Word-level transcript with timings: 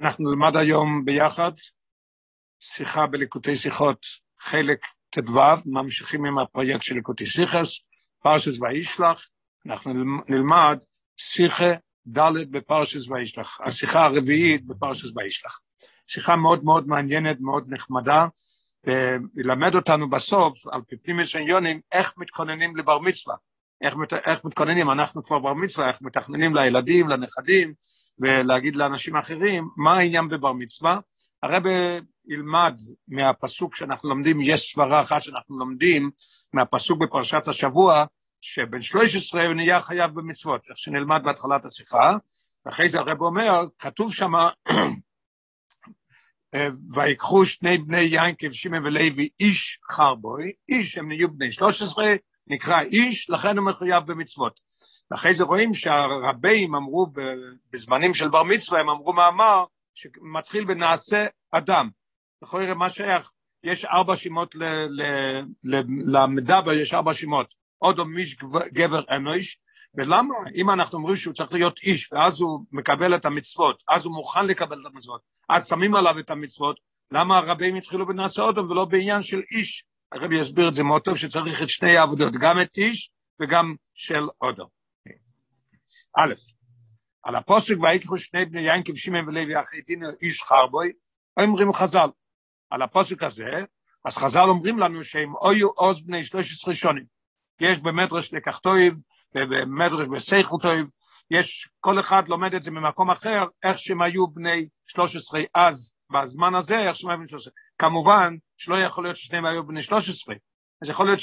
אנחנו 0.00 0.30
נלמד 0.30 0.56
היום 0.56 1.04
ביחד 1.04 1.52
שיחה 2.60 3.06
בליקוטי 3.06 3.56
שיחות, 3.56 4.06
חלק 4.40 4.86
ט"ו, 5.10 5.40
ממשיכים 5.66 6.24
עם 6.24 6.38
הפרויקט 6.38 6.82
של 6.82 6.94
ליקוטי 6.94 7.26
שיחס, 7.26 7.80
פרשס 8.22 8.60
וישלח, 8.60 9.28
אנחנו 9.66 9.92
נלמד 10.28 10.78
שיחה 11.16 11.72
ד' 12.06 12.50
בפרשס 12.50 13.08
וישלח, 13.08 13.60
השיחה 13.60 14.04
הרביעית 14.04 14.66
בפרשס 14.66 15.08
וישלח. 15.16 15.60
שיחה 16.06 16.36
מאוד 16.36 16.64
מאוד 16.64 16.88
מעניינת, 16.88 17.36
מאוד 17.40 17.64
נחמדה, 17.68 18.26
וילמד 19.34 19.74
אותנו 19.74 20.10
בסוף, 20.10 20.66
על 20.66 20.80
פי 21.02 21.12
מסויונים, 21.12 21.80
איך 21.92 22.14
מתכוננים 22.16 22.76
לבר 22.76 22.98
מצווה. 22.98 23.34
איך, 23.82 23.96
מת, 23.96 24.12
איך 24.12 24.44
מתכוננים, 24.44 24.90
אנחנו 24.90 25.22
כבר 25.22 25.38
בר 25.38 25.54
מצווה, 25.54 25.88
איך 25.88 26.02
מתכננים 26.02 26.54
לילדים, 26.54 27.08
לנכדים, 27.08 27.74
ולהגיד 28.22 28.76
לאנשים 28.76 29.16
אחרים 29.16 29.68
מה 29.76 29.96
העניין 29.96 30.28
בבר 30.28 30.52
מצווה. 30.52 30.98
הרב 31.42 31.62
ילמד 32.26 32.80
מהפסוק 33.08 33.76
שאנחנו 33.76 34.08
לומדים, 34.08 34.40
יש 34.40 34.72
סברה 34.72 35.00
אחת 35.00 35.22
שאנחנו 35.22 35.58
לומדים 35.58 36.10
מהפסוק 36.52 37.02
בפרשת 37.02 37.48
השבוע, 37.48 38.04
שבן 38.40 38.80
13 38.80 39.46
הוא 39.46 39.54
נהיה 39.54 39.80
חייב 39.80 40.10
במצוות, 40.14 40.60
איך 40.70 40.78
שנלמד 40.78 41.20
בהתחלת 41.24 41.64
השיחה, 41.64 42.16
ואחרי 42.66 42.88
זה 42.88 42.98
הרב 42.98 43.20
אומר, 43.20 43.64
כתוב 43.78 44.14
שם, 44.14 44.32
ויקחו 46.94 47.46
שני 47.46 47.78
בני 47.78 48.00
יין 48.00 48.34
כבשימן 48.38 48.86
ולוי 48.86 49.28
איש 49.40 49.80
חרבוי, 49.90 50.52
איש 50.68 50.98
הם 50.98 51.08
נהיו 51.08 51.30
בני 51.30 51.52
13, 51.52 52.04
נקרא 52.50 52.80
איש, 52.80 53.30
לכן 53.30 53.58
הוא 53.58 53.66
מחויב 53.66 54.04
במצוות. 54.06 54.60
ואחרי 55.10 55.34
זה 55.34 55.44
רואים 55.44 55.74
שהרבים 55.74 56.74
אמרו 56.74 57.06
בזמנים 57.72 58.14
של 58.14 58.28
בר 58.28 58.42
מצווה, 58.42 58.80
הם 58.80 58.90
אמרו 58.90 59.12
מאמר 59.12 59.64
שמתחיל 59.94 60.64
בנעשה 60.64 61.26
אדם. 61.52 61.88
יכול 62.44 62.60
להיות 62.60 62.78
מה 62.78 62.88
שייך, 62.88 63.30
יש 63.64 63.84
ארבע 63.84 64.16
שמות 64.16 64.54
למדבר, 66.04 66.72
יש 66.72 66.94
ארבע 66.94 67.14
שמות. 67.14 67.46
עוד 67.78 68.02
מיש 68.02 68.36
גבר 68.72 69.02
אנוש, 69.10 69.58
ולמה 69.94 70.34
אם 70.54 70.70
אנחנו 70.70 70.98
אומרים 70.98 71.16
שהוא 71.16 71.34
צריך 71.34 71.52
להיות 71.52 71.78
איש, 71.82 72.12
ואז 72.12 72.40
הוא 72.40 72.60
מקבל 72.72 73.14
את 73.14 73.24
המצוות, 73.24 73.82
אז 73.88 74.04
הוא 74.04 74.14
מוכן 74.14 74.46
לקבל 74.46 74.80
את 74.80 74.86
המצוות, 74.86 75.20
אז 75.48 75.68
שמים 75.68 75.94
עליו 75.94 76.18
את 76.18 76.30
המצוות, 76.30 76.80
למה 77.12 77.38
הרבים 77.38 77.76
התחילו 77.76 78.06
בנעשה 78.06 78.48
אדם 78.48 78.70
ולא 78.70 78.84
בעניין 78.84 79.22
של 79.22 79.42
איש? 79.50 79.84
הרבי 80.12 80.40
יסביר 80.40 80.68
את 80.68 80.74
זה 80.74 80.82
מאוד 80.82 81.02
טוב, 81.02 81.16
שצריך 81.16 81.62
את 81.62 81.68
שני 81.68 81.96
העבודות, 81.96 82.32
גם 82.40 82.60
את 82.60 82.76
איש 82.76 83.10
וגם 83.40 83.74
של 83.94 84.28
אודו. 84.40 84.68
א', 86.16 86.34
על 87.22 87.36
הפוסק 87.36 87.74
ויקחו 87.82 88.18
שני 88.18 88.44
בני 88.44 88.60
יין 88.60 88.82
כבשימן 88.84 89.28
ולוי 89.28 89.60
אחרי 89.60 89.80
דין 89.80 90.02
איש 90.22 90.42
חרבוי, 90.42 90.92
אומרים 91.40 91.72
חז"ל. 91.72 92.08
על 92.70 92.82
הפוסק 92.82 93.22
הזה, 93.22 93.50
אז 94.04 94.16
חז"ל 94.16 94.48
אומרים 94.48 94.78
לנו 94.78 95.04
שהם 95.04 95.34
אויו 95.34 95.68
עוז 95.68 96.06
בני 96.06 96.24
13 96.24 96.74
שונים. 96.74 97.04
יש 97.60 97.78
במדרש 97.78 98.34
לקחתויב 98.34 98.94
ובמדרש 99.34 100.08
בסייכל 100.08 100.56
טויב, 100.62 100.90
יש, 101.30 101.68
כל 101.80 102.00
אחד 102.00 102.28
לומד 102.28 102.54
את 102.54 102.62
זה 102.62 102.70
ממקום 102.70 103.10
אחר, 103.10 103.44
איך 103.62 103.78
שהם 103.78 104.02
היו 104.02 104.26
בני 104.26 104.68
13 104.86 105.40
אז, 105.54 105.94
בזמן 106.10 106.54
הזה, 106.54 106.76
שהם 106.92 107.10
היו 107.10 107.18
בני 107.18 107.28
13. 107.28 107.52
כמובן 107.78 108.36
שלא 108.56 108.76
יכול 108.76 109.04
להיות 109.04 109.16
ששניהם 109.16 109.46
היו 109.46 109.66
בני 109.66 109.82
13, 109.82 110.34
אז 110.82 110.88
יכול 110.88 111.06
להיות 111.06 111.20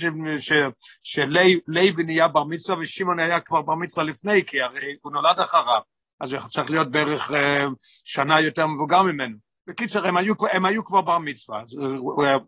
שלוי 1.04 1.62
נהיה 2.06 2.28
בר 2.28 2.44
מצווה 2.44 2.80
ושמעון 2.80 3.20
היה 3.20 3.40
כבר 3.40 3.62
בר 3.62 3.76
מצווה 3.76 4.04
לפני, 4.04 4.46
כי 4.46 4.62
הרי 4.62 4.96
הוא 5.02 5.12
נולד 5.12 5.40
אחריו, 5.40 5.82
אז 6.20 6.34
הוא 6.34 6.42
צריך 6.42 6.72
להיות 6.72 6.92
בערך 6.92 7.32
אה, 7.32 7.66
שנה 8.04 8.42
יותר 8.42 8.68
מבוגר 8.68 9.02
ממנו. 9.02 9.38
בקיצר, 9.68 10.08
הם 10.08 10.18
היו, 10.18 10.34
הם 10.52 10.66
היו 10.66 10.86
כבר 10.86 11.02
בר 11.02 11.18
מצווה, 11.18 11.62
אז, 11.62 11.76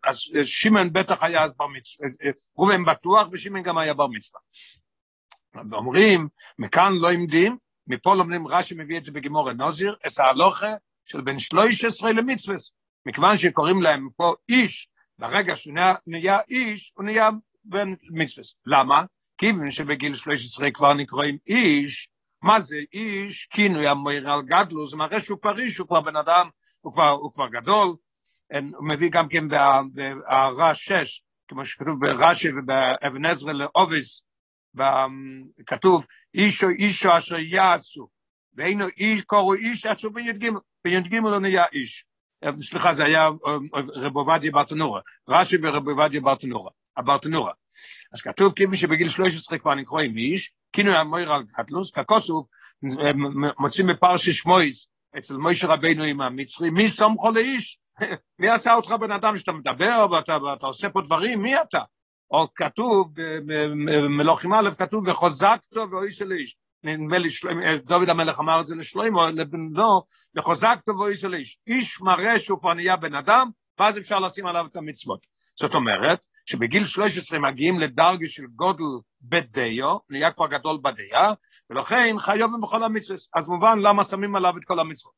אז 0.03 0.17
שמעון 0.43 0.93
בטח 0.93 1.23
היה 1.23 1.43
אז 1.43 1.57
בר 1.57 1.67
מצווה, 1.67 2.09
ראובן 2.57 2.85
בטוח 2.85 3.27
ושמעון 3.31 3.63
גם 3.63 3.77
היה 3.77 3.93
בר 3.93 4.07
מצווה. 4.07 4.41
אומרים, 5.73 6.27
מכאן 6.59 6.93
לא 6.93 7.11
עמדים, 7.11 7.57
מפה 7.87 8.15
לומדים 8.15 8.47
רש"י 8.47 8.75
מביא 8.77 8.97
את 8.97 9.03
זה 9.03 9.11
בגימור 9.11 9.49
הנוזיר, 9.49 9.95
את 10.07 10.19
ההלוכה 10.19 10.73
של 11.11 11.21
בין 11.21 11.39
13 11.39 12.11
למצווה. 12.11 12.55
מכיוון 13.05 13.37
שקוראים 13.37 13.81
להם 13.81 14.09
פה 14.15 14.33
איש, 14.49 14.89
ברגע 15.19 15.55
שהוא 15.55 15.73
נהיה 16.07 16.37
איש, 16.49 16.93
הוא 16.95 17.05
נהיה 17.05 17.29
בן 17.63 17.93
מצווה. 18.11 18.45
למה? 18.65 19.03
כיוון 19.37 19.71
שבגיל 19.71 20.15
13 20.15 20.71
כבר 20.71 20.93
נקראים 20.93 21.37
איש, 21.47 22.09
מה 22.41 22.59
זה 22.59 22.77
איש? 22.93 23.47
כינוי 23.51 23.87
המויר 23.87 24.31
על 24.31 24.41
גדלו, 24.41 24.87
זה 24.87 24.97
מראה 24.97 25.19
שהוא 25.19 25.39
כבר 25.41 25.59
איש, 25.59 25.77
הוא 25.77 25.87
כבר 25.87 26.01
בן 26.01 26.15
אדם, 26.15 26.49
הוא 26.81 26.93
כבר, 26.93 27.09
הוא 27.09 27.33
כבר 27.33 27.47
גדול. 27.47 27.95
הוא 28.75 28.87
מביא 28.89 29.09
גם 29.11 29.27
כן 29.29 29.47
בהערה 29.93 30.75
6, 30.75 31.23
כמו 31.47 31.65
שכתוב 31.65 31.99
ברש"י 31.99 32.49
ובאבן 32.51 33.25
עזרא 33.25 33.53
לאוביס, 33.53 34.23
כתוב 35.65 36.05
אישו 36.33 36.69
אישו 36.69 37.17
אשר 37.17 37.39
יעשו, 37.39 38.07
ואינו 38.59 38.85
איש 38.97 39.21
קורו 39.21 39.53
איש 39.53 39.85
אשר 39.85 40.09
בן 40.09 40.21
י"ג, 40.21 40.49
בן 40.85 40.91
י"ג 40.91 41.15
לא 41.15 41.39
נהיה 41.39 41.65
איש. 41.73 42.05
סליחה, 42.61 42.93
זה 42.93 43.05
היה 43.05 43.29
רב 43.95 44.15
עובדיה 44.15 44.51
ברטנורה, 44.51 45.01
רש"י 45.29 45.57
ורב 45.63 45.87
עובדיה 45.87 46.21
ברטנורה, 46.21 46.71
הברטנורה. 46.97 47.53
אז 48.13 48.21
כתוב 48.21 48.53
כיוון 48.53 48.75
שבגיל 48.75 49.09
13 49.09 49.57
כבר 49.57 49.75
נקראים 49.75 50.17
איש, 50.17 50.53
כינוי 50.73 50.95
המויר 50.95 51.31
על 51.33 51.43
קטלוס, 51.53 51.91
ככוסו, 51.91 52.47
מוצאים 53.59 53.87
בפרשי 53.87 54.33
שמויס, 54.33 54.87
אצל 55.17 55.37
מוישה 55.37 55.67
רבינו 55.67 56.03
עם 56.03 56.21
המצרי, 56.21 56.69
מי 56.69 56.87
סומכו 56.87 57.31
לאיש? 57.31 57.79
מי 58.39 58.49
עשה 58.49 58.73
אותך 58.73 58.91
בן 58.91 59.11
אדם 59.11 59.37
שאתה 59.37 59.51
מדבר 59.51 60.07
ואתה, 60.11 60.37
ואתה 60.43 60.65
עושה 60.65 60.89
פה 60.89 61.01
דברים, 61.01 61.41
מי 61.41 61.61
אתה? 61.61 61.81
או 62.31 62.53
כתוב, 62.53 63.11
במלוכים 63.15 64.53
א' 64.53 64.69
כתוב, 64.77 65.07
וחוזקתו 65.07 65.89
ואיש 65.89 66.21
אל 66.21 66.31
איש. 66.31 66.55
נדמה 66.83 67.17
לי, 67.17 67.29
דוד 67.85 68.09
המלך 68.09 68.39
אמר 68.39 68.59
את 68.59 68.65
זה 68.65 68.75
לשלמה, 68.75 69.31
לבנו, 69.31 70.01
וחוזקתו 70.37 70.97
ואיש 70.97 71.25
אל 71.25 71.33
איש. 71.33 71.59
איש 71.67 72.01
מראה 72.01 72.39
שהוא 72.39 72.59
כבר 72.59 72.73
נהיה 72.73 72.95
בן 72.95 73.15
אדם, 73.15 73.49
ואז 73.79 73.97
אפשר 73.97 74.19
לשים 74.19 74.45
עליו 74.45 74.65
את 74.71 74.75
המצוות. 74.75 75.27
זאת 75.55 75.75
אומרת, 75.75 76.25
שבגיל 76.45 76.85
13 76.85 77.39
מגיעים 77.39 77.79
לדרגה 77.79 78.27
של 78.27 78.43
גודל 78.55 78.83
בדיו, 79.21 79.97
נהיה 80.09 80.31
כבר 80.31 80.47
גדול 80.47 80.77
בדיה, 80.81 81.33
ולכן 81.69 82.15
חיובים 82.17 82.61
בכל 82.61 82.83
המצוות. 82.83 83.19
אז 83.35 83.49
מובן 83.49 83.79
למה 83.79 84.03
שמים 84.03 84.35
עליו 84.35 84.57
את 84.57 84.65
כל 84.65 84.79
המצוות. 84.79 85.13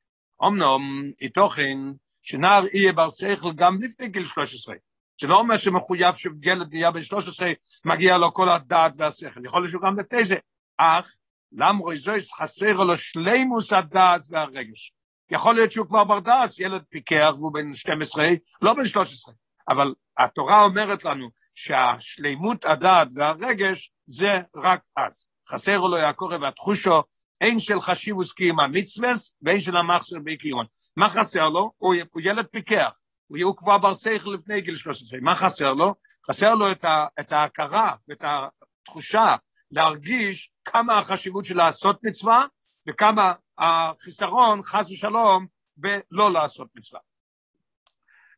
אמנם, 0.48 1.12
איתוכן, 1.22 1.78
שנער 2.22 2.64
יהיה 2.74 2.94
בר 2.94 3.10
שכל 3.10 3.54
גם 3.56 3.78
לפני 3.82 4.08
גיל 4.08 4.26
13. 4.26 4.76
זה 5.22 5.28
לא 5.28 5.40
אומר 5.40 5.58
שמחויב 5.58 6.16
שילד 6.16 6.74
נהיה 6.74 6.92
בן 6.92 7.02
13, 7.02 7.52
מגיע 7.86 8.18
לו 8.18 8.34
כל 8.34 8.50
הדעת 8.50 8.94
והשכל, 8.98 9.46
יכול 9.46 9.62
להיות 9.62 9.72
שהוא 9.72 9.82
גם 9.82 10.00
לפני 10.00 10.24
זה, 10.24 10.36
אך 10.78 11.12
למרות 11.52 11.98
זה 11.98 12.12
חסר 12.38 12.74
לו 12.74 12.98
שלימוס 12.98 13.74
הדעת 13.74 14.22
והרגש. 14.30 14.94
יכול 15.32 15.56
להיות 15.56 15.72
שהוא 15.72 15.88
כבר 15.88 16.04
בר 16.04 16.20
דעת, 16.20 16.60
ילד 16.60 16.84
פיקח 16.90 17.32
והוא 17.36 17.54
בן 17.54 17.74
12, 17.74 18.26
לא 18.62 18.74
בן 18.74 18.86
13, 18.86 19.34
אבל 19.70 19.94
התורה 20.18 20.64
אומרת 20.64 21.06
לנו 21.06 21.30
שהשלימות 21.56 22.66
הדעת 22.66 23.08
והרגש 23.16 23.92
זה 24.06 24.28
רק 24.56 24.82
אז. 24.98 25.26
חסר 25.50 25.78
לו 25.78 25.98
יעקב 25.98 26.30
והתחושו 26.42 27.02
אין 27.42 27.60
של 27.60 27.82
חשיבוס 27.82 28.34
קיימה 28.34 28.68
מצווס 28.68 29.34
ואין 29.42 29.60
של 29.60 29.78
המחסר 29.78 30.20
בעקיון. 30.24 30.66
מה 30.96 31.10
חסר 31.10 31.50
לו? 31.50 31.72
הוא, 31.78 31.96
הוא 32.12 32.22
ילד 32.26 32.46
פיקח. 32.46 33.00
הוא 33.28 33.58
כבר 33.58 33.78
בר 33.78 33.94
שכל 33.94 34.30
לפני 34.30 34.62
גיל 34.62 34.76
13. 34.76 35.20
מה 35.22 35.36
חסר 35.36 35.74
לו? 35.74 35.96
חסר 36.28 36.56
לו 36.56 36.72
את, 36.72 36.86
ה, 36.86 37.06
את 37.20 37.32
ההכרה 37.32 37.94
ואת 38.08 38.24
התחושה 38.24 39.36
להרגיש 39.72 40.52
כמה 40.66 40.98
החשיבות 40.98 41.46
של 41.46 41.58
לעשות 41.58 42.04
מצווה 42.04 42.46
וכמה 42.90 43.34
החיסרון, 43.58 44.64
חס 44.64 44.92
ושלום, 44.92 45.48
בלא 45.78 46.32
לעשות 46.32 46.68
מצווה. 46.76 47.00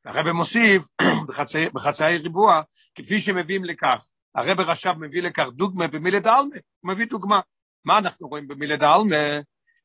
הרב 0.05 0.31
מוסיף 0.31 0.83
בחצאי, 1.27 1.69
בחצאי 1.73 2.17
ריבוע, 2.17 2.61
כפי 2.95 3.21
שמביאים 3.21 3.65
לכך, 3.65 4.05
הרב 4.35 4.59
רש"ב 4.59 4.93
מביא 4.99 5.21
לכך 5.21 5.47
דוגמה 5.53 5.87
במילד 5.87 6.27
העלמה, 6.27 6.55
הוא 6.79 6.91
מביא 6.91 7.05
דוגמה. 7.05 7.39
מה 7.85 7.97
אנחנו 7.97 8.27
רואים 8.27 8.47
במילד 8.47 8.83
העלמה? 8.83 9.15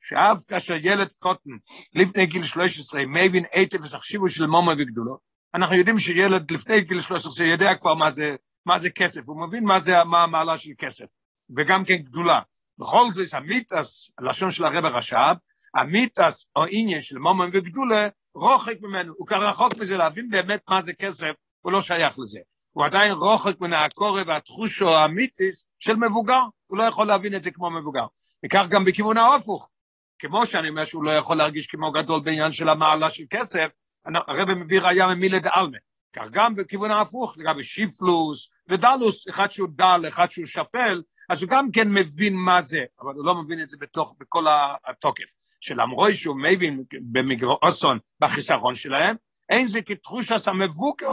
שאף 0.00 0.44
כאשר 0.48 0.74
ילד 0.82 1.12
קוטן 1.18 1.50
לפני 1.94 2.26
גיל 2.26 2.44
13 2.44 3.02
מבין 3.06 3.44
היטב 3.52 3.84
וחשיבו 3.84 4.28
של 4.28 4.46
מומו 4.46 4.70
וגדולו, 4.70 5.18
אנחנו 5.54 5.74
יודעים 5.74 5.98
שילד 5.98 6.50
לפני 6.50 6.80
גיל 6.80 7.00
13 7.00 7.46
יודע 7.46 7.74
כבר 7.74 7.94
מה 7.94 8.10
זה, 8.10 8.36
מה 8.66 8.78
זה 8.78 8.90
כסף, 8.90 9.20
הוא 9.26 9.46
מבין 9.48 9.64
מה 9.64 9.80
זה 9.80 10.04
מה 10.04 10.22
המעלה 10.22 10.58
של 10.58 10.70
כסף, 10.78 11.06
וגם 11.56 11.84
כן 11.84 11.96
גדולה. 11.96 12.40
בכל 12.78 13.10
זאת, 13.10 13.34
המיתוס, 13.34 14.10
הלשון 14.18 14.50
של 14.50 14.64
הרב 14.64 14.84
הרש"ב, 14.84 15.34
המיתוס 15.74 16.46
או 16.56 16.64
עניין 16.70 17.00
של 17.00 17.18
מומו 17.18 17.44
וגדולה, 17.52 18.08
רוחק 18.34 18.80
ממנו, 18.80 19.14
הוא 19.16 19.26
כבר 19.26 19.48
רחוק 19.48 19.76
מזה 19.76 19.96
להבין 19.96 20.30
באמת 20.30 20.60
מה 20.68 20.82
זה 20.82 20.92
כסף, 20.92 21.30
הוא 21.60 21.72
לא 21.72 21.80
שייך 21.80 22.18
לזה. 22.18 22.40
הוא 22.72 22.84
עדיין 22.84 23.12
רוחק 23.12 23.60
מן 23.60 23.72
הקורא 23.72 24.22
והתחושו 24.26 24.88
האמיתיס 24.94 25.64
של 25.78 25.96
מבוגר, 25.96 26.40
הוא 26.66 26.78
לא 26.78 26.82
יכול 26.82 27.06
להבין 27.06 27.34
את 27.34 27.42
זה 27.42 27.50
כמו 27.50 27.70
מבוגר. 27.70 28.06
וכך 28.44 28.66
גם 28.70 28.84
בכיוון 28.84 29.16
ההפוך, 29.16 29.70
כמו 30.18 30.46
שאני 30.46 30.68
אומר 30.68 30.84
שהוא 30.84 31.04
לא 31.04 31.10
יכול 31.10 31.36
להרגיש 31.36 31.66
כמו 31.66 31.92
גדול 31.92 32.20
בעניין 32.20 32.52
של 32.52 32.68
המעלה 32.68 33.10
של 33.10 33.24
כסף, 33.30 33.72
הרב 34.04 34.54
מביא 34.54 34.80
ראייה 34.80 35.06
ממילי 35.06 35.40
דעלמה. 35.40 35.78
כך 36.12 36.30
גם 36.30 36.54
בכיוון 36.54 36.90
ההפוך, 36.90 37.38
לגבי 37.38 37.64
שיפלוס 37.64 38.50
ודלוס, 38.68 39.28
אחד 39.28 39.50
שהוא 39.50 39.68
דל, 39.72 40.04
אחד 40.08 40.30
שהוא 40.30 40.46
שפל, 40.46 41.02
אז 41.28 41.42
הוא 41.42 41.50
גם 41.50 41.70
כן 41.70 41.88
מבין 41.88 42.36
מה 42.36 42.62
זה, 42.62 42.84
אבל 43.00 43.14
הוא 43.14 43.26
לא 43.26 43.42
מבין 43.42 43.60
את 43.60 43.66
זה 43.66 43.76
בתוך, 43.80 44.14
בכל 44.20 44.44
התוקף. 44.84 45.34
שלמרוי 45.60 46.14
שהוא 46.14 46.36
מבין 46.42 46.84
במגרוסון 47.12 47.98
בחיסרון 48.20 48.74
שלהם, 48.74 49.16
אין 49.48 49.66
זה 49.66 49.82
כתחושס 49.82 50.48
המבוקר, 50.48 51.12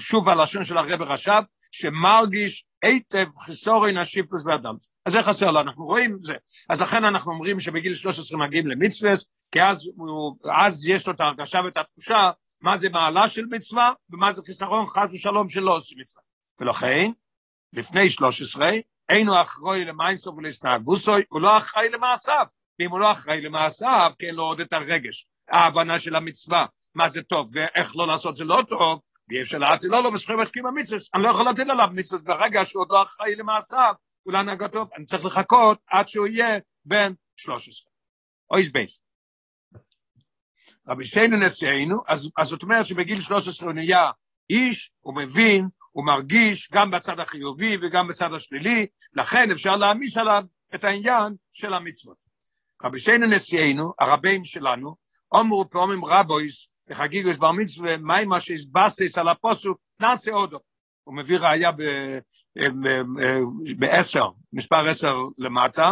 שוב 0.00 0.28
הלשון 0.28 0.64
של 0.64 0.78
הרב 0.78 1.02
רש"ב, 1.02 1.42
שמרגיש 1.72 2.64
היטב 2.82 3.26
חיסורין 3.38 3.96
השיפלוס 3.96 4.42
והדם. 4.46 4.74
אז 5.06 5.12
זה 5.12 5.22
חסר 5.22 5.50
לו, 5.50 5.60
אנחנו 5.60 5.84
רואים 5.84 6.16
זה. 6.20 6.34
אז 6.70 6.80
לכן 6.80 7.04
אנחנו 7.04 7.32
אומרים 7.32 7.60
שבגיל 7.60 7.94
13 7.94 8.38
מגיעים 8.38 8.66
למצווס, 8.66 9.26
כי 9.50 9.62
אז, 9.62 9.90
הוא, 9.96 10.36
אז 10.54 10.88
יש 10.88 11.06
לו 11.06 11.12
את 11.12 11.20
ההרגשה 11.20 11.58
ואת 11.64 11.76
התחושה 11.76 12.30
מה 12.62 12.76
זה 12.76 12.88
מעלה 12.88 13.28
של 13.28 13.44
מצווה 13.50 13.92
ומה 14.10 14.32
זה 14.32 14.42
חיסרון 14.46 14.86
חס 14.86 15.08
ושלום 15.12 15.48
של 15.48 15.60
לא 15.60 15.76
עושים 15.76 15.98
מצווה. 15.98 16.22
ולכן, 16.60 17.10
לפני 17.72 18.10
13, 18.10 18.66
אינו 19.08 19.42
אחראי 19.42 19.84
למיינסו 19.84 20.34
ולהסתהגוסוי, 20.36 21.22
הוא 21.28 21.40
לא 21.40 21.58
אחראי 21.58 21.88
למעשיו. 21.88 22.46
ואם 22.78 22.90
הוא 22.90 23.00
לא 23.00 23.12
אחראי 23.12 23.40
למעשיו, 23.40 24.12
אין 24.20 24.34
לו 24.34 24.42
עוד 24.42 24.60
את 24.60 24.72
הרגש, 24.72 25.26
ההבנה 25.48 26.00
של 26.00 26.16
המצווה, 26.16 26.66
מה 26.94 27.08
זה 27.08 27.22
טוב? 27.22 27.50
ואיך 27.52 27.96
לא 27.96 28.06
לעשות 28.06 28.36
זה 28.36 28.44
לא 28.44 28.62
טוב, 28.68 29.00
ואי 29.28 29.42
אפשר 29.42 29.58
להטיל 29.58 29.90
לו, 29.90 30.02
לא 30.02 30.08
וזכוי 30.08 30.36
מסכים 30.36 30.66
המצווה, 30.66 30.98
אני 31.14 31.22
לא 31.22 31.28
יכול 31.28 31.44
להטיל 31.44 31.70
עליו 31.70 31.88
מצווה, 31.92 32.20
ברגע 32.22 32.64
שהוא 32.64 32.80
עוד 32.80 32.88
לא 32.90 33.02
אחראי 33.02 33.36
למעשיו, 33.36 33.94
אולי 34.26 34.38
טוב, 34.72 34.88
אני 34.96 35.04
צריך 35.04 35.24
לחכות 35.24 35.78
עד 35.86 36.08
שהוא 36.08 36.26
יהיה 36.26 36.58
בן 36.84 37.12
13. 37.36 37.90
אוי 38.50 38.64
סבייס. 38.64 39.00
רבי 40.88 41.04
שטיינו 41.04 41.36
נשיאנו, 41.36 41.96
אז, 42.08 42.30
אז 42.38 42.48
זאת 42.48 42.62
אומרת 42.62 42.86
שבגיל 42.86 43.20
13 43.20 43.68
הוא 43.68 43.74
נהיה 43.74 44.10
איש, 44.50 44.90
הוא 45.00 45.16
מבין, 45.16 45.68
הוא 45.94 46.06
מרגיש 46.06 46.70
גם 46.72 46.90
בצד 46.90 47.20
החיובי 47.20 47.76
וגם 47.80 48.08
בצד 48.08 48.32
השלילי, 48.36 48.86
לכן 49.12 49.50
אפשר 49.50 49.76
להעמיס 49.76 50.16
עליו 50.16 50.42
את 50.74 50.84
העניין 50.84 51.34
של 51.52 51.74
המצוות. 51.74 52.16
רבי 52.84 52.98
שטיינו 52.98 53.26
נשיאנו, 53.26 53.92
הרבים 53.98 54.44
שלנו, 54.44 54.96
אומרו 55.32 55.70
פעמים 55.70 56.04
רבויס, 56.04 56.68
בחגיגוס 56.88 57.36
בר 57.36 57.52
מצווה, 57.52 57.96
מה 57.96 58.24
מה 58.24 58.40
שהסבסס 58.40 59.18
על 59.18 59.28
הפוסוק, 59.28 59.78
נעשה 60.00 60.32
עודו. 60.32 60.58
הוא 61.04 61.16
מביא 61.16 61.38
ראייה 61.38 61.70
בעשר, 63.78 64.28
מספר 64.52 64.88
עשר 64.88 65.14
למטה, 65.38 65.90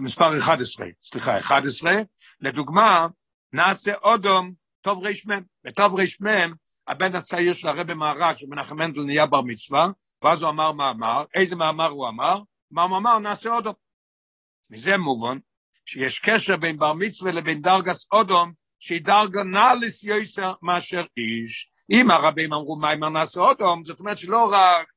מספר 0.00 0.38
11, 0.38 0.86
סליחה, 1.02 1.38
11, 1.38 1.92
לדוגמה, 2.40 3.06
נעשה 3.52 3.94
אודום, 3.94 4.52
טוב 4.80 5.06
רמ, 5.06 5.42
בטוב 5.64 6.00
רמ, 6.00 6.52
הבן 6.88 7.14
הצעיר 7.14 7.52
של 7.52 7.68
הרבי 7.68 7.94
מהר"ש, 7.94 8.44
מנחם 8.48 8.78
מנדל 8.78 9.02
נהיה 9.02 9.26
בר 9.26 9.40
מצווה, 9.40 9.88
ואז 10.22 10.42
הוא 10.42 10.50
אמר 10.50 10.72
מאמר, 10.72 11.24
איזה 11.34 11.56
מאמר 11.56 11.88
הוא 11.88 12.08
אמר? 12.08 12.40
מה 12.70 12.82
הוא 12.82 12.96
אמר? 12.96 13.18
נעשה 13.18 13.50
אודום. 13.50 13.74
מזה 14.70 14.96
מובן 14.96 15.38
שיש 15.86 16.18
קשר 16.18 16.56
בין 16.56 16.78
בר 16.78 16.92
מצווה 16.92 17.32
לבין 17.32 17.62
דרגס 17.62 18.06
אודום, 18.12 18.52
שהיא 18.78 19.04
דרגה 19.04 19.42
נאליס 19.42 20.04
יויסר 20.04 20.52
מאשר 20.62 21.02
איש. 21.16 21.70
אם 21.90 22.10
הרבים 22.10 22.52
אמרו 22.52 22.78
אם 22.94 23.04
נעשה 23.04 23.40
אודום, 23.40 23.84
זאת 23.84 24.00
אומרת 24.00 24.18
שלא 24.18 24.50
רק 24.52 24.92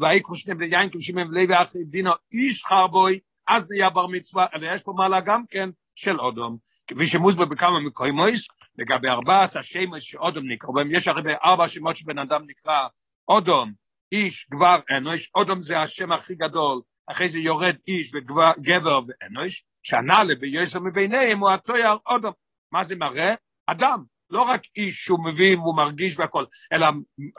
ויקחו 0.00 0.34
שני 0.34 0.54
בני 0.54 0.66
יין 0.66 0.90
כבשים 0.90 1.16
ולוי 1.16 1.62
אחי 1.62 1.84
דינו 1.84 2.10
איש 2.32 2.64
חרבוי, 2.64 3.20
אז 3.48 3.70
נהיה 3.70 3.90
בר 3.90 4.06
מצווה, 4.06 4.46
אלא 4.54 4.74
יש 4.74 4.82
פה 4.82 4.92
מעלה 4.96 5.20
גם 5.20 5.42
כן 5.50 5.68
של 5.94 6.20
אודום. 6.20 6.56
כפי 6.86 7.06
שמוסבר 7.06 7.44
בכמה 7.44 7.80
מקוימויס, 7.80 8.48
לגבי 8.78 9.08
ארבעת 9.08 9.56
השמות 9.56 10.02
שאודום 10.02 10.50
נקרא, 10.50 10.70
יש 10.90 11.08
הרבה 11.08 11.30
ארבע 11.44 11.68
שמות 11.68 11.96
שבן 11.96 12.18
אדם 12.18 12.42
נקרא 12.46 12.86
אודום, 13.28 13.72
איש, 14.12 14.46
גבר, 14.50 14.78
אנוש, 14.96 15.30
אודום 15.34 15.60
זה 15.60 15.80
השם 15.80 16.12
הכי 16.12 16.34
גדול, 16.34 16.80
אחרי 17.06 17.28
זה 17.28 17.38
יורד 17.38 17.76
איש 17.88 18.12
וגבר 18.14 19.00
ואנוש, 19.08 19.64
שהנעלה 19.82 20.34
ביוסר 20.34 20.80
מביניהם 20.80 21.38
הוא 21.38 21.50
התויר 21.50 21.96
אודום. 22.06 22.32
מה 22.72 22.84
זה 22.84 22.96
מראה? 22.96 23.34
אדם, 23.66 24.02
לא 24.30 24.42
רק 24.42 24.62
איש 24.76 25.04
שהוא 25.04 25.24
מבין 25.24 25.58
והוא 25.58 25.76
מרגיש 25.76 26.18
והכל, 26.18 26.44
אלא 26.72 26.86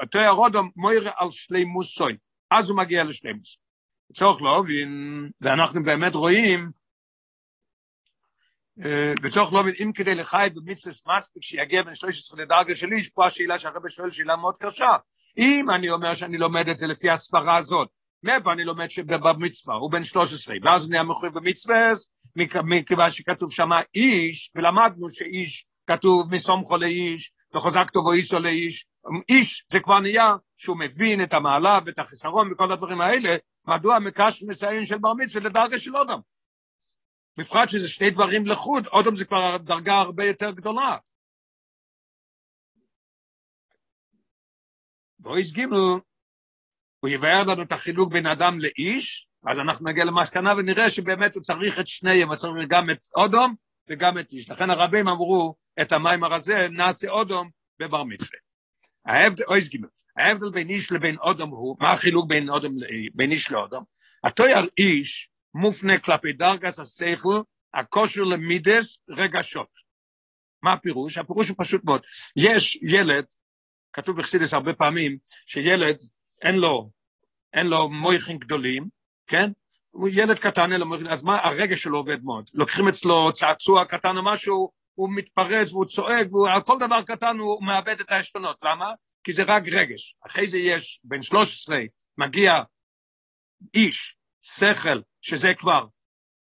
אותו 0.02 0.20
הרודו 0.20 0.62
מוירה 0.76 1.12
על 1.18 1.30
שלימוס 1.32 1.96
סוי, 1.96 2.18
אז 2.52 2.70
הוא 2.70 2.78
מגיע 2.78 3.04
לשלימוס. 3.04 3.58
צריך 4.14 4.42
להבין, 4.42 5.30
ואנחנו 5.42 5.84
באמת 5.84 6.16
רואים, 6.16 6.72
וצריך 9.24 9.54
להבין, 9.54 9.74
אם 9.84 9.92
כדי 9.96 10.16
לחי 10.16 10.50
במצווה 10.54 11.18
מספיק 11.18 11.44
שיגיע 11.44 11.84
בין 11.84 11.96
13 11.96 12.42
לדרגה 12.42 12.76
של 12.76 12.88
איש, 12.92 13.10
פה 13.10 13.26
השאלה 13.26 13.60
שהרבא 13.60 13.90
שואל 13.90 14.10
שאלה 14.10 14.36
מאוד 14.36 14.56
קשה. 14.60 14.96
אם 15.38 15.70
אני 15.70 15.90
אומר 15.90 16.16
שאני 16.16 16.38
לומד 16.38 16.70
את 16.70 16.78
זה 16.78 16.88
לפי 16.88 17.10
הספרה 17.10 17.58
הזאת, 17.58 17.90
מאיפה 18.24 18.54
אני 18.54 18.64
לומד 18.64 18.90
שבמצווה, 18.90 19.76
הוא 19.76 19.92
בן 19.92 20.04
13, 20.04 20.56
ואז 20.64 20.90
נהיה 20.90 21.04
מחויב 21.04 21.34
במצווה, 21.34 21.92
מכיוון 22.64 23.12
שכתוב 23.12 23.52
שם 23.52 23.70
איש, 23.96 24.52
ולמדנו 24.56 25.12
שאיש 25.12 25.66
כתוב 25.88 26.36
מסומכו 26.36 26.78
לאיש, 26.78 27.32
וחוזק 27.56 27.90
טובו 27.90 28.12
אישו 28.12 28.40
לאיש, 28.40 28.86
איש 29.30 29.66
זה 29.72 29.80
כבר 29.80 30.00
נהיה 30.00 30.36
שהוא 30.56 30.78
מבין 30.78 31.24
את 31.24 31.34
המעלה 31.34 31.80
ואת 31.86 32.00
החיסרון 32.00 32.52
וכל 32.52 32.72
הדברים 32.72 33.02
האלה, 33.02 33.36
מדוע 33.68 34.00
מקש 34.00 34.44
מסיים 34.48 34.86
של 34.86 34.98
בר 34.98 35.14
מצווה 35.14 35.44
לדרגה 35.44 35.80
של 35.80 35.98
אודם. 35.98 36.20
בפרט 37.38 37.70
שזה 37.70 37.90
שני 37.90 38.10
דברים 38.10 38.46
לחוד, 38.46 38.88
אודם 38.88 39.16
זה 39.16 39.26
כבר 39.26 39.58
דרגה 39.58 39.96
הרבה 39.96 40.26
יותר 40.26 40.52
גדולה. 40.52 40.98
בויס 45.20 45.52
גימל, 45.52 46.00
הוא 47.00 47.10
יבאר 47.10 47.44
לנו 47.48 47.62
את 47.62 47.72
החילוק 47.72 48.14
בין 48.14 48.26
אדם 48.26 48.60
לאיש, 48.60 49.28
אז 49.46 49.60
אנחנו 49.60 49.90
נגיע 49.90 50.06
למסקנה 50.06 50.54
ונראה 50.54 50.90
שבאמת 50.90 51.36
הוא 51.36 51.44
צריך 51.44 51.80
את 51.80 51.88
שניהם, 51.88 52.28
הוא 52.28 52.36
צריך 52.36 52.68
גם 52.68 52.90
את 52.90 53.00
אודום 53.16 53.56
וגם 53.90 54.20
את 54.20 54.32
איש. 54.32 54.50
לכן 54.50 54.70
הרבים 54.70 55.08
אמרו, 55.08 55.56
את 55.82 55.92
המים 55.92 56.24
הרזה, 56.24 56.56
נעשה 56.72 57.10
אודום 57.10 57.50
בבר 57.80 58.04
מצווה. 58.04 58.40
ההבדל, 59.06 59.44
אויס 59.48 59.68
גימל, 59.68 59.88
ההבדל 60.18 60.50
בין 60.50 60.70
איש 60.70 60.92
לבין 60.92 61.18
אודום 61.18 61.50
הוא, 61.50 61.78
מה 61.80 61.92
החילוק 61.92 62.30
בין, 62.30 62.50
אודום, 62.50 62.76
בין 63.14 63.32
איש 63.32 63.52
לאודום? 63.52 63.84
התויר 64.24 64.68
איש 64.78 65.30
מופנה 65.58 66.00
כלפי 66.00 66.34
דרגס 66.34 66.80
השכל, 66.80 67.42
הכושר 67.74 68.22
למידס 68.22 69.00
רגשות. 69.10 69.70
מה 70.62 70.74
הפירוש? 70.74 71.18
הפירוש 71.18 71.50
הוא 71.50 71.56
פשוט 71.60 71.84
מאוד. 71.86 72.02
יש 72.36 72.80
ילד, 72.82 73.26
כתוב 73.94 74.18
בחסידס 74.18 74.54
הרבה 74.54 74.74
פעמים, 74.74 75.18
שילד 75.46 75.98
אין 76.42 76.56
לו, 76.56 76.90
אין 77.54 77.68
לו 77.68 77.90
מויכים 77.90 78.38
גדולים, 78.38 78.88
כן? 79.28 79.52
הוא 79.92 80.10
ילד 80.12 80.40
קטן, 80.40 80.72
לו 80.72 80.86
מויכים, 80.86 81.08
אז 81.08 81.24
מה 81.24 81.38
הרגש 81.38 81.84
שלו 81.84 81.98
עובד 81.98 82.24
מאוד? 82.24 82.50
לוקחים 82.54 82.88
אצלו 82.88 83.32
צעצוע 83.32 83.86
קטן 83.86 84.18
או 84.18 84.24
משהו, 84.24 84.72
הוא 84.94 85.10
מתפרץ 85.16 85.72
והוא 85.72 85.86
צועק, 85.86 86.34
ועל 86.34 86.62
כל 86.62 86.78
דבר 86.80 87.02
קטן 87.02 87.38
הוא 87.38 87.64
מאבד 87.64 88.00
את 88.00 88.12
העשתונות. 88.12 88.58
למה? 88.64 88.94
כי 89.24 89.32
זה 89.32 89.44
רק 89.44 89.64
רגש. 89.72 90.16
אחרי 90.28 90.48
זה 90.48 90.58
יש, 90.58 91.00
בין 91.04 91.22
13, 91.22 91.78
מגיע 92.18 92.62
איש, 93.74 94.18
שכל, 94.56 95.02
שזה 95.22 95.54
כבר 95.54 95.86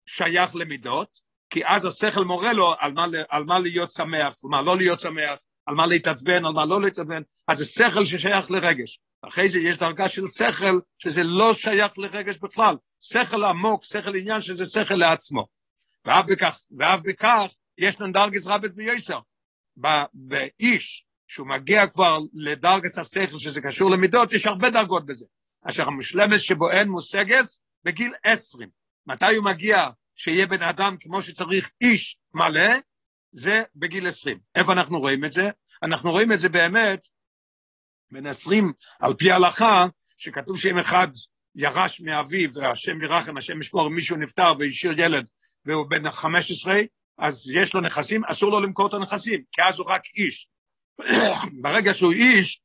שייך 0.06 0.56
למידות, 0.56 1.18
כי 1.50 1.66
אז 1.66 1.86
השכל 1.86 2.25
מורה 2.25 2.52
לו 2.52 2.75
על 2.78 2.92
מה, 2.92 3.06
על 3.28 3.44
מה 3.44 3.58
להיות 3.58 3.90
שמח, 3.90 4.34
על 4.44 4.50
מה 4.50 4.62
לא 4.62 4.76
להיות 4.76 5.00
שמח, 5.00 5.40
על 5.66 5.75
מה 5.75 5.86
להתעצבן, 5.86 6.44
על 6.44 6.52
מה 6.52 6.64
לא 6.64 6.80
להתעצבן, 6.80 7.22
אז 7.48 7.58
זה 7.58 7.64
שכל 7.64 8.04
ששייך 8.04 8.50
לרגש. 8.50 9.00
אחרי 9.22 9.48
זה 9.48 9.58
יש 9.58 9.78
דרגה 9.78 10.08
של 10.08 10.26
שכל 10.26 10.80
שזה 10.98 11.22
לא 11.22 11.54
שייך 11.54 11.98
לרגש 11.98 12.38
בכלל. 12.38 12.76
שכל 13.00 13.44
עמוק, 13.44 13.84
שכל 13.84 14.16
עניין 14.16 14.40
שזה 14.40 14.66
שכל 14.66 14.94
לעצמו. 14.94 15.46
ואף 16.04 16.25
בכך, 16.28 16.58
ואף 16.78 17.00
בכך 17.04 17.52
יש 17.78 18.00
לנו 18.00 18.12
דרגס 18.12 18.46
רבס 18.46 18.72
ביוסר. 18.72 19.18
באיש, 20.14 21.06
שהוא 21.28 21.46
מגיע 21.46 21.86
כבר 21.86 22.18
לדרגס 22.34 22.98
השכל, 22.98 23.38
שזה 23.38 23.60
קשור 23.60 23.90
למידות, 23.90 24.32
יש 24.32 24.46
הרבה 24.46 24.70
דרגות 24.70 25.06
בזה. 25.06 25.26
אשר 25.62 25.88
המשלמס 25.88 26.40
שבו 26.40 26.70
אין 26.70 26.88
מושגס, 26.88 27.60
בגיל 27.86 28.14
עשרים. 28.24 28.68
מתי 29.06 29.34
הוא 29.34 29.44
מגיע 29.44 29.88
שיהיה 30.14 30.46
בן 30.46 30.62
אדם 30.62 30.96
כמו 31.00 31.22
שצריך 31.22 31.70
איש 31.80 32.16
מלא? 32.34 32.70
זה 33.32 33.62
בגיל 33.76 34.08
עשרים. 34.08 34.38
איפה 34.54 34.72
אנחנו 34.72 34.98
רואים 34.98 35.24
את 35.24 35.30
זה? 35.30 35.42
אנחנו 35.82 36.10
רואים 36.10 36.32
את 36.32 36.38
זה 36.38 36.48
באמת 36.48 37.08
בין 38.10 38.26
עשרים 38.26 38.72
על 39.00 39.14
פי 39.14 39.30
ההלכה, 39.30 39.86
שכתוב 40.16 40.58
שאם 40.58 40.78
אחד 40.78 41.08
ירש 41.54 42.00
מאביו, 42.00 42.50
והשם 42.54 43.02
ירחם, 43.02 43.36
השם 43.36 43.60
ישמור, 43.60 43.88
מישהו 43.88 44.16
נפטר 44.16 44.52
והשאיר 44.58 45.00
ילד, 45.00 45.26
והוא 45.64 45.90
בן 45.90 46.10
חמש 46.10 46.50
עשרה, 46.50 46.78
אז 47.18 47.50
יש 47.62 47.74
לו 47.74 47.80
נכסים, 47.80 48.24
אסור 48.24 48.50
לו 48.50 48.60
למכור 48.60 48.86
את 48.86 48.94
הנכסים, 48.94 49.42
כי 49.52 49.62
אז 49.62 49.78
הוא 49.78 49.86
רק 49.90 50.02
איש. 50.14 50.48
ברגע 51.62 51.94
שהוא 51.94 52.12
איש, 52.12 52.60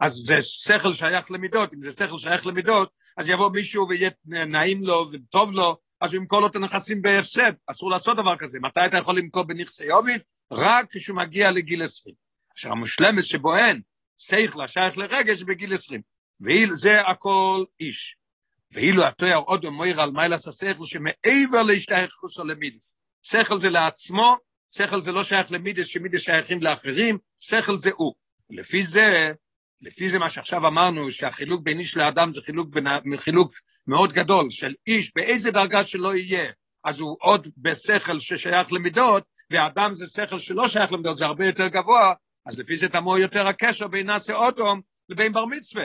אז 0.00 0.12
זה 0.12 0.36
שכל 0.42 0.92
שייך 0.92 1.30
למידות, 1.30 1.74
אם 1.74 1.80
זה 1.80 1.92
שכל 1.92 2.18
שייך 2.18 2.46
למידות, 2.46 2.90
אז 3.16 3.28
יבוא 3.28 3.50
מישהו 3.50 3.88
ויהיה 3.88 4.10
נעים 4.26 4.82
לו 4.82 5.06
וטוב 5.12 5.52
לו, 5.52 5.76
אז 6.00 6.14
הוא 6.14 6.20
ימכור 6.20 6.40
לו 6.40 6.46
את 6.46 6.56
הנכסים 6.56 7.02
בהפסד, 7.02 7.52
אסור 7.66 7.90
לעשות 7.90 8.16
דבר 8.16 8.36
כזה. 8.36 8.58
מתי 8.60 8.80
אתה 8.86 8.96
יכול 8.96 9.18
למכור 9.18 9.42
בנכסי 9.42 9.84
יוביד? 9.84 10.20
רק 10.52 10.86
כשהוא 10.92 11.16
מגיע 11.16 11.50
לגיל 11.50 11.82
20. 11.82 12.14
עכשיו 12.52 12.72
המושלמת 12.72 13.24
שבו 13.24 13.56
אין, 13.56 13.80
שכל 14.18 14.64
השייך 14.64 14.98
לרגש 14.98 15.42
בגיל 15.42 15.74
20. 15.74 16.00
וזה 16.40 17.00
הכל 17.06 17.64
איש. 17.80 18.16
ואילו 18.72 19.06
התואר 19.06 19.36
עוד 19.36 19.64
אומר 19.64 20.00
על 20.00 20.10
מיילס 20.10 20.48
השכל 20.48 20.84
שמעבר 20.84 21.62
להשתייכות 21.62 22.30
למידס. 22.44 22.94
שכל 23.22 23.58
זה 23.58 23.70
לעצמו, 23.70 24.36
שכל 24.70 25.00
זה 25.00 25.12
לא 25.12 25.24
שייך 25.24 25.52
למידס, 25.52 25.86
שמידס 25.86 26.20
שייכים 26.20 26.62
לאחרים, 26.62 27.18
שכל 27.40 27.76
זה 27.76 27.90
הוא. 27.96 28.14
לפי 28.50 28.84
זה, 28.84 29.32
לפי 29.82 30.08
זה 30.08 30.18
מה 30.18 30.30
שעכשיו 30.30 30.66
אמרנו, 30.66 31.10
שהחילוק 31.10 31.62
בין 31.62 31.78
איש 31.78 31.96
לאדם 31.96 32.30
זה 32.30 32.40
חילוק, 32.42 32.68
בין, 32.68 32.86
חילוק 33.16 33.52
מאוד 33.86 34.12
גדול, 34.12 34.50
של 34.50 34.74
איש 34.86 35.12
באיזה 35.14 35.50
דרגה 35.50 35.84
שלא 35.84 36.16
יהיה, 36.16 36.52
אז 36.84 37.00
הוא 37.00 37.16
עוד 37.20 37.48
בשכל 37.56 38.18
ששייך 38.18 38.72
למידות, 38.72 39.24
ואדם 39.50 39.92
זה 39.92 40.06
שכל 40.06 40.38
שלא 40.38 40.68
שייך 40.68 40.92
למידות, 40.92 41.16
זה 41.16 41.24
הרבה 41.24 41.46
יותר 41.46 41.68
גבוה, 41.68 42.14
אז 42.46 42.58
לפי 42.58 42.76
זה 42.76 42.88
תמוה 42.88 43.20
יותר 43.20 43.46
הקשר 43.46 43.88
בין 43.88 44.06
נאסי 44.06 44.32
אוטום 44.32 44.80
לבין 45.08 45.32
בר 45.32 45.44
מצווה. 45.44 45.84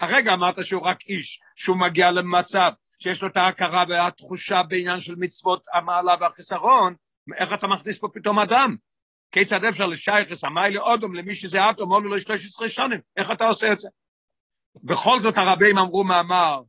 הרגע 0.00 0.34
אמרת 0.34 0.64
שהוא 0.64 0.82
רק 0.82 1.02
איש, 1.08 1.40
שהוא 1.56 1.76
מגיע 1.76 2.10
למצב 2.10 2.72
שיש 2.98 3.22
לו 3.22 3.28
את 3.28 3.36
ההכרה 3.36 3.84
והתחושה 3.88 4.62
בעניין 4.62 5.00
של 5.00 5.14
מצוות 5.18 5.64
המעלה 5.74 6.14
והחיסרון, 6.20 6.94
איך 7.36 7.52
אתה 7.52 7.66
מכניס 7.66 7.98
פה 7.98 8.08
פתאום 8.14 8.38
אדם? 8.38 8.76
כיצד 9.32 9.64
אפשר 9.64 9.86
לשייכס 9.86 10.44
המיילה 10.44 10.80
אודום 10.80 11.14
למי 11.14 11.34
שזה 11.34 11.70
אטום, 11.70 11.92
עולו 11.92 12.08
לו 12.08 12.20
13 12.20 12.68
שנים, 12.68 13.00
איך 13.16 13.30
אתה 13.30 13.48
עושה 13.48 13.72
את 13.72 13.78
זה? 13.78 13.88
בכל 14.82 15.20
זאת 15.20 15.36
הרבים 15.36 15.78
אמרו 15.78 16.04
מאמר, 16.04 16.60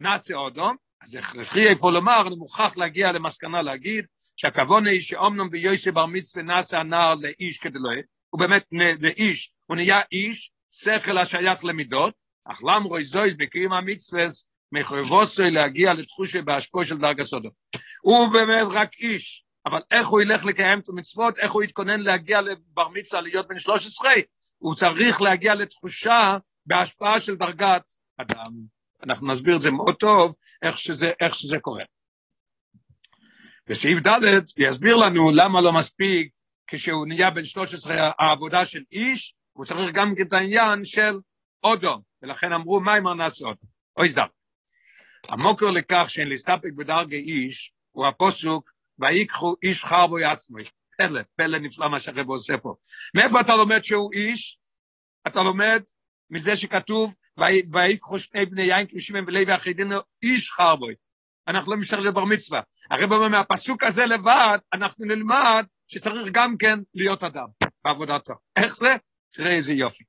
נעשה 0.00 0.34
אודום, 0.34 0.76
אז 1.02 1.14
הכרחי 1.14 1.68
איפה 1.68 1.92
לומר, 1.92 2.24
אני 2.26 2.36
מוכרח 2.36 2.76
להגיע 2.76 3.12
למסקנה 3.12 3.62
להגיד, 3.62 4.06
שהכוון 4.36 4.86
היא 4.86 5.00
שאומנם 5.00 5.50
ביוסי 5.50 5.90
בר 5.90 6.06
מצווה 6.06 6.42
נעשה 6.42 6.80
הנער 6.80 7.14
לאיש 7.14 7.58
כדי 7.58 7.78
לא 7.78 7.90
הוא 8.30 8.40
באמת 8.40 8.64
לאיש, 9.00 9.52
הוא 9.66 9.76
נהיה 9.76 10.00
איש, 10.12 10.52
שכל 10.70 11.18
השייך 11.18 11.64
למידות, 11.64 12.14
אך 12.44 12.64
למרוי 12.64 13.04
זויז 13.04 13.36
בקיום 13.36 13.72
המצווס, 13.72 14.46
מחויבוסוי 14.72 15.50
להגיע 15.50 15.94
לתחושה 15.94 16.42
בהשפוע 16.42 16.84
של 16.84 16.98
דרגה 16.98 17.24
סודו. 17.24 17.48
הוא 18.02 18.32
באמת 18.32 18.66
רק 18.72 18.94
איש, 18.98 19.44
אבל 19.66 19.80
איך 19.90 20.08
הוא 20.08 20.20
ילך 20.20 20.44
לקיים 20.44 20.78
את 20.78 20.88
המצוות, 20.88 21.38
איך 21.38 21.52
הוא 21.52 21.62
יתכונן 21.62 22.00
להגיע 22.00 22.40
לבר 22.40 22.88
מצווה, 22.88 23.20
להיות 23.20 23.48
בן 23.48 23.58
13, 23.58 24.12
הוא 24.58 24.74
צריך 24.74 25.22
להגיע 25.22 25.54
לתחושה 25.54 26.38
בהשפעה 26.66 27.20
של 27.20 27.36
דרגת 27.36 27.92
אדם. 28.16 28.52
אנחנו 29.02 29.28
נסביר 29.28 29.56
את 29.56 29.60
זה 29.60 29.70
מאוד 29.70 29.94
טוב, 29.94 30.34
איך 30.62 30.78
שזה, 30.78 31.10
איך 31.20 31.34
שזה 31.34 31.58
קורה. 31.58 31.84
בסעיף 33.66 33.98
ד' 34.06 34.20
יסביר 34.56 34.96
לנו 34.96 35.30
למה 35.34 35.60
לא 35.60 35.72
מספיק 35.72 36.32
כשהוא 36.66 37.06
נהיה 37.06 37.30
בן 37.30 37.44
13 37.44 38.10
העבודה 38.18 38.66
של 38.66 38.82
איש, 38.92 39.34
הוא 39.52 39.64
צריך 39.64 39.92
גם 39.92 40.14
את 40.22 40.32
העניין 40.32 40.84
של 40.84 41.18
אודום, 41.64 42.00
ולכן 42.22 42.52
אמרו 42.52 42.80
אם 42.98 43.08
נעשה 43.08 43.44
אודום, 43.44 43.68
אוי 43.96 44.08
סדר. 44.08 44.24
המוקר 45.28 45.70
לכך 45.70 46.04
שאין 46.08 46.28
להסתפק 46.28 46.72
בדרגי 46.76 47.16
איש, 47.16 47.72
הוא 47.92 48.06
הפוסוק, 48.06 48.73
ויקחו 48.98 49.54
איש 49.62 49.84
חרבו 49.84 50.18
עצמו. 50.18 50.58
פלא, 50.98 51.20
פלא 51.36 51.58
נפלא 51.58 51.88
מה 51.88 51.98
שהרב 51.98 52.28
עושה 52.28 52.58
פה. 52.58 52.74
מאיפה 53.14 53.40
אתה 53.40 53.56
לומד 53.56 53.84
שהוא 53.84 54.12
איש? 54.12 54.58
אתה 55.26 55.42
לומד 55.42 55.82
מזה 56.30 56.56
שכתוב, 56.56 57.14
ויקחו 57.72 58.18
שני 58.18 58.46
בני 58.46 58.62
יין 58.62 58.86
כבשים 58.86 59.24
ולוי 59.26 59.44
ואחידינו 59.44 59.96
איש 60.22 60.50
חרבוי. 60.50 60.94
אנחנו 61.48 61.72
לא 61.72 61.78
משתחררים 61.78 62.06
לבר 62.06 62.24
מצווה. 62.24 62.60
הרב 62.90 63.12
אומר, 63.12 63.28
מהפסוק 63.28 63.82
הזה 63.82 64.06
לבד, 64.06 64.58
אנחנו 64.72 65.04
נלמד 65.04 65.64
שצריך 65.88 66.28
גם 66.32 66.56
כן 66.56 66.78
להיות 66.94 67.22
אדם 67.22 67.46
בעבודתו. 67.84 68.34
איך 68.56 68.76
זה? 68.76 68.96
תראה 69.32 69.50
איזה 69.50 69.72
יופי. 69.72 70.04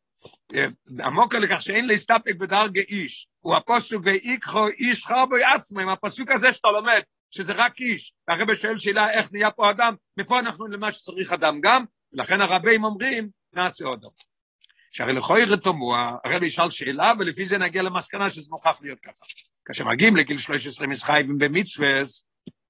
עמוק 1.03 1.35
לכך 1.35 1.61
שאין 1.61 1.85
להסתפק 1.85 2.35
בדרגה 2.39 2.81
איש, 2.81 3.27
הוא 3.39 3.55
הפוסק 3.55 3.95
ויקחו 4.03 4.67
איש 4.67 5.05
חרבוי 5.05 5.43
עצמו, 5.43 5.79
עם 5.79 5.89
הפסוק 5.89 6.31
הזה 6.31 6.53
שאתה 6.53 6.67
לומד, 6.67 7.01
שזה 7.31 7.53
רק 7.53 7.79
איש, 7.79 8.13
והרבא 8.27 8.55
שואל 8.55 8.77
שאלה 8.77 9.11
איך 9.11 9.33
נהיה 9.33 9.51
פה 9.51 9.69
אדם, 9.69 9.95
מפה 10.19 10.39
אנחנו 10.39 10.67
למה 10.67 10.91
שצריך 10.91 11.33
אדם 11.33 11.61
גם, 11.61 11.85
ולכן 12.13 12.41
הרבים 12.41 12.83
אומרים, 12.83 13.29
נעשה 13.53 13.85
דבר. 13.99 14.09
שהרי 14.91 15.13
לכוי 15.13 15.45
רתומוע, 15.45 16.11
הרבי 16.23 16.45
ישאל 16.45 16.69
שאלה, 16.69 17.13
ולפי 17.19 17.45
זה 17.45 17.57
נגיע 17.57 17.83
למסקנה 17.83 18.29
שזה 18.29 18.51
מוכרח 18.51 18.77
להיות 18.81 18.99
ככה. 18.99 19.25
כאשר 19.65 19.85
מגיעים 19.85 20.15
לגיל 20.15 20.37
13 20.37 20.87
מתחייבים 20.87 21.37
במצווס, 21.37 22.25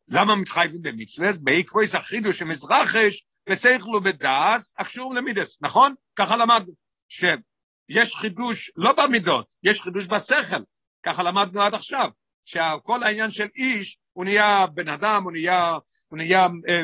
למה 0.07 0.35
מתחייבים 0.35 0.81
במצווס? 0.81 1.37
בעקבויס 1.37 1.95
החידוש 1.95 2.39
שמזרחש 2.39 3.25
ושכל 3.49 3.99
בדעס 4.03 4.73
הקשור 4.77 5.15
למידס, 5.15 5.57
נכון? 5.61 5.93
ככה 6.15 6.37
למדנו. 6.37 6.73
שיש 7.07 8.15
חידוש 8.15 8.71
לא 8.75 8.93
במידות, 8.93 9.47
יש 9.63 9.81
חידוש 9.81 10.07
בשכל, 10.07 10.63
ככה 11.03 11.23
למדנו 11.23 11.61
עד 11.61 11.73
עכשיו, 11.73 12.09
שכל 12.45 13.03
העניין 13.03 13.29
של 13.29 13.47
איש, 13.55 13.97
הוא 14.15 14.25
נהיה 14.25 14.65
בן 14.73 14.87
אדם, 14.87 15.23
הוא 15.23 15.31
נהיה, 15.31 15.77
הוא 16.07 16.17
נהיה, 16.17 16.47
אה, 16.67 16.83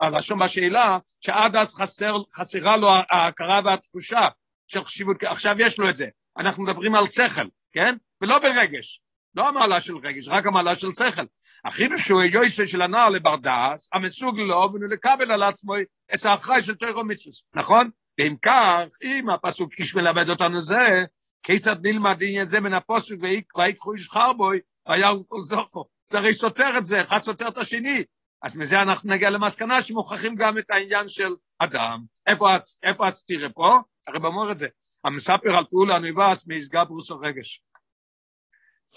הלשון 0.00 0.38
בשאלה, 0.38 0.98
שעד 1.20 1.56
אז 1.56 1.74
חסר, 1.74 2.16
חסרה 2.32 2.76
לו 2.76 2.88
ההכרה 3.10 3.60
והתחושה 3.64 4.20
של 4.66 4.84
חשיבות, 4.84 5.22
עכשיו 5.22 5.54
יש 5.58 5.78
לו 5.78 5.88
את 5.88 5.96
זה, 5.96 6.06
אנחנו 6.38 6.62
מדברים 6.62 6.94
על 6.94 7.06
שכל, 7.06 7.46
כן? 7.72 7.96
ולא 8.20 8.38
ברגש, 8.38 9.00
לא 9.34 9.48
המעלה 9.48 9.80
של 9.80 9.96
רגש, 9.96 10.28
רק 10.28 10.46
המעלה 10.46 10.76
של 10.76 10.92
שכל. 10.92 11.22
החידוש 11.64 12.08
הוא 12.08 12.22
יויסה 12.22 12.66
של 12.66 12.82
הנער 12.82 13.08
לברדס, 13.08 13.88
המסוג 13.92 14.38
לו 14.38 14.68
ולקבל 14.74 15.32
על 15.32 15.42
עצמו 15.42 15.74
את 16.14 16.24
האחראי 16.24 16.62
של 16.62 16.74
תוירו 16.74 17.04
מצווה, 17.04 17.34
נכון? 17.54 17.90
ואם 18.18 18.36
כך, 18.42 18.80
אם 19.02 19.30
הפסוק 19.30 19.72
איש 19.78 19.94
מלמד 19.94 20.30
אותנו 20.30 20.60
זה, 20.60 21.04
כיצד 21.42 21.86
נלמד 21.86 22.16
עניין 22.20 22.44
זה 22.44 22.60
מן 22.60 22.74
הפסוק 22.74 23.20
ויקחו 23.56 23.92
איש 23.92 24.08
חרבוי, 24.08 24.60
היה 24.86 25.10
כל 25.26 25.40
זוכו. 25.40 25.95
זה 26.08 26.18
הרי 26.18 26.32
סותר 26.32 26.78
את 26.78 26.84
זה, 26.84 27.02
אחד 27.02 27.18
סותר 27.18 27.48
את 27.48 27.58
השני. 27.58 28.04
אז 28.42 28.56
מזה 28.56 28.82
אנחנו 28.82 29.10
נגיע 29.10 29.30
למסקנה 29.30 29.82
שמוכרחים 29.82 30.34
גם 30.34 30.58
את 30.58 30.70
העניין 30.70 31.08
של 31.08 31.34
אדם. 31.58 32.04
איפה, 32.26 32.56
איפה 32.82 33.06
הסתירה 33.06 33.48
פה? 33.48 33.78
הרי 34.06 34.18
אומר 34.24 34.52
את 34.52 34.56
זה. 34.56 34.68
המספר 35.04 35.56
על 35.56 35.64
פעולה 35.70 35.98
נבס 35.98 36.46
מיסגה 36.46 36.84
ברוסו 36.84 37.18
רגש. 37.18 37.62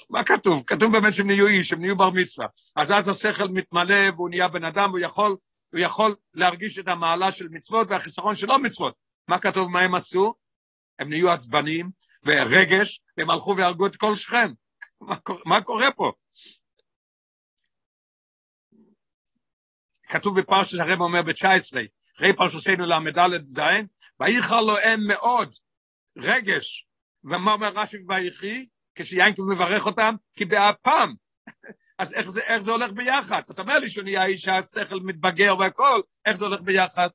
מה 0.10 0.24
כתוב? 0.24 0.64
כתוב 0.68 0.92
באמת 0.92 1.14
שהם 1.14 1.28
נהיו 1.28 1.48
איש, 1.48 1.74
הם 1.74 1.82
נהיו 1.82 1.98
בר 1.98 2.10
מצווה. 2.10 2.48
אז 2.76 2.92
אז 2.92 3.10
השכל 3.10 3.48
מתמלא 3.48 4.10
והוא 4.16 4.30
נהיה 4.30 4.48
בן 4.48 4.64
אדם, 4.64 4.90
והוא 4.90 5.00
יכול, 5.00 5.38
הוא 5.74 5.80
יכול 5.80 6.16
להרגיש 6.34 6.80
את 6.80 6.88
המעלה 6.88 7.32
של 7.32 7.48
מצוות 7.52 7.88
והחיסרון 7.90 8.36
של 8.36 8.48
לא 8.48 8.60
מצוות. 8.60 8.94
מה 9.28 9.40
כתוב 9.40 9.72
מה 9.72 9.80
הם 9.80 9.96
עשו? 9.96 10.34
הם 11.00 11.10
נהיו 11.10 11.32
עצבנים 11.32 11.90
ורגש, 12.26 13.02
והם 13.18 13.30
הלכו 13.30 13.58
והרגו 13.58 13.88
את 13.88 13.96
כל 13.96 14.16
שכם. 14.16 14.52
מה, 15.02 15.16
מה 15.46 15.62
קורה 15.62 15.92
פה? 15.92 16.12
כתוב 20.10 20.40
בפרשת 20.40 20.80
הרב 20.80 21.02
אומר 21.02 21.22
ב-19, 21.22 21.78
אחרי 22.18 22.34
פרשתנו 22.36 22.86
ל"ד 22.86 23.46
ז', 23.46 23.60
וייחר 24.20 24.62
לו 24.62 24.78
הם 24.78 25.08
מאוד 25.08 25.56
רגש, 26.18 26.88
ומה 27.24 27.54
אומר 27.54 27.72
רש"י 27.76 27.98
ויחי? 28.08 28.66
כשיינקב 28.96 29.42
מברך 29.42 29.86
אותם, 29.86 30.16
כי 30.36 30.46
באפם. 30.46 31.14
אז 32.00 32.14
איך 32.14 32.30
זה, 32.30 32.42
איך 32.42 32.58
זה 32.58 32.72
הולך 32.72 32.92
ביחד? 32.92 33.42
אתה 33.52 33.62
אומר 33.62 33.80
לי 33.80 33.90
שהוא 33.90 34.04
נהיה 34.04 34.26
איש 34.26 34.48
השכל 34.48 35.00
מתבגר 35.00 35.56
והכל, 35.60 36.02
איך 36.26 36.38
זה 36.38 36.46
הולך 36.46 36.62
ביחד? 36.62 37.10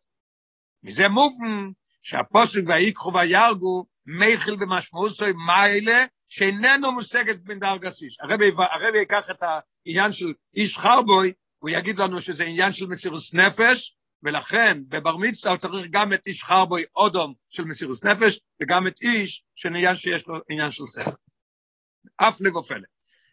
מזה 0.82 1.08
מובן 1.08 1.70
שהפוסק 2.02 2.60
ויקחו 2.66 3.12
וירגו 3.14 3.86
מייכל 4.06 4.56
במשמעוסוי 4.56 5.32
מיילה 5.46 6.04
שאיננו 6.28 6.92
מושגת 6.92 7.38
בין 7.38 7.58
דרגסיש. 7.58 8.16
הרבי, 8.20 8.50
הרבי 8.58 8.98
ייקח 8.98 9.30
את 9.30 9.42
העניין 9.42 10.12
של 10.12 10.32
איש 10.54 10.78
חרבוי, 10.78 11.32
הוא 11.64 11.70
יגיד 11.70 11.98
לנו 11.98 12.20
שזה 12.20 12.44
עניין 12.44 12.72
של 12.72 12.86
מסירוס 12.86 13.34
נפש, 13.34 13.96
ולכן 14.22 14.78
בבר 14.88 15.16
מצווה 15.16 15.56
צריך 15.56 15.86
גם 15.90 16.12
את 16.12 16.26
איש 16.26 16.42
חרבוי 16.42 16.84
אודום 16.96 17.34
של 17.48 17.64
מסירוס 17.64 18.04
נפש, 18.04 18.40
וגם 18.62 18.86
את 18.86 19.02
איש 19.02 19.44
שנהיה 19.54 19.94
שיש 19.94 20.26
לו 20.26 20.38
עניין 20.50 20.70
של 20.70 20.84
שכל. 20.84 21.10
אף 22.16 22.40
לב 22.40 22.56
ופלא. 22.56 22.86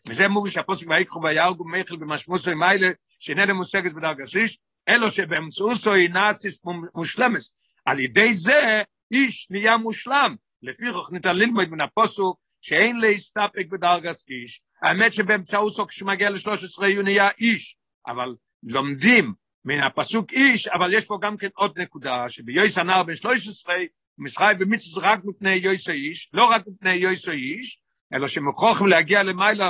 וזה 0.07 0.27
מובי 0.27 0.51
שהפוסק 0.51 0.87
ויקחו 0.89 1.21
וירגו 1.23 1.65
מייכל 1.65 1.95
במשמעוסוי 1.95 2.53
מיילה 2.53 2.89
שאיננו 3.19 3.55
מושגת 3.55 3.93
בדרגסיש, 3.93 4.59
אלו 4.89 5.11
שבאמצעוסו 5.11 5.93
היא 5.93 6.09
נאסיס 6.09 6.61
מושלמס. 6.95 7.53
על 7.85 7.99
ידי 7.99 8.33
זה 8.33 8.83
איש 9.11 9.47
נהיה 9.49 9.77
מושלם. 9.77 10.35
לפי 10.63 10.85
כך 10.91 11.11
ניתן 11.11 11.35
ללמוד 11.35 11.69
מן 11.69 11.81
הפוסוק 11.81 12.39
שאין 12.61 12.99
להסתפק 12.99 13.65
בדרגס 13.71 14.25
איש. 14.29 14.61
האמת 14.83 15.13
שבאמצעותו 15.13 15.87
כשמגיע 15.87 16.29
ל-13 16.29 16.85
הוא 16.95 17.03
נהיה 17.03 17.29
איש, 17.39 17.77
אבל 18.07 18.35
לומדים 18.63 19.33
מן 19.65 19.79
הפסוק 19.79 20.31
איש, 20.31 20.67
אבל 20.67 20.93
יש 20.93 21.05
פה 21.05 21.17
גם 21.21 21.37
כן 21.37 21.47
עוד 21.53 21.79
נקודה, 21.79 22.29
שביועס 22.29 22.77
הנער 22.77 23.03
בן 23.03 23.15
13, 23.15 23.75
משחי 24.17 24.53
במצווה 24.59 25.13
רק 25.13 25.19
מפני 25.23 25.53
יויס 25.53 25.89
איש, 25.89 26.29
לא 26.33 26.45
רק 26.45 26.63
מפני 26.67 26.93
יויס 26.93 27.29
איש, 27.29 27.81
אלא 28.13 28.27
שמוכרחים 28.27 28.87
להגיע 28.87 29.23
למעלה 29.23 29.69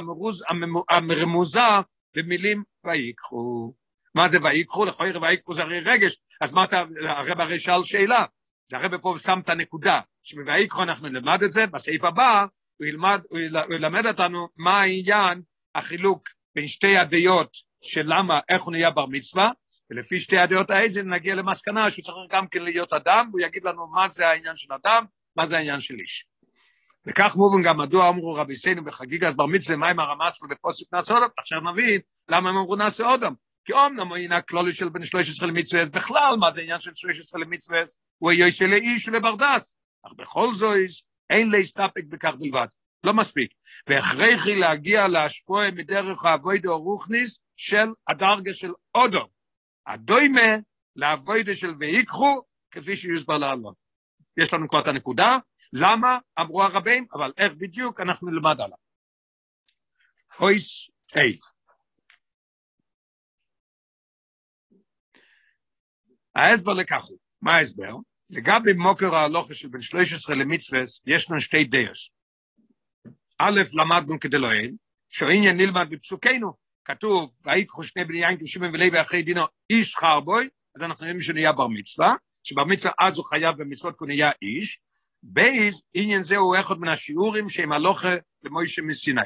המרמוזה 0.90 1.60
במילים 2.16 2.64
ויקחו. 2.86 3.74
מה 4.16 4.28
זה 4.28 4.38
ויקחו? 4.44 4.86
לכוי 4.86 5.18
ויקחו 5.18 5.54
זה 5.54 5.62
הרי 5.62 5.80
רגש, 5.80 6.18
אז 6.42 6.52
מה 6.52 6.64
אתה, 6.64 6.84
הרב 7.02 7.42
הרי 7.42 7.60
שאל 7.60 7.84
שאלה, 7.84 8.26
זה 8.70 8.78
הרב 8.78 8.98
פה 8.98 9.16
שם 9.18 9.40
את 9.44 9.50
הנקודה, 9.50 10.00
שבויקחו 10.24 10.84
אנחנו 10.84 11.08
נלמד 11.08 11.44
את 11.44 11.52
זה, 11.52 11.68
בסעיף 11.68 12.04
הבא 12.04 12.46
הוא 12.78 12.88
ילמד, 12.88 13.22
הוא 13.30 13.40
ילמד 13.76 14.06
אותנו 14.06 14.48
מה 14.58 14.82
העניין, 14.82 15.42
החילוק 15.76 16.30
בין 16.56 16.68
שתי 16.68 16.98
הדעות 16.98 17.71
של 17.82 18.04
למה, 18.06 18.40
איך 18.50 18.64
הוא 18.64 18.72
נהיה 18.72 18.92
בר 18.92 19.06
מצווה, 19.06 19.52
ולפי 19.90 20.20
שתי 20.20 20.38
הדעות 20.38 20.70
האיזה 20.70 21.04
נגיע 21.04 21.36
למסקנה 21.36 21.92
שהוא 21.92 22.04
צריך 22.04 22.18
גם 22.30 22.48
כן 22.48 22.64
להיות 22.64 22.94
אדם, 22.94 23.28
והוא 23.30 23.42
יגיד 23.42 23.64
לנו 23.64 23.88
מה 23.88 24.08
זה 24.08 24.28
העניין 24.28 24.56
של 24.56 24.74
אדם, 24.74 25.06
מה 25.36 25.46
זה 25.46 25.58
העניין 25.58 25.80
של 25.80 25.96
איש. 26.00 26.26
וכך 27.08 27.36
מובן 27.36 27.64
גם 27.64 27.78
מדוע 27.78 28.10
אמרו 28.10 28.34
רבי 28.34 28.56
סיינו 28.56 28.84
בחגיגה 28.84 29.28
אז 29.28 29.36
בר 29.36 29.46
מצווה 29.46 29.78
מים 29.78 30.00
הרמס 30.00 30.42
ובפוסק 30.42 30.94
נעשה 30.94 31.14
אודם, 31.14 31.28
עכשיו 31.38 31.60
נבין 31.60 32.02
למה 32.30 32.50
הם 32.50 32.58
אמרו 32.58 32.76
נעשה 32.76 33.04
אודם. 33.04 33.34
כי 33.66 33.74
אומנם 33.74 34.14
הנה 34.14 34.42
כלולי 34.42 34.74
של 34.74 34.90
בין 34.90 35.06
13 35.06 35.48
למצווה, 35.48 35.86
בכלל 35.86 36.36
מה 36.40 36.52
זה 36.52 36.62
עניין 36.62 36.80
של 36.80 36.92
13 36.96 37.42
למצווה, 37.42 37.80
הוא 38.18 38.32
יהיה 38.32 38.52
של 38.52 38.74
איש 38.74 39.08
ולברדס, 39.08 39.76
אך 40.08 40.12
בכל 40.18 40.52
זאת 40.52 40.78
אין 41.30 41.50
להסתפק 41.50 42.04
בכך 42.10 42.32
בלבד, 42.40 42.68
לא 43.04 43.14
מספיק. 43.14 43.54
והכרחי 43.88 44.56
להגיע 44.56 45.08
להשפוע 45.08 45.72
מדרך 45.72 46.26
האבוידו 46.26 46.78
רוכניס 46.78 47.40
של 47.56 47.88
הדרגה 48.08 48.54
של 48.54 48.72
אודו. 48.96 49.28
הדוימה 49.88 50.58
לאבוידו 50.96 51.56
של 51.56 51.74
ויקחו, 51.80 52.42
כפי 52.72 52.98
שיוסבר 52.98 53.38
לעלות. 53.38 53.76
יש 54.38 54.54
לנו 54.54 54.70
כבר 54.70 54.82
את 54.82 54.88
הנקודה, 54.88 55.38
למה 55.74 56.20
אמרו 56.40 56.64
הרבים, 56.64 57.06
אבל 57.14 57.34
איך 57.38 57.54
בדיוק 57.54 58.00
אנחנו 58.00 58.30
נלמד 58.30 58.62
עליו. 58.62 58.78
אויס 60.40 60.90
איי. 61.16 61.38
ההסבר 66.36 66.74
לכך 66.74 67.04
הוא, 67.04 67.18
מה 67.42 67.56
ההסבר? 67.56 67.96
לגבי 68.30 68.74
מוקר 68.74 69.16
ההלוכה 69.16 69.54
של 69.54 69.68
בין 69.68 69.82
13 69.82 70.36
למצווה, 70.36 70.80
יש 71.06 71.32
לנו 71.32 71.40
שתי 71.40 71.64
דייס. 71.64 72.10
א', 73.42 73.62
למדנו 73.74 74.20
כדלוהן, 74.20 74.76
שהעניין 75.10 75.58
נלמד 75.58 75.88
בפסוקנו, 75.90 76.54
כתוב, 76.86 77.32
ויקחו 77.46 77.84
שני 77.84 78.06
בני 78.06 78.18
יין 78.18 78.38
כשמן 78.44 78.70
ולוי 78.76 79.02
אחרי 79.02 79.24
דינו 79.24 79.42
איש 79.70 79.96
חרבוי, 79.96 80.50
אז 80.76 80.84
אנחנו 80.84 81.06
יודעים 81.06 81.22
שהוא 81.22 81.34
נהיה 81.34 81.52
בר 81.52 81.68
מצווה, 81.68 82.16
שבר 82.44 82.66
מצווה 82.66 82.92
אז 83.00 83.18
הוא 83.18 83.26
חייב 83.26 83.56
במצוות 83.58 83.94
כי 83.94 83.98
הוא 84.00 84.08
נהיה 84.08 84.32
איש, 84.42 84.80
בייז, 85.24 85.82
עניין 85.94 86.24
זה 86.24 86.38
הוא 86.38 86.56
אחד 86.60 86.80
מן 86.80 86.88
השיעורים 86.88 87.50
שהם 87.50 87.72
הלוכה 87.72 88.16
למוישה 88.44 88.82
מסיני. 88.82 89.22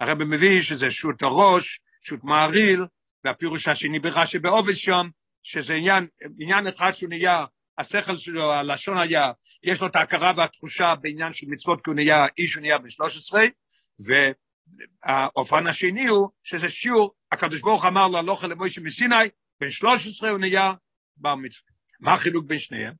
הרב 0.00 0.24
מביא 0.24 0.62
שזה 0.62 0.90
שוט 0.90 1.22
הראש, 1.22 1.80
שוט 2.02 2.24
מעריל, 2.24 2.84
והפירוש 3.24 3.68
השני 3.68 3.98
ברש"י 3.98 4.38
בעובד 4.38 4.74
שם, 4.74 5.08
שזה 5.42 5.74
עניין, 5.74 6.06
עניין 6.38 6.66
אחד 6.66 6.92
שהוא 6.92 7.08
נהיה, 7.08 7.44
השכל 7.78 8.16
שלו, 8.16 8.52
הלשון 8.52 8.98
היה, 8.98 9.32
יש 9.62 9.80
לו 9.80 9.86
את 9.86 9.96
ההכרה 9.96 10.32
והתחושה 10.36 10.94
בעניין 10.94 11.32
של 11.32 11.46
מצוות 11.48 11.84
כי 11.84 11.90
הוא 11.90 11.94
נהיה 11.94 12.26
איש, 12.38 12.54
הוא 12.54 12.60
נהיה 12.60 12.78
בן 12.78 12.90
13, 12.90 13.40
והאופן 15.06 15.66
השני 15.66 16.06
הוא 16.06 16.28
שזה 16.44 16.68
שיעור, 16.68 17.14
הקדוש 17.32 17.60
ברוך 17.60 17.84
אמר 17.84 18.08
לו 18.08 18.18
הלוכה 18.18 18.46
למוישה 18.46 18.80
מסיני, 18.80 19.14
בן 19.60 19.68
13 19.68 20.30
הוא 20.30 20.38
נהיה 20.38 20.72
בר 21.16 21.34
מצווה. 21.34 21.70
מה 22.00 22.14
החילוק 22.14 22.46
בין 22.46 22.58
שניהם? 22.58 22.92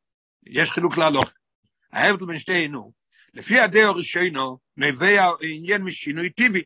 יש 0.46 0.70
חילוק 0.70 0.98
להלוכה. 0.98 1.32
ההבדל 1.92 2.26
בין 2.26 2.38
שתינו, 2.38 2.92
לפי 3.34 3.60
הדעה 3.60 3.88
הראשונו, 3.88 4.58
נובע 4.76 5.24
עניין 5.40 5.82
משינוי 5.82 6.30
טבעי. 6.30 6.62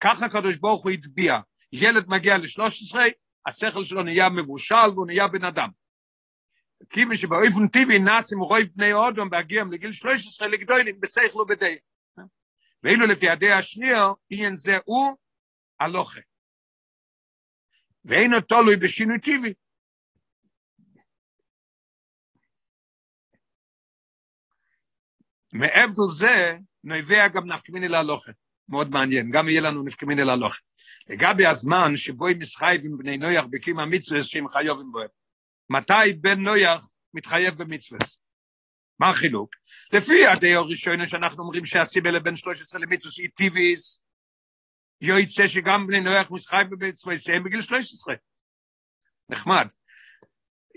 ככה 0.00 0.26
הקדוש 0.26 0.56
ברוך 0.56 0.84
הוא 0.84 0.90
הטביע. 0.90 1.38
ילד 1.72 2.08
מגיע 2.08 2.38
ל-13, 2.38 2.96
השכל 3.46 3.84
שלו 3.84 4.02
נהיה 4.02 4.28
מבושל 4.28 4.90
והוא 4.94 5.06
נהיה 5.06 5.28
בן 5.28 5.44
אדם. 5.44 5.68
כיוון 6.90 7.16
שבאופן 7.16 7.68
טבעי 7.68 7.98
נאסים 7.98 8.40
רוב 8.40 8.58
בני 8.74 8.92
אודום 8.92 9.30
בהגיעם 9.30 9.72
לגיל 9.72 9.92
13 9.92 10.48
לגדולים 10.48 11.00
בשכל 11.00 11.40
ובדעה. 11.40 11.70
ואילו 12.82 13.06
לפי 13.06 13.28
הדעה 13.28 13.58
השנייה, 13.58 14.08
עניין 14.30 14.56
זה 14.56 14.78
הוא 14.84 15.16
הלוכה. 15.80 16.20
ואינו 18.04 18.40
תלוי 18.40 18.76
בשינוי 18.76 19.20
טבעי. 19.20 19.54
מעבר 25.52 26.06
זה, 26.06 26.58
נובע 26.84 27.28
גם 27.28 27.52
נפקמיני 27.52 27.88
להלוכה. 27.88 28.32
מאוד 28.68 28.90
מעניין, 28.90 29.30
גם 29.30 29.48
יהיה 29.48 29.60
לנו 29.60 29.82
נפקמיני 29.82 30.24
להלוכה. 30.24 30.58
לגבי 31.08 31.46
הזמן 31.46 31.96
שבו 31.96 32.28
הם 32.28 32.38
מתחייבים 32.38 32.98
בני 32.98 33.16
נויח 33.16 33.44
בקיום 33.50 33.78
המצווה 33.78 34.22
שהם 34.22 34.48
חיובים 34.48 34.92
בו. 34.92 35.00
מתי 35.70 36.12
בן 36.20 36.40
נויח 36.40 36.90
מתחייב 37.14 37.54
במצווה? 37.54 37.98
מה 38.98 39.08
החילוק? 39.08 39.50
לפי 39.92 40.26
הדעה 40.26 40.56
הראשונה 40.56 41.06
שאנחנו 41.06 41.42
אומרים 41.42 41.64
שהסיבה 41.64 42.10
לבן 42.10 42.36
13 42.36 42.80
למצווה 42.80 43.12
שהיא 43.12 43.28
טיביס, 43.34 44.00
יוצא 45.00 45.46
שגם 45.46 45.86
בני 45.86 46.00
נויח 46.00 46.30
מתחייב 46.30 46.68
במצווה 46.70 47.18
שהם 47.18 47.44
בגיל 47.44 47.62
13. 47.62 48.14
נחמד. 49.28 49.66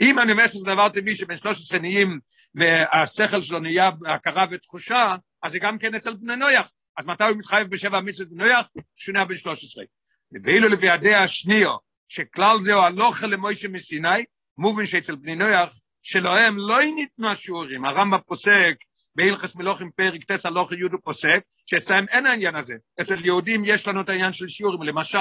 אם 0.02 0.20
אני 0.20 0.32
אומר 0.32 0.48
שזה 0.48 0.66
דבר 0.66 0.90
טבעי 0.90 1.16
שבן 1.16 1.38
13 1.38 1.80
נהיים 1.80 2.20
והשכל 2.56 3.42
שלו 3.42 3.60
נהיה 3.60 3.90
הכרה 4.06 4.46
ותחושה, 4.52 5.16
אז 5.44 5.52
זה 5.52 5.60
גם 5.60 5.78
כן 5.78 5.96
אצל 5.96 6.16
בני 6.16 6.36
נויח. 6.36 6.74
אז 6.98 7.06
מתי 7.06 7.24
הוא 7.24 7.38
מתחייב 7.38 7.68
בשבע 7.68 7.98
המצוות 7.98 8.30
בני 8.30 8.44
נויח? 8.44 8.68
שונה 8.96 9.26
בן 9.26 9.36
13. 9.36 9.84
ואילו 10.44 10.68
לפי 10.68 10.90
הדעה 10.90 11.24
השנייה, 11.24 11.72
שכלל 12.08 12.58
זהו 12.60 12.82
הלוכה 12.82 13.28
למוישה 13.28 13.68
מסיני, 13.68 14.26
מובן 14.62 14.86
שאצל 14.86 15.16
בני 15.16 15.36
נויח, 15.36 15.70
שלהם 16.02 16.58
לא 16.58 16.82
ניתנו 16.96 17.30
השיעורים. 17.30 17.86
הרמב"ם 17.86 18.20
פוסק 18.26 18.76
בהלכס 19.16 19.56
מלוכים 19.56 19.92
פרק 19.96 20.24
טס 20.24 20.46
הלוכה 20.46 20.76
יהודו 20.76 20.98
פוסק, 21.04 21.40
שאצלם 21.66 22.06
אין 22.10 22.26
העניין 22.26 22.56
הזה. 22.56 22.76
אצל 23.02 23.26
יהודים 23.26 23.66
יש 23.66 23.88
לנו 23.88 24.02
את 24.02 24.10
העניין 24.10 24.34
של 24.34 24.48
שיעורים, 24.48 24.82
למשל, 24.82 25.18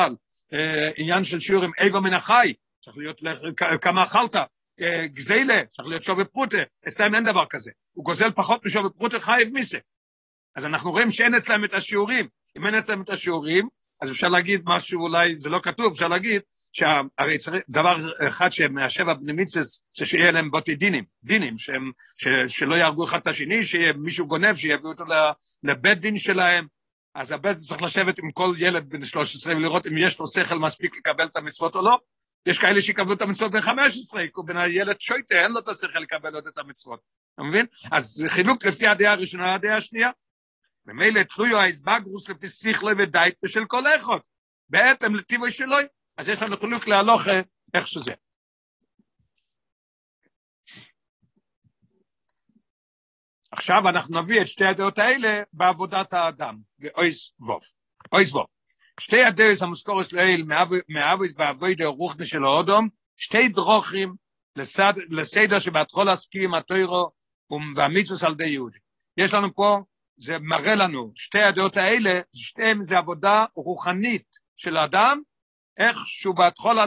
אה, 0.53 0.91
עניין 0.97 1.25
של 1.25 1.41
שיעורים 1.41 1.71
איבר 1.81 2.01
מן 2.01 2.15
החי, 2.15 2.55
צריך 2.81 2.99
להיות 2.99 3.21
כמה 3.81 4.03
אכלת, 4.03 4.35
גזילה, 5.05 5.65
צריך 5.67 5.89
להיות 5.89 6.03
שווי 6.03 6.25
פרוטה, 6.25 6.59
אצלם 6.89 7.15
אין 7.15 7.25
דבר 7.25 7.45
כזה. 7.51 7.71
הוא 7.93 8.05
גוזל 8.05 8.31
פחות 8.31 8.67
משווי 8.67 8.91
פרוטה 8.99 9.21
חייב 9.21 9.49
מיסה. 9.53 9.79
אז 10.57 10.67
אנחנו 10.67 10.91
רואים 10.91 11.11
שאין 11.11 11.35
אצלם 11.35 11.65
את 11.65 11.75
השיעורים. 11.75 12.29
אם 12.57 12.67
אין 12.67 12.75
אצלם 12.75 13.03
את 13.03 13.11
השיעורים, 13.11 13.69
אז 14.01 14.11
אפשר 14.11 14.29
להגיד 14.29 14.63
משהו, 14.65 15.03
אולי 15.03 15.35
זה 15.35 15.51
לא 15.51 15.61
כתוב, 15.63 15.93
אפשר 15.93 16.09
להגיד 16.09 16.43
שהרי 16.73 17.39
צריך, 17.39 17.63
דבר 17.69 17.97
אחד 18.27 18.53
שמהשבע 18.53 19.15
בני 19.15 19.33
מיצס, 19.33 19.85
זה 19.97 20.07
שיהיה 20.07 20.31
להם 20.31 20.51
בוטי 20.51 20.75
דינים, 20.75 21.05
דינים, 21.25 21.59
שהם, 21.59 21.91
ש, 22.17 22.29
שלא 22.47 22.75
יהרגו 22.75 23.05
אחד 23.05 23.19
את 23.19 23.27
השני, 23.27 23.65
שיהיה 23.65 23.93
מישהו 23.93 24.27
גונב, 24.27 24.55
שיביאו 24.55 24.91
אותו 24.91 25.05
לבית 25.63 25.99
דין 25.99 26.19
שלהם. 26.19 26.67
אז 27.15 27.33
הבית 27.33 27.57
צריך 27.57 27.83
לשבת 27.83 28.19
עם 28.19 28.31
כל 28.31 28.55
ילד 28.59 28.89
בן 28.89 29.05
13 29.05 29.57
ולראות 29.57 29.87
אם 29.87 29.99
יש 29.99 30.19
לו 30.19 30.27
שכל 30.27 30.59
מספיק 30.59 30.97
לקבל 30.97 31.25
את 31.25 31.37
המצוות 31.37 31.77
או 31.77 31.83
לא, 31.83 31.99
יש 32.47 32.59
כאלה 32.59 32.83
שיקבלו 32.83 33.15
את 33.15 33.23
המצוות 33.23 33.53
בין 33.53 33.61
15, 33.61 34.23
בין 34.45 34.57
הילד 34.57 35.01
שויטה, 35.01 35.43
אין 35.43 35.53
לו 35.53 35.59
את 35.59 35.69
השכל 35.69 35.99
לקבל 35.99 36.35
עוד 36.35 36.47
את 36.47 36.59
המצוות. 36.59 37.01
אתה 37.35 37.43
מבין? 37.43 37.67
אז 37.93 38.27
חילוק 38.29 38.65
לפי 38.65 38.87
הדעה 38.87 39.13
הראשונה 39.13 39.55
לדעה 39.55 39.77
השנייה. 39.77 40.11
ומילא 40.87 41.23
תלויו 41.23 41.59
האיזבגרוס 41.59 42.29
לפי 42.29 42.49
שכלו 42.49 42.99
ודייט 42.99 43.35
ושל 43.45 43.65
כל 43.65 43.85
אחד. 43.97 44.19
בהתאם 44.69 45.15
לטיבו 45.15 45.51
שלוי. 45.51 45.85
אז 46.17 46.29
יש 46.29 46.43
לנו 46.43 46.57
חילוק 46.57 46.89
להלוכה 46.89 47.41
איך 47.75 47.89
שזה. 47.89 48.15
עכשיו 53.51 53.89
אנחנו 53.89 54.23
נביא 54.23 54.41
את 54.41 54.47
שתי 54.47 54.65
הדעות 54.65 54.99
האלה 54.99 55.43
בעבודת 55.53 56.13
האדם, 56.13 56.59
באויס 56.79 57.33
ווב. 57.41 57.61
אויס 58.13 58.33
ווב. 58.33 58.47
שתי 59.01 59.25
הדרס 59.25 59.63
המוזכורס 59.63 60.13
לעיל 60.13 60.47
מאבויס 60.89 61.35
באבוידה 61.35 61.87
רוחנה 61.87 62.27
של 62.27 62.45
האודום, 62.45 62.89
שתי 63.17 63.49
דרוכים 63.49 64.15
לסד, 64.57 64.93
לסדר 65.11 65.59
שבהתחול 65.59 66.07
להסכים 66.07 66.43
עם 66.43 66.55
התוירו 66.55 67.11
והמצווס 67.77 68.25
על 68.25 68.35
די 68.35 68.47
יהודי. 68.47 68.79
יש 69.17 69.35
לנו 69.35 69.55
פה, 69.55 69.79
זה 70.21 70.39
מראה 70.39 70.75
לנו, 70.75 71.13
שתי 71.15 71.43
הדעות 71.43 71.77
האלה, 71.77 72.21
שתיהם 72.37 72.83
זה 72.83 72.99
עבודה 72.99 73.45
רוחנית 73.55 74.27
של 74.57 74.77
האדם, 74.77 75.21
איך 75.79 75.99
שהוא 76.07 76.37
בהתחול, 76.37 76.79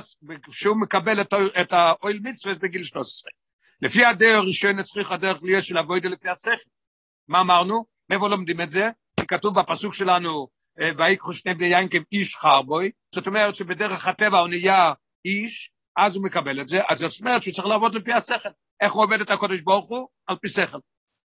שהוא 0.52 0.82
מקבל 0.82 1.22
את, 1.22 1.34
את 1.62 1.74
האויל 1.74 2.19
מצווס 2.24 2.58
בגיל 2.58 2.84
13. 2.84 3.32
לפי 3.82 4.06
הדרך 4.06 4.43
הראשונה 4.43 4.84
צריך 4.84 5.12
הדרך 5.12 5.43
להיות 5.43 5.63
של 5.63 5.78
אבוידה 5.78 6.10
לפי 6.10 6.30
השכל. 6.30 6.69
מה 7.28 7.41
אמרנו? 7.41 7.86
מאיפה 8.10 8.30
לומדים 8.30 8.62
את 8.62 8.69
זה? 8.69 8.89
כתוב 9.28 9.60
בפסוק 9.60 9.93
שלנו, 9.93 10.48
ויקחו 10.98 11.34
שני 11.34 11.54
בני 11.54 11.67
יין 11.67 11.88
כאיש 11.89 12.36
חרבוי, 12.36 12.91
זאת 13.15 13.28
אומרת 13.28 13.56
שבדרך 13.56 14.08
הטבע 14.08 14.39
הוא 14.39 14.48
נהיה 14.48 14.93
איש, 15.26 15.72
אז 15.98 16.15
הוא 16.15 16.24
מקבל 16.24 16.62
את 16.62 16.67
זה, 16.67 16.80
אז 16.89 16.98
זאת 16.98 17.19
אומרת 17.19 17.43
שהוא 17.43 17.54
צריך 17.54 17.67
לעבוד 17.67 17.96
לפי 17.96 18.13
השכל. 18.13 18.50
איך 18.82 18.93
הוא 18.93 19.04
עובד 19.04 19.22
את 19.22 19.32
הקודש 19.32 19.62
ברוך 19.62 19.89
הוא? 19.89 20.08
על 20.28 20.36
פי 20.41 20.50
שכל. 20.50 20.78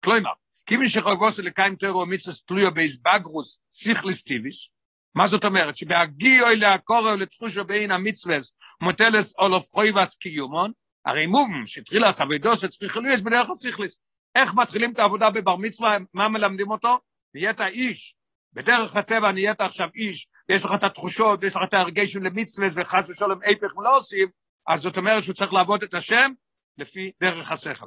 כלומר, 0.04 0.32
כיוון 0.66 0.88
שחרגוסו 0.88 1.42
לקיים 1.42 1.76
טרו 1.76 2.00
ומצווה 2.00 2.36
תלויו 2.48 2.74
באיזבגרוס 2.74 3.60
סיכליס 3.72 4.24
טיביס, 4.24 4.70
מה 5.16 5.28
זאת 5.28 5.46
אומרת? 5.46 5.78
שבהגיעו 5.78 6.48
אלה 6.48 6.74
הקורא 6.74 7.12
ולתחושו 7.14 7.66
בין 7.66 7.92
המצווס 7.92 8.54
מוטלס 8.82 9.34
אולוף 9.38 9.66
חויבס 9.72 10.16
קיומון, 10.16 10.72
הרי 11.06 11.26
מום 11.26 11.64
שהתחילה 11.66 12.12
סבידוס 12.12 12.64
וצריך 12.64 12.98
להיות 12.98 13.22
בדרך 13.22 13.50
הסיכליס. 13.50 13.98
איך 14.36 14.54
מתחילים 14.54 14.92
את 14.94 15.00
העבודה 15.00 15.30
בבר 15.30 15.56
מצווה, 15.56 15.98
מה 16.14 16.30
מלמדים 16.30 16.72
אותו? 16.72 17.00
נהיית 17.34 17.62
איש, 17.62 18.16
בדרך 18.54 18.96
הטבע 18.96 19.32
נהיית 19.32 19.62
עכשיו 19.62 19.90
איש, 19.96 20.28
ויש 20.50 20.66
לך 20.66 20.72
את 20.76 20.84
התחושות, 20.84 21.40
ויש 21.42 21.56
לך 21.56 21.62
את 21.68 21.74
הרגשים 21.74 22.24
למצווס 22.24 22.74
וחס 22.76 23.10
ושלום 23.10 23.44
איפך 23.44 23.78
ולא 23.78 23.98
עושים, 23.98 24.28
אז 24.68 24.82
זאת 24.82 24.98
אומרת 24.98 25.24
שהוא 25.24 25.36
צריך 25.36 25.54
לעבוד 25.54 25.84
את 25.84 25.94
השם 25.94 26.32
לפי 26.78 27.12
דרך 27.22 27.52
השכל. 27.52 27.86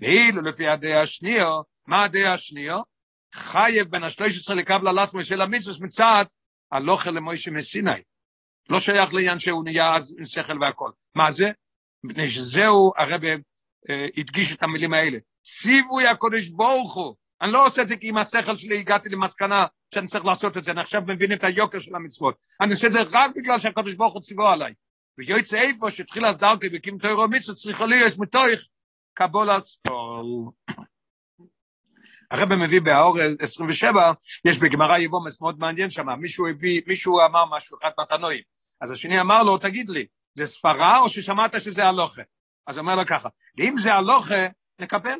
ואילו 0.00 0.42
לפי 0.42 0.68
הדעה 0.68 1.02
השנייה, 1.02 1.48
מה 1.88 2.04
הדעה 2.04 2.34
השנייה? 2.34 2.78
חייב 3.34 3.88
בין 3.88 4.04
השלוש 4.04 4.36
עשרה 4.36 4.54
לקבל 4.54 4.88
הלסמו 4.88 5.24
של 5.24 5.40
המצווס 5.40 5.80
מצד 5.80 6.24
הלוכל 6.72 7.10
למוישה 7.10 7.50
מסיני. 7.50 8.02
לא 8.68 8.80
שייך 8.80 9.14
לעניין 9.14 9.38
שהוא 9.38 9.64
נהיה 9.64 9.94
אז 9.96 10.16
עם 10.18 10.26
שכל 10.26 10.58
והכל. 10.60 10.90
מה 11.14 11.30
זה? 11.30 11.50
מפני 12.04 12.28
שזהו 12.28 12.92
הרב 12.96 13.24
אה, 13.90 14.06
הדגיש 14.16 14.52
את 14.52 14.62
המילים 14.62 14.94
האלה. 14.94 15.18
ציווי 15.42 16.06
הקודש 16.06 16.48
ברוך 16.48 16.94
הוא. 16.94 17.14
אני 17.40 17.52
לא 17.52 17.66
עושה 17.66 17.82
את 17.82 17.86
זה 17.86 17.96
כי 17.96 18.08
עם 18.08 18.16
השכל 18.16 18.56
שלי 18.56 18.78
הגעתי 18.78 19.08
למסקנה 19.08 19.66
שאני 19.94 20.06
צריך 20.06 20.24
לעשות 20.24 20.56
את 20.56 20.64
זה, 20.64 20.70
אני 20.70 20.80
עכשיו 20.80 21.02
מבין 21.06 21.32
את 21.32 21.44
היוקר 21.44 21.78
של 21.78 21.94
המצוות. 21.94 22.34
אני 22.60 22.72
עושה 22.72 22.86
את 22.86 22.92
זה 22.92 22.98
רק 23.12 23.30
בגלל 23.36 23.58
שהקודש 23.58 23.94
ברוך 23.94 24.14
הוא 24.14 24.22
ציוו 24.22 24.48
עליי. 24.48 24.74
ויועץ 25.18 25.54
איפה 25.54 25.90
שהתחיל 25.90 26.26
אז 26.26 26.38
דרכי 26.38 26.66
וקים 26.72 26.98
תוירו 26.98 27.28
מצוות 27.28 27.56
צריכה 27.56 27.86
להיות 27.86 28.18
מתוך 28.18 28.44
קבולס 29.14 29.80
הרב 32.30 32.54
מביא 32.54 32.80
באור 32.80 33.18
27, 33.40 34.12
יש 34.44 34.58
בגמרא 34.58 34.98
יבומס 34.98 35.40
מאוד 35.40 35.58
מעניין 35.58 35.90
שם, 35.90 36.08
מישהו 36.08 36.48
הביא, 36.48 36.82
מישהו 36.86 37.20
אמר 37.26 37.44
משהו, 37.50 37.76
אחד 37.76 37.90
מתנועים. 38.00 38.42
אז 38.80 38.90
השני 38.90 39.20
אמר 39.20 39.42
לו, 39.42 39.58
תגיד 39.58 39.88
לי, 39.88 40.06
זה 40.34 40.46
ספרה 40.46 40.98
או 40.98 41.08
ששמעת 41.08 41.60
שזה 41.60 41.84
הלוכה? 41.84 42.22
אז 42.66 42.78
אומר 42.78 42.96
לו 42.96 43.06
ככה, 43.06 43.28
אם 43.58 43.74
זה 43.76 43.94
הלוכה, 43.94 44.46
נקבל. 44.78 45.18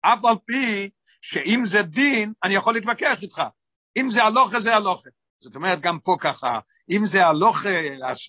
אף 0.00 0.24
על 0.24 0.34
פי 0.46 0.90
שאם 1.20 1.64
זה 1.64 1.82
דין, 1.82 2.32
אני 2.44 2.54
יכול 2.54 2.74
להתווכח 2.74 3.22
איתך. 3.22 3.42
אם 3.96 4.10
זה 4.10 4.24
הלוכה, 4.24 4.60
זה 4.60 4.74
הלוכה. 4.74 5.10
זאת 5.38 5.56
אומרת, 5.56 5.80
גם 5.80 5.98
פה 5.98 6.16
ככה, 6.20 6.58
אם 6.90 7.04
זה 7.04 7.26
הלוכה, 7.26 7.80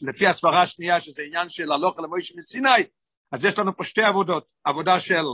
לפי 0.01 0.27
הסברה 0.27 0.61
השנייה, 0.61 1.01
שזה 1.01 1.23
עניין 1.23 1.49
של 1.49 1.71
הלוכה 1.71 2.01
למוישה 2.01 2.33
מסיני, 2.37 2.69
אז 3.31 3.45
יש 3.45 3.59
לנו 3.59 3.77
פה 3.77 3.83
שתי 3.83 4.01
עבודות, 4.03 4.51
עבודה 4.63 4.99
של 4.99 5.25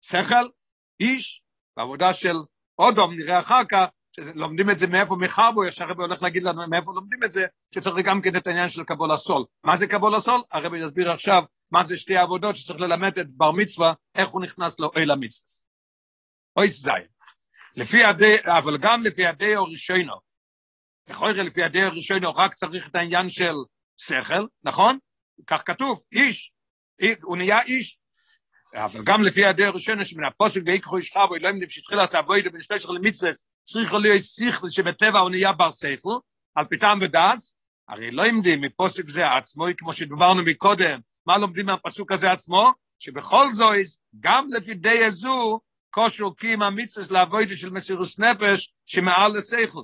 שכל, 0.00 0.48
איש, 1.00 1.43
ועבודה 1.76 2.12
של 2.12 2.36
אודום, 2.78 3.14
נראה 3.14 3.38
אחר 3.38 3.64
כך, 3.68 3.84
לומדים 4.18 4.70
את 4.70 4.78
זה 4.78 4.86
מאיפה 4.86 5.16
מחרבו, 5.16 5.64
יש 5.64 5.80
הרבי 5.80 6.02
הולך 6.02 6.22
להגיד 6.22 6.42
לנו 6.42 6.62
מאיפה 6.70 6.92
לומדים 6.94 7.24
את 7.24 7.30
זה, 7.30 7.46
שצריך 7.74 8.06
גם 8.06 8.22
כן 8.22 8.36
את 8.36 8.46
העניין 8.46 8.68
של 8.68 8.84
קבול 8.84 9.12
הסול. 9.12 9.44
מה 9.64 9.76
זה 9.76 9.86
קבול 9.86 10.14
הסול? 10.14 10.42
הרבי 10.52 10.78
יסביר 10.78 11.12
עכשיו 11.12 11.42
מה 11.70 11.84
זה 11.84 11.98
שתי 11.98 12.16
עבודות 12.16 12.56
שצריך 12.56 12.80
ללמד 12.80 13.18
את 13.18 13.30
בר 13.30 13.52
מצווה, 13.52 13.92
איך 14.14 14.28
הוא 14.28 14.42
נכנס 14.42 14.80
לו 14.80 14.90
אל 14.96 15.10
המצווה. 15.10 15.48
אוי 16.56 16.68
זין. 16.68 17.06
לפי 17.76 18.04
הדי, 18.04 18.36
אבל 18.44 18.78
גם 18.78 19.02
לפי 19.02 19.26
הדי 19.26 19.54
הראשונו, 19.54 20.14
יכול 21.08 21.28
להיות 21.28 21.46
לפי 21.46 21.62
הדי 21.62 21.82
הראשונו, 21.82 22.32
רק 22.32 22.54
צריך 22.54 22.88
את 22.88 22.94
העניין 22.94 23.30
של 23.30 23.54
שכל, 23.96 24.46
נכון? 24.64 24.98
כך 25.46 25.62
כתוב, 25.66 26.02
איש, 26.12 26.52
הוא 27.22 27.36
נהיה 27.36 27.62
איש, 27.62 27.98
אבל 28.74 29.04
גם 29.04 29.22
לפי 29.22 29.44
הדרך 29.44 29.68
הראשונה 29.68 30.04
שמן 30.04 30.24
הפוסק 30.24 30.60
ויקחו 30.66 30.96
איש 30.96 31.12
חבו, 31.12 31.34
אלוהים 31.34 31.68
שהתחיל 31.68 31.98
לעשות 31.98 32.14
אבוידו 32.14 32.50
בין 32.50 32.62
שתי 32.62 32.78
שכל 32.78 32.92
למצווה, 32.92 33.30
צריך 33.64 33.94
להיות 33.94 34.22
שכל 34.22 34.70
שבטבע 34.70 35.18
הוא 35.18 35.30
נהיה 35.30 35.52
בר 35.52 35.70
שכל, 35.70 36.18
על 36.54 36.64
פיתם 36.64 36.98
ודס, 37.00 37.54
הרי 37.88 38.10
לא 38.10 38.24
עמדים 38.24 38.60
מפוסק 38.60 39.08
זה 39.08 39.32
עצמו, 39.32 39.64
כמו 39.78 39.92
שדברנו 39.92 40.42
מקודם, 40.42 41.00
מה 41.26 41.38
לומדים 41.38 41.66
מהפסוק 41.66 42.12
הזה 42.12 42.32
עצמו? 42.32 42.72
שבכל 42.98 43.50
זאת, 43.52 43.76
גם 44.20 44.48
לפי 44.50 44.74
די 44.74 45.04
הזו, 45.04 45.60
כושר 45.90 46.24
קיים 46.36 46.62
המצווה 46.62 47.06
לאבוידו 47.10 47.56
של 47.56 47.70
מסירוס 47.70 48.18
נפש, 48.18 48.74
שמעל 48.86 49.36
לשכל. 49.36 49.82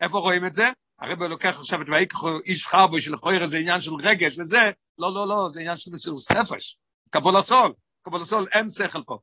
איפה 0.00 0.18
רואים 0.18 0.46
את 0.46 0.52
זה? 0.52 0.68
הרב 1.00 1.22
לוקח 1.22 1.58
עכשיו 1.58 1.82
את 1.82 1.86
ויקחו 1.88 2.38
איש 2.44 2.66
חבו, 2.66 3.00
שלכויר 3.00 3.46
זה 3.46 3.58
עניין 3.58 3.80
של 3.80 3.94
רגש 3.94 4.38
וזה, 4.38 4.60
לא, 4.98 5.14
לא, 5.14 5.28
לא, 5.28 5.48
זה 5.48 5.60
עניין 5.60 5.76
של 5.76 5.90
מסירוס 5.90 6.30
נפש, 6.30 6.76
קבול 7.10 7.36
הסול. 7.36 7.72
קבול 8.02 8.24
סול 8.24 8.46
אין 8.52 8.68
שכל 8.68 9.02
פה. 9.06 9.18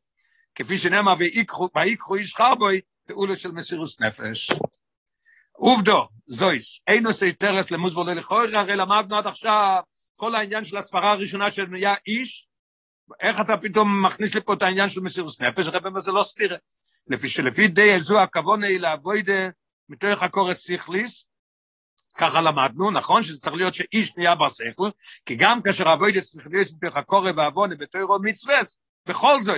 כפי 0.55 0.77
שנאמר, 0.77 1.13
ויקחו 1.75 2.15
איש 2.15 2.35
חרבוי, 2.35 2.81
פעולה 3.07 3.35
של 3.35 3.51
מסירוס 3.51 4.01
נפש. 4.01 4.51
עובדו, 5.51 6.07
זויס, 6.25 6.79
אין 6.87 7.07
עושה 7.07 7.31
תרס 7.31 7.71
למוזבור 7.71 8.05
ללכוי, 8.05 8.55
הרי 8.55 8.75
למדנו 8.75 9.17
עד 9.17 9.27
עכשיו 9.27 9.81
כל 10.15 10.35
העניין 10.35 10.63
של 10.63 10.77
הספרה 10.77 11.11
הראשונה 11.11 11.51
של 11.51 11.65
נהיה 11.65 11.93
איש, 12.07 12.47
איך 13.19 13.41
אתה 13.41 13.57
פתאום 13.57 14.05
מכניס 14.05 14.35
לי 14.35 14.41
פה 14.41 14.53
את 14.53 14.61
העניין 14.61 14.89
של 14.89 15.01
מסירוס 15.01 15.41
נפש, 15.41 15.67
הרי 15.67 15.79
באמת 15.79 16.01
זה 16.01 16.11
לא 16.11 16.23
סתירה. 16.23 16.57
לפי 17.07 17.29
שלפי 17.29 17.67
די 17.67 17.93
איזו 17.93 18.19
הכוונה 18.19 18.67
היא 18.67 18.79
לעבודה 18.79 19.49
מתוך 19.89 20.23
הקורס 20.23 20.57
סיכליס, 20.57 21.28
ככה 22.19 22.41
למדנו, 22.41 22.91
נכון? 22.91 23.23
שזה 23.23 23.39
צריך 23.39 23.55
להיות 23.55 23.73
שאיש 23.73 24.17
נהיה 24.17 24.35
בר 24.35 24.49
שכל, 24.49 24.89
כי 25.25 25.35
גם 25.35 25.61
כאשר 25.61 25.93
אבוידה 25.93 26.21
צריך 26.21 26.47
להיות 26.51 26.67
מתוך 26.81 26.97
הקורא 26.97 27.31
ועוונה 27.35 27.75
בתוירו 27.75 28.17
מצווה, 28.23 28.59
בכל 29.05 29.39
זאת, 29.39 29.55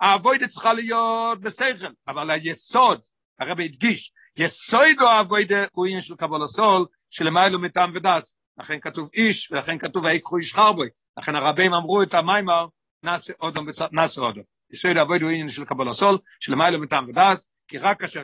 האבוידה 0.00 0.48
צריכה 0.48 0.72
להיות 0.72 1.40
בשכל, 1.40 1.86
אבל 2.08 2.30
היסוד, 2.30 3.00
הרב 3.40 3.60
הדגיש, 3.60 4.12
יסוד 4.36 5.00
האבוידה 5.00 5.64
הוא 5.72 5.86
עניין 5.86 6.00
של 6.00 6.16
קבול 6.16 6.44
הסול, 6.44 6.86
שלמיילו 7.10 7.58
מטעם 7.58 7.92
ודס, 7.94 8.36
לכן 8.58 8.80
כתוב 8.80 9.08
איש, 9.14 9.52
ולכן 9.52 9.78
כתוב 9.78 10.04
ויקחו 10.04 10.36
איש 10.36 10.54
חרבוי, 10.54 10.88
לכן 11.18 11.36
הרבים 11.36 11.74
אמרו 11.74 12.02
את 12.02 12.14
המיימר, 12.14 12.66
נעשה 13.02 13.32
אודום, 13.40 13.66
נעשה 13.92 14.20
אודום. 14.20 14.44
יסוד 14.70 14.96
האבוידה 14.96 15.24
הוא 15.24 15.32
עניין 15.32 15.48
של 15.48 15.64
קבול 15.64 15.88
הסול, 15.88 16.18
שלמיילו 16.40 16.80
מטעם 16.80 17.08
ודס, 17.08 17.50
כי 17.68 17.78
רק 17.78 18.00
כאשר 18.00 18.22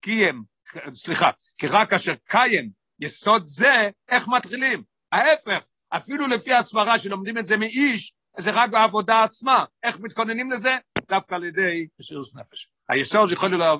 קיים, 0.00 0.42
סליחה, 0.92 1.30
כי 1.58 1.66
רק 1.66 1.90
כאשר 1.90 2.14
קיים 2.24 2.70
יסוד 3.00 3.44
זה, 3.44 3.90
איך 4.08 4.28
מתחילים? 4.28 4.82
ההפך, 5.12 5.66
אפילו 5.90 6.26
לפי 6.26 6.54
הסברה 6.54 6.98
שלומדים 6.98 7.38
את 7.38 7.46
זה 7.46 7.56
מאיש, 7.56 8.12
זה 8.38 8.50
רק 8.50 8.70
בעבודה 8.70 9.22
עצמה. 9.22 9.64
איך 9.82 10.00
מתכוננים 10.00 10.50
לזה? 10.50 10.76
דווקא 11.08 11.34
על 11.34 11.44
ידי 11.44 11.86
מסירות 12.00 12.26
נפש. 12.34 12.68
היסוד 12.88 13.30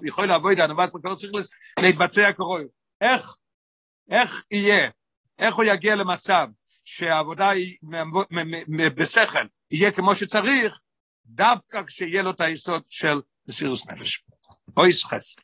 יכול, 0.04 0.26
לעבוד 0.26 0.60
הנבס 0.60 0.90
בכל 0.90 1.14
צריך 1.14 1.32
להתבצע 1.80 2.32
כרוי. 2.32 2.64
איך, 3.00 3.36
איך 4.10 4.44
יהיה, 4.50 4.90
איך 5.38 5.54
הוא 5.54 5.64
יגיע 5.64 5.96
למצב 5.96 6.46
שהעבודה 6.84 7.48
היא 7.48 7.76
בשכל, 8.96 9.46
יהיה 9.70 9.92
כמו 9.92 10.14
שצריך, 10.14 10.78
דווקא 11.26 11.82
כשיהיה 11.86 12.22
לו 12.22 12.30
את 12.30 12.40
היסוד 12.40 12.82
של 12.88 13.20
מסירות 13.48 13.78
נפש. 13.90 14.24
אוי 14.76 14.92
סחס. 14.92 15.36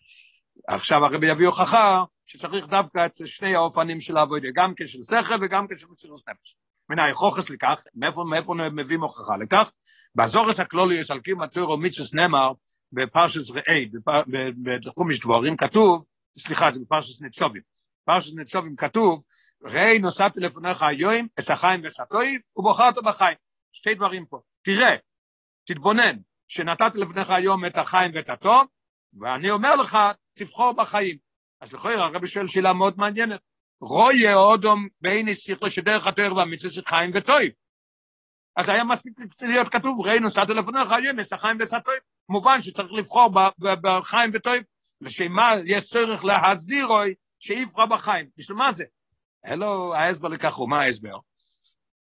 עכשיו 0.69 1.05
הרבי 1.05 1.27
יביא 1.27 1.47
הוכחה 1.47 2.05
שצריך 2.27 2.67
דווקא 2.67 3.07
את 3.07 3.21
שני 3.25 3.55
האופנים 3.55 4.01
של 4.01 4.17
העבודה, 4.17 4.49
גם 4.55 4.73
כשל 4.77 5.03
שכל 5.03 5.35
וגם 5.41 5.67
כשל 5.71 5.87
מסירות 5.91 6.29
נפש. 6.29 6.57
מן 6.89 6.99
היכוחס 6.99 7.51
לכך, 7.51 7.83
מאיפה, 7.95 8.25
מאיפה 8.25 8.55
מביאים 8.55 9.03
הוכחה 9.03 9.37
לכך? 9.37 9.73
באזורס 10.15 10.61
הכלולי 10.61 10.95
יש 10.95 11.11
על 11.11 11.21
קיום 11.21 11.43
התוירו 11.43 11.77
מצווס 11.77 12.15
נאמר 12.15 12.53
בפרשס 12.93 13.51
ראי, 13.51 13.91
בתחומיש 14.63 15.21
דבורים 15.21 15.57
כתוב, 15.57 16.07
סליחה 16.39 16.71
זה 16.71 16.81
בפרשס 16.81 17.23
נצובים, 17.23 17.63
פרשס 18.05 18.35
נצובים 18.35 18.77
כתוב, 18.77 19.25
ראי 19.63 19.99
נוסעתי 19.99 20.41
לפניך 20.41 20.83
היום 20.83 21.27
את 21.41 21.51
החיים 21.51 21.81
וסתוי 21.85 22.39
ובוחרת 22.57 22.95
בחיים. 23.05 23.37
שתי 23.73 23.95
דברים 23.95 24.27
פה, 24.27 24.41
תראה, 24.63 24.95
תתבונן, 25.65 26.17
שנתתי 26.49 26.99
לפניך 26.99 27.31
היום 27.31 27.67
את 27.67 27.79
החיים 27.79 28.11
ואת 28.15 28.29
הטוב, 28.29 28.67
ואני 29.21 29.51
אומר 29.51 29.77
לך, 29.77 29.99
תבחור 30.35 30.73
בחיים. 30.73 31.17
אז 31.65 31.73
לכוי 31.73 31.95
הרבי 31.95 32.27
שואל 32.27 32.49
שאלה 32.49 32.73
מאוד 32.73 32.99
מעניינת. 32.99 33.41
רויה 33.81 34.37
אודום 34.37 34.89
בעיני 35.01 35.35
שיחו 35.35 35.71
שדרך 35.71 36.07
התואר 36.07 36.37
והמצווה 36.37 36.73
של 36.73 36.83
חיים 36.87 37.11
וטוי. 37.15 37.51
אז 38.57 38.69
היה 38.69 38.85
מספיק 38.85 39.13
להיות 39.43 39.69
כתוב, 39.69 40.07
ראינו 40.07 40.31
סעת 40.31 40.49
לפניך 40.49 40.93
היום, 40.93 41.19
יש 41.19 41.33
חיים 41.33 41.57
וסטוי. 41.61 41.95
מובן 42.29 42.61
שצריך 42.61 42.93
לבחור 42.93 43.31
בחיים 43.59 44.31
וטוי. 44.35 44.63
לשמה 45.01 45.53
יש 45.67 45.85
צורך 45.85 46.25
להזהיר 46.25 46.87
אוי 46.87 47.15
שיבחר 47.41 47.87
בחיים. 47.87 48.27
בשביל 48.37 48.57
מה 48.57 48.73
זה? 48.73 48.85
אלו 49.47 49.95
ההסבר 49.95 50.29
לכך 50.29 50.55
הוא, 50.55 50.69
מה 50.69 50.81
ההסבר? 50.81 51.19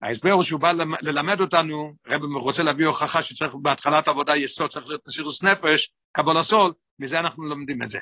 ההסבר 0.02 0.30
הוא 0.30 0.42
שהוא 0.42 0.60
בא 0.60 0.72
ללמד 1.00 1.40
אותנו, 1.40 1.92
רבי 2.06 2.26
רוצה 2.42 2.62
להביא 2.62 2.86
הוכחה 2.86 3.22
שצריך 3.22 3.54
בהתחלת 3.62 4.08
עבודה 4.08 4.36
יסוד, 4.36 4.70
צריך 4.70 4.86
להיות 4.86 5.02
מסירוס 5.08 5.42
נפש, 5.42 5.92
קבול 6.12 6.38
הסול, 6.38 6.72
מזה 6.98 7.18
אנחנו 7.18 7.44
לומדים 7.44 7.82
את 7.82 7.88
זה. 7.88 7.98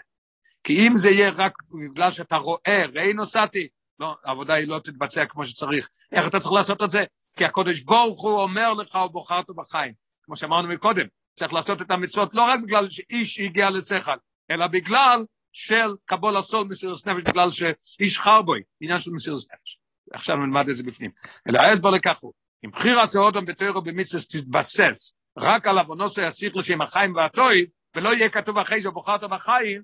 כי 0.64 0.86
אם 0.86 0.96
זה 0.96 1.10
יהיה 1.10 1.30
רק 1.36 1.52
בגלל 1.90 2.12
שאתה 2.12 2.36
רואה, 2.36 2.82
ראי 2.94 3.12
נוסעתי, 3.12 3.68
לא, 3.98 4.16
העבודה 4.24 4.54
היא 4.54 4.68
לא 4.68 4.78
תתבצע 4.78 5.26
כמו 5.26 5.46
שצריך. 5.46 5.88
איך 6.12 6.26
אתה 6.26 6.40
צריך 6.40 6.52
לעשות 6.52 6.82
את 6.82 6.90
זה? 6.90 7.04
כי 7.36 7.44
הקודש 7.44 7.80
ברוך 7.80 8.22
הוא 8.22 8.40
אומר 8.40 8.74
לך, 8.74 8.96
הוא 8.96 9.06
בוחר 9.06 9.38
אותו 9.38 9.54
בחיים. 9.54 9.92
כמו 10.22 10.36
שאמרנו 10.36 10.68
מקודם, 10.68 11.06
צריך 11.34 11.52
לעשות 11.52 11.82
את 11.82 11.90
המצוות 11.90 12.34
לא 12.34 12.42
רק 12.42 12.60
בגלל 12.60 12.90
שאיש 12.90 13.40
הגיע 13.40 13.70
לשכל, 13.70 14.16
אלא 14.50 14.66
בגלל 14.66 15.24
של 15.52 15.94
קבול 16.04 16.36
הסול 16.36 16.66
מסירוס 16.66 17.06
נפש, 17.06 17.22
בגלל 17.22 17.50
שאיש 17.50 18.18
חרבוי, 18.18 18.62
עניין 18.80 18.98
של 18.98 19.10
מסירוס 19.10 19.48
נפש. 19.52 19.78
עכשיו 20.12 20.36
נלמד 20.36 20.68
את 20.68 20.76
זה 20.76 20.82
בפנים. 20.82 21.10
אלא 21.48 21.58
ההסבר 21.58 21.90
לכך 21.90 22.18
הוא, 22.20 22.32
אם 22.64 22.70
בחיר 22.70 23.00
עשה 23.00 23.18
אודם 23.18 23.44
בתוירו 23.44 23.82
במצווה 23.82 24.22
תתבסס 24.22 25.14
רק 25.38 25.66
על 25.66 25.78
עוונוסו 25.78 26.20
יסיך 26.20 26.56
לשם 26.56 26.82
החיים 26.82 27.14
והטויב, 27.14 27.68
ולא 27.96 28.14
יהיה 28.14 28.28
כתוב 28.28 28.58
אחרי 28.58 28.80
זה 28.80 28.90
בוחרת 28.90 29.24
בחיים, 29.24 29.82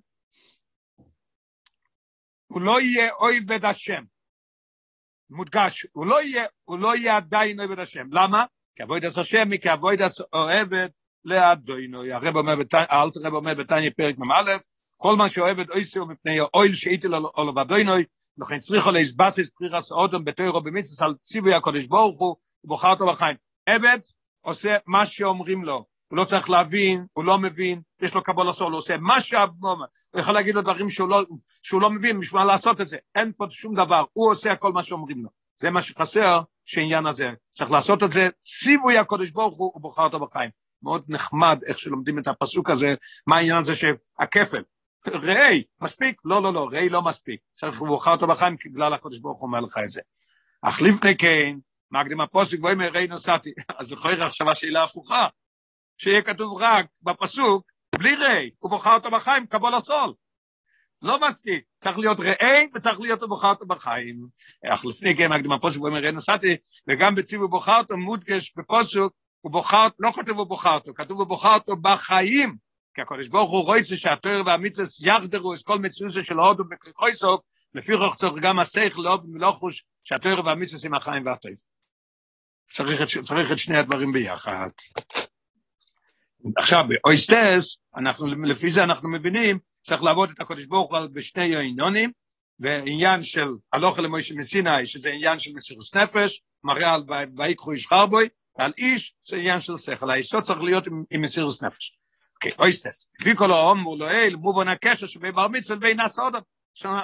הוא 2.48 2.62
לא 2.62 2.80
יהיה 2.80 3.10
אויבד 3.12 3.64
השם. 3.64 4.02
מודגש, 5.30 5.86
הוא 5.92 6.06
לא 6.06 6.22
יהיה, 6.22 6.44
הוא 6.64 6.78
לא 6.78 6.96
יהיה 6.96 7.16
עדיין 7.16 7.60
אויבד 7.60 7.78
השם. 7.78 8.06
למה? 8.12 8.44
כי 8.76 8.82
אבויד 8.82 9.04
עשה 9.04 9.20
השם, 9.20 9.48
אבויד 9.72 10.02
עשה 10.02 10.24
אוהבת 10.32 10.90
לאדוינו. 11.24 12.04
הרב 12.04 12.36
אומר, 12.36 12.54
האלת 12.72 13.16
הרב 13.16 13.34
אומר 13.34 13.54
בתניא 13.54 13.90
פרק 13.96 14.18
מ"א, 14.18 14.56
כל 14.96 15.16
מה 15.16 15.28
שאוהבת 15.28 15.70
אויסו 15.70 16.06
מפני 16.06 16.40
האויל 16.40 16.74
שאיתי 16.74 17.08
לו 17.08 17.32
לבדוינוי, 17.48 18.04
לכן 18.38 18.58
צריכו 18.58 18.90
להסבסס 18.90 19.50
פריחס 19.50 19.92
אודם 19.92 20.24
בתוירו 20.24 20.60
במצווה 20.60 21.08
על 21.08 21.14
ציווי 21.14 21.54
הקודש 21.54 21.86
ברוך 21.86 22.20
הוא, 22.20 22.36
ובוחר 22.64 22.90
אותו 22.90 23.06
בחיים. 23.06 23.36
עבד 23.66 23.98
עושה 24.40 24.76
מה 24.86 25.06
שאומרים 25.06 25.64
לו, 25.64 25.84
הוא 26.08 26.16
לא 26.16 26.24
צריך 26.24 26.50
להבין, 26.50 27.06
הוא 27.12 27.24
לא 27.24 27.38
מבין, 27.38 27.80
יש 28.02 28.14
לו 28.14 28.22
קבול 28.22 28.48
הסול, 28.48 28.72
הוא 28.72 28.78
עושה 28.78 28.96
מה 28.96 29.20
שהאבנומה, 29.20 29.84
הוא 30.10 30.20
יכול 30.20 30.34
להגיד 30.34 30.54
לו 30.54 30.62
דברים 30.62 30.88
שהוא 30.88 31.08
לא, 31.08 31.24
שהוא 31.62 31.82
לא 31.82 31.90
מבין, 31.90 32.20
בשביל 32.20 32.44
לעשות 32.44 32.80
את 32.80 32.86
זה, 32.86 32.96
אין 33.14 33.32
פה 33.36 33.46
שום 33.50 33.74
דבר, 33.74 34.04
הוא 34.12 34.30
עושה 34.30 34.56
כל 34.56 34.72
מה 34.72 34.82
שאומרים 34.82 35.22
לו. 35.22 35.28
זה 35.56 35.70
מה 35.70 35.82
שחסר, 35.82 36.40
שעניין 36.64 37.06
הזה, 37.06 37.26
צריך 37.50 37.70
לעשות 37.70 38.02
את 38.02 38.10
זה, 38.10 38.28
ציווי 38.40 38.98
הקודש 38.98 39.30
ברוך 39.30 39.58
הוא, 39.58 39.70
הוא 39.74 39.82
בוחר 39.82 40.02
אותו 40.02 40.20
בחיים. 40.20 40.50
מאוד 40.82 41.04
נחמד 41.08 41.58
איך 41.66 41.78
שלומדים 41.78 42.18
את 42.18 42.28
הפסוק 42.28 42.70
הזה, 42.70 42.94
מה 43.26 43.36
העניין 43.36 43.56
הזה 43.56 43.74
שהכפל, 43.74 44.62
ראי, 45.06 45.64
מספיק? 45.80 46.20
לא, 46.24 46.42
לא, 46.42 46.52
לא, 46.52 46.68
ראי 46.72 46.88
לא 46.88 47.02
מספיק. 47.02 47.40
צריך 47.54 47.82
לבוחר 47.82 48.10
אותו 48.10 48.26
בחיים, 48.26 48.56
בגלל 48.66 48.94
הקודש 48.94 49.18
ברוך 49.18 49.40
הוא 49.40 49.46
אומר 49.46 49.60
לך 49.60 49.78
את 49.84 49.88
זה. 49.88 50.00
אך 50.62 50.82
לפני 50.82 51.16
כן, 51.16 51.56
מקדים 51.90 52.20
הפוסק 52.20 52.58
ואומר 52.62 52.88
ראי 52.88 53.06
נוסעתי. 53.06 53.50
אז 53.78 53.86
זוכר 53.86 54.26
עכשיו 54.26 54.50
השאלה 54.50 54.82
הפוכה, 54.82 55.26
שיהיה 55.98 56.22
כתוב 56.22 56.62
רק 56.62 56.86
בפסוק, 57.02 57.72
בלי 57.98 58.14
ראי, 58.14 58.50
הוא 58.58 58.70
בוחר 58.70 58.94
אותו 58.94 59.10
בחיים, 59.10 59.46
קבול 59.46 59.74
הסול. 59.74 60.14
לא 61.02 61.28
מספיק, 61.28 61.64
צריך 61.80 61.98
להיות 61.98 62.20
ראי 62.20 62.68
וצריך 62.74 63.00
להיות 63.00 63.22
בוחר 63.22 63.48
אותו 63.48 63.66
בחיים. 63.66 64.26
אך 64.66 64.84
לפני 64.84 65.16
כן, 65.16 65.32
מקדים 65.32 65.52
הפוסק 65.52 65.80
ואומר 65.80 66.00
ראי 66.00 66.12
נוסעתי, 66.12 66.56
וגם 66.88 67.14
בציווי 67.14 67.48
בוחר 67.48 67.78
אותו 67.78 67.96
מודגש 67.96 68.52
בפוסק, 68.56 68.98
הוא 69.40 69.52
בוחר, 69.52 69.86
לא 69.98 70.12
כתוב 70.16 70.38
הוא 70.38 70.46
בוחר 70.46 70.74
אותו, 70.74 70.94
כתוב 70.94 71.18
הוא 71.18 71.26
בוחר 71.26 71.54
אותו 71.54 71.76
בחיים. 71.76 72.56
כי 72.94 73.02
הקודש 73.02 73.28
ברוך 73.28 73.50
הוא 73.50 73.64
רואה 73.64 73.84
שהתואר 73.84 74.42
והמצווה 74.46 74.86
יחדרו 75.00 75.54
את 75.54 75.62
כל 75.62 75.78
מצווה 75.78 76.24
של 76.24 76.38
הודו 76.38 76.64
בכריכויסוק, 76.64 77.42
לפי 77.74 77.92
כך 77.92 78.16
צריך 78.16 78.34
גם 78.42 78.58
הסייך 78.58 78.98
לאוב 78.98 79.26
מלוחוש 79.28 79.84
שהתואר 80.04 80.46
והמצווה 80.46 80.80
עם 80.84 80.94
החיים 80.94 81.26
והטוב. 81.26 81.52
צריך, 82.70 83.02
צריך 83.02 83.52
את 83.52 83.58
שני 83.58 83.78
הדברים 83.78 84.12
ביחד. 84.12 84.68
עכשיו, 86.56 86.84
באויסטס, 86.88 87.76
אנחנו, 87.96 88.26
לפי 88.26 88.70
זה 88.70 88.82
אנחנו 88.82 89.08
מבינים, 89.08 89.58
צריך 89.82 90.02
לעבוד 90.02 90.30
את 90.30 90.40
הקודש 90.40 90.66
ברוך 90.66 90.90
הוא 90.94 91.00
בשני 91.12 91.56
עניונים, 91.56 92.10
ועניין 92.60 93.22
של 93.22 93.48
הלוך 93.72 93.98
למוישה 93.98 94.34
מסיני, 94.34 94.86
שזה 94.86 95.10
עניין 95.10 95.38
של 95.38 95.50
מסירוס 95.54 95.94
נפש, 95.94 96.42
מראה 96.64 96.94
על 96.94 97.02
ויקחו 97.36 97.72
איש 97.72 97.86
חרבוי, 97.86 98.28
ועל 98.58 98.72
איש 98.78 99.14
זה 99.24 99.36
עניין 99.36 99.60
של 99.60 99.76
שכל, 99.76 100.10
היסוד 100.10 100.42
צריך 100.42 100.60
להיות 100.60 100.86
עם, 100.86 101.04
עם 101.10 101.20
מסירוס 101.20 101.62
נפש. 101.62 101.98
אוקיי, 102.34 102.52
אויסטס, 102.58 103.08
לפי 103.20 103.36
כל 103.36 103.50
האומר 103.50 103.94
לאל, 103.94 104.36
מובן 104.36 104.68
הקשר 104.68 105.06
שבין 105.06 105.32
בר 105.32 105.48
מצווה 105.48 105.76
לבין 105.76 105.96
נעשה 105.96 106.22
אודם. 106.22 106.40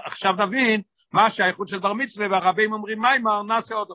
עכשיו 0.05 0.33
נבין 0.33 0.83
מה 1.13 1.31
שהאיכות 1.31 1.69
של 1.69 1.79
בר 1.79 1.93
מצווה, 1.93 2.27
והרבים 2.31 2.73
אומרים 2.73 3.01
מיימר 3.01 3.43
נעשה 3.43 3.75
אודם. 3.75 3.95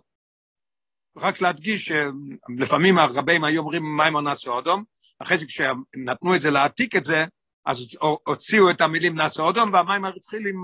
רק 1.17 1.41
להדגיש 1.41 1.91
שלפעמים 1.91 2.97
הרבים 2.97 3.43
היו 3.43 3.61
אומרים 3.61 3.97
מיימר 3.97 4.21
נעשה 4.21 4.51
אודם, 4.51 4.83
אחרי 5.19 5.37
זה 5.37 5.45
כשנתנו 5.45 6.35
את 6.35 6.41
זה 6.41 6.51
להעתיק 6.51 6.95
את 6.95 7.03
זה, 7.03 7.17
אז 7.65 7.87
הוציאו 8.27 8.71
את 8.71 8.81
המילים 8.81 9.15
נעשה 9.15 9.43
אודום, 9.43 9.73
והמיימר 9.73 10.15
התחיל 10.15 10.47
עם 10.47 10.63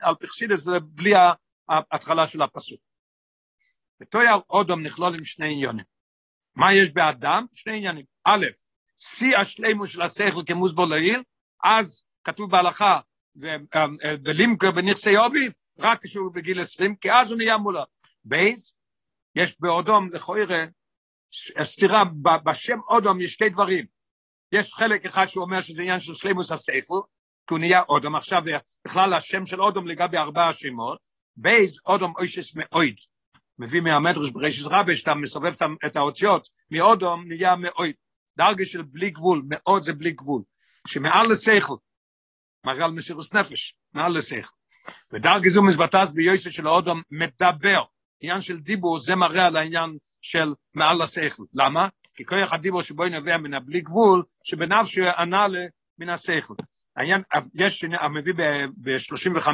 על 0.00 0.14
פרסידס 0.14 0.64
בלי 0.82 1.12
ההתחלה 1.68 2.26
של 2.26 2.42
הפסוק. 2.42 2.80
בתויר 4.00 4.36
אודום 4.50 4.82
נכלול 4.82 5.14
עם 5.14 5.24
שני 5.24 5.46
עניונים. 5.46 5.84
מה 6.56 6.72
יש 6.72 6.92
באדם? 6.92 7.46
שני 7.54 7.76
עניינים. 7.76 8.04
א', 8.24 8.46
שיא 8.98 9.38
השלימו 9.38 9.86
של 9.86 10.02
השכל 10.02 10.42
כמוסבור 10.46 10.86
לעיל, 10.86 11.22
אז 11.64 12.04
כתוב 12.24 12.50
בהלכה, 12.50 13.00
ולימקר 14.24 14.70
בנכסי 14.70 15.16
אוביב, 15.16 15.52
רק 15.78 16.04
כשהוא 16.04 16.34
בגיל 16.34 16.60
20, 16.60 16.96
כי 16.96 17.12
אז 17.12 17.30
הוא 17.30 17.38
נהיה 17.38 17.58
מולא. 17.58 17.84
בייז, 18.24 18.72
יש 19.34 19.60
באודום, 19.60 20.12
לכוירא, 20.12 20.64
סתירה, 21.62 22.04
בשם 22.44 22.78
אודום 22.88 23.20
יש 23.20 23.32
שתי 23.32 23.48
דברים. 23.48 23.84
יש 24.52 24.74
חלק 24.74 25.06
אחד 25.06 25.26
שהוא 25.26 25.44
אומר 25.44 25.60
שזה 25.60 25.82
עניין 25.82 26.00
של 26.00 26.14
שלימוס 26.14 26.52
השכל, 26.52 27.00
כי 27.46 27.54
הוא 27.54 27.58
נהיה 27.58 27.82
אודום, 27.88 28.16
עכשיו 28.16 28.42
בכלל 28.84 29.14
השם 29.14 29.46
של 29.46 29.62
אודום 29.62 29.86
לגבי 29.86 30.18
ארבעה 30.18 30.52
שמות, 30.52 30.98
בייז 31.36 31.80
אודום 31.86 32.12
אוישס 32.18 32.56
מאויד, 32.56 32.96
מביא 33.58 33.80
מהמדרש 33.80 34.30
בראשית 34.30 34.66
רבה, 34.66 34.94
שאתה 34.94 35.14
מסובב 35.14 35.52
את 35.86 35.96
האותיות, 35.96 36.48
מאודום 36.70 37.28
נהיה 37.28 37.56
מאויד. 37.56 37.94
דרגה 38.36 38.64
של 38.64 38.82
בלי 38.82 39.10
גבול, 39.10 39.42
מאוד 39.48 39.82
זה 39.82 39.92
בלי 39.92 40.10
גבול, 40.10 40.42
שמעל 40.86 41.32
לשכל, 41.32 41.76
מראה 42.66 42.84
על 42.84 42.90
מסירוס 42.90 43.34
נפש, 43.34 43.74
מעל 43.92 44.18
לשכל. 44.18 44.52
ודרגה 45.12 45.48
זו 45.50 45.62
מזבטס 45.62 46.10
ביוסף 46.10 46.50
של 46.50 46.66
האודום 46.66 47.02
מדבר, 47.10 47.82
עניין 48.20 48.40
של 48.40 48.60
דיבור 48.60 48.98
זה 48.98 49.16
מראה 49.16 49.46
על 49.46 49.56
העניין 49.56 49.98
של 50.20 50.54
מעל 50.74 51.02
לשכל. 51.02 51.42
למה? 51.54 51.88
כי 52.14 52.24
כוח 52.24 52.52
הדיבור 52.52 52.82
שבו 52.82 53.04
נובע 53.04 53.36
מן 53.36 53.54
הבלי 53.54 53.80
גבול, 53.80 54.22
שבנפשו 54.44 55.02
ענה 55.18 55.46
מן 55.98 56.08
השכל. 56.08 56.54
העניין, 56.96 57.22
יש, 57.54 57.84
המביא 58.00 58.32
ב-35, 58.76 59.48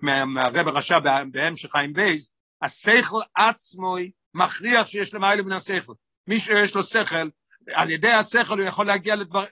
מהרב 0.00 0.68
הרשע 0.68 0.98
בהמשך 1.32 1.72
חיים 1.72 1.92
בייס, 1.92 2.30
השכל 2.62 3.20
עצמו 3.34 3.96
מכריח 4.34 4.86
שיש 4.86 5.14
למעלה 5.14 5.42
מן 5.42 5.52
השכל. 5.52 5.92
מי 6.28 6.38
שיש 6.38 6.74
לו 6.74 6.82
שכל, 6.82 7.28
על 7.74 7.90
ידי 7.90 8.10
השכל 8.10 8.58
הוא 8.58 8.68
יכול 8.68 8.86
להגיע 8.86 9.16
לדבר, 9.16 9.44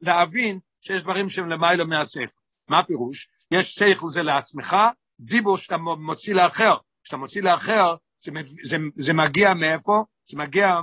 להבין 0.00 0.58
שיש 0.80 1.02
דברים 1.02 1.28
שהם 1.28 1.50
למיילו 1.50 1.86
מהשכל. 1.86 2.24
מה 2.68 2.78
הפירוש? 2.78 3.28
יש 3.50 3.74
שכל 3.74 4.08
זה 4.08 4.22
לעצמך, 4.22 4.76
דיבור 5.20 5.58
שאתה 5.58 5.76
מוציא 5.76 6.34
לאחר. 6.34 6.76
כשאתה 7.04 7.16
מוציא 7.16 7.42
לאחר, 7.42 7.94
זה, 8.20 8.30
זה, 8.62 8.76
זה 8.96 9.12
מגיע 9.12 9.54
מאיפה? 9.54 10.04
זה 10.30 10.38
מגיע 10.38 10.80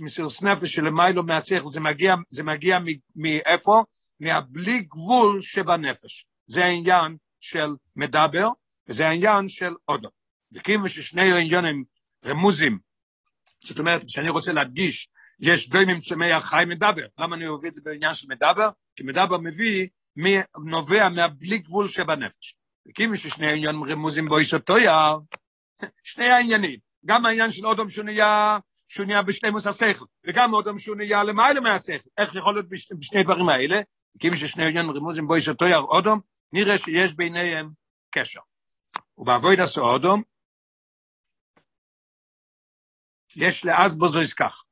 מסירוס 0.00 0.42
נפש 0.42 0.72
שלמיילו 0.72 1.22
מהשכל, 1.22 1.68
זה 1.68 1.80
מגיע, 1.80 2.14
זה 2.28 2.42
מגיע 2.42 2.78
מאיפה? 3.16 3.82
מהבלי 4.20 4.80
גבול 4.80 5.40
שבנפש. 5.40 6.26
זה 6.46 6.64
העניין 6.64 7.16
של 7.40 7.68
מדבר, 7.96 8.48
וזה 8.88 9.08
העניין 9.08 9.48
של 9.48 9.74
אודו. 9.88 10.08
וכיוון 10.52 10.88
ששני 10.88 11.32
העניינים 11.32 11.84
רמוזים, 12.24 12.78
זאת 13.64 13.78
אומרת, 13.78 14.04
כשאני 14.04 14.30
רוצה 14.30 14.52
להדגיש 14.52 15.08
יש 15.40 15.68
דוימים 15.68 16.00
צמח 16.00 16.44
חי 16.44 16.64
מדבר. 16.66 17.06
למה 17.18 17.36
אני 17.36 17.44
מביא 17.48 17.68
את 17.68 17.74
זה 17.74 17.80
בעניין 17.84 18.14
של 18.14 18.26
מדבר? 18.30 18.68
כי 18.96 19.02
מדבר 19.02 19.38
מביא, 19.38 19.88
נובע 20.64 21.08
מהבלי 21.08 21.58
גבול 21.58 21.88
שבנפש. 21.88 22.54
וכיוון 22.88 23.16
ששני 23.16 23.46
העניינים 23.46 23.84
רמוזים 23.84 24.28
בו 24.28 24.38
איש 24.38 24.54
אותו 24.54 24.78
יער, 24.78 25.18
שני 26.02 26.28
העניינים, 26.28 26.78
גם 27.06 27.26
העניין 27.26 27.50
של 27.50 27.66
אודום 27.66 27.90
שהוא 27.90 28.04
נהיה, 28.04 28.58
שהוא 28.88 29.06
נהיה 29.06 29.22
בשלימוס 29.22 29.66
השכל, 29.66 30.04
וגם 30.26 30.52
אודום 30.52 30.78
שהוא 30.78 30.96
נהיה 30.96 31.24
למעלה 31.24 31.60
מהשכל. 31.60 32.08
איך 32.18 32.34
יכול 32.34 32.54
להיות 32.54 32.68
בש, 32.68 32.92
בשני 32.92 33.22
דברים 33.22 33.48
האלה? 33.48 33.80
כיוון 34.18 34.36
ששני 34.38 34.62
עניינים 34.62 34.90
רמוזים 34.90 35.26
בו 35.26 35.34
איש 35.34 35.48
אותו 35.48 35.64
יער 35.64 35.82
אודום, 35.82 36.20
נראה 36.52 36.78
שיש 36.78 37.14
ביניהם 37.14 37.70
קשר. 38.10 38.40
ובאבויד 39.18 39.60
עשו 39.60 39.80
אודום, 39.80 40.22
יש 43.36 43.64
לאז 43.64 43.98
בוזויס 43.98 44.34
כך. 44.34 44.64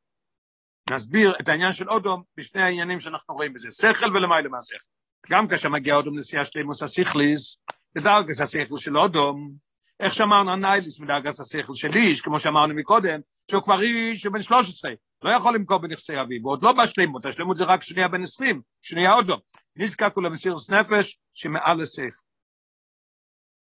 נסביר 0.90 1.34
את 1.40 1.48
העניין 1.48 1.72
של 1.72 1.90
אודום 1.90 2.22
בשני 2.36 2.62
העניינים 2.62 3.00
שאנחנו 3.00 3.34
רואים 3.34 3.52
בזה, 3.52 3.70
שכל 3.70 4.16
ולמעלה 4.16 4.48
מהשכל. 4.48 4.84
גם 5.30 5.48
כאשר 5.48 5.68
מגיע 5.68 5.94
אודום 5.94 6.18
נסיעה 6.18 6.44
שלימוס 6.44 6.82
הסיכליס, 6.82 7.58
לדרגס 7.96 8.40
השכל 8.40 8.76
של 8.76 8.98
אודום, 8.98 9.52
איך 10.00 10.14
שאמרנו 10.14 10.52
הנייליס 10.52 11.00
מדרגס 11.00 11.40
השכל 11.40 11.74
של 11.74 11.88
איש, 11.94 12.20
כמו 12.20 12.38
שאמרנו 12.38 12.74
מקודם, 12.74 13.20
שהוא 13.50 13.62
כבר 13.62 13.80
איש 13.80 14.26
בן 14.26 14.42
13, 14.42 14.90
לא 15.22 15.30
יכול 15.30 15.54
למכור 15.54 15.78
בנכסי 15.78 16.20
אביו, 16.20 16.42
ועוד 16.42 16.62
לא 16.62 16.72
בשלימות, 16.72 17.26
השלימות 17.26 17.56
זה 17.56 17.64
רק 17.64 17.82
שנייה 17.82 18.08
בן 18.08 18.22
20, 18.22 18.62
שנייה 18.82 19.14
אודום. 19.14 19.40
נזקק 19.76 20.12
הוא 20.14 20.24
למסירוס 20.24 20.70
נפש 20.70 21.18
שמעל 21.34 21.80
השכל. 21.80 22.26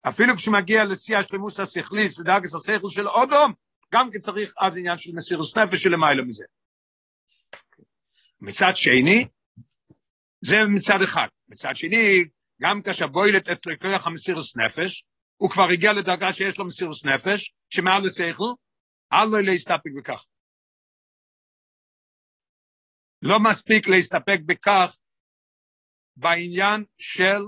אפילו 0.08 0.36
כשמגיע 0.36 0.84
לשיא 0.84 1.16
השלימוס 1.16 1.60
השכליס 1.60 2.18
ודרגס 2.18 2.54
השכל 2.54 2.88
של 2.88 3.08
אודום, 3.08 3.52
גם 3.94 4.10
כי 4.10 4.18
צריך 4.18 4.54
אז 4.60 4.78
עניין 4.78 4.98
של 4.98 5.10
מסירוס 5.14 5.56
נפש 5.56 5.82
שלמעלה 5.82 6.22
מזה. 6.22 6.44
מצד 8.40 8.72
שני, 8.74 9.26
זה 10.40 10.64
מצד 10.64 11.02
אחד. 11.04 11.26
מצד 11.48 11.76
שני, 11.76 12.24
גם 12.62 12.82
כאשר 12.82 13.06
בוילת 13.06 13.48
אצלו 13.48 13.72
כוח 13.80 14.06
המסירוס 14.06 14.56
נפש, 14.56 15.04
הוא 15.38 15.50
כבר 15.50 15.68
הגיע 15.72 15.92
לדרגה 15.92 16.32
שיש 16.32 16.58
לו 16.58 16.64
מסירוס 16.64 17.04
נפש, 17.04 17.54
שמעל 17.70 18.02
לשכל, 18.02 18.52
אל 19.12 19.24
לו 19.24 19.38
להסתפק 19.38 19.90
בכך. 19.98 20.24
לא 23.22 23.40
מספיק 23.40 23.88
להסתפק 23.88 24.38
בכך 24.46 24.98
בעניין 26.16 26.84
של 26.98 27.42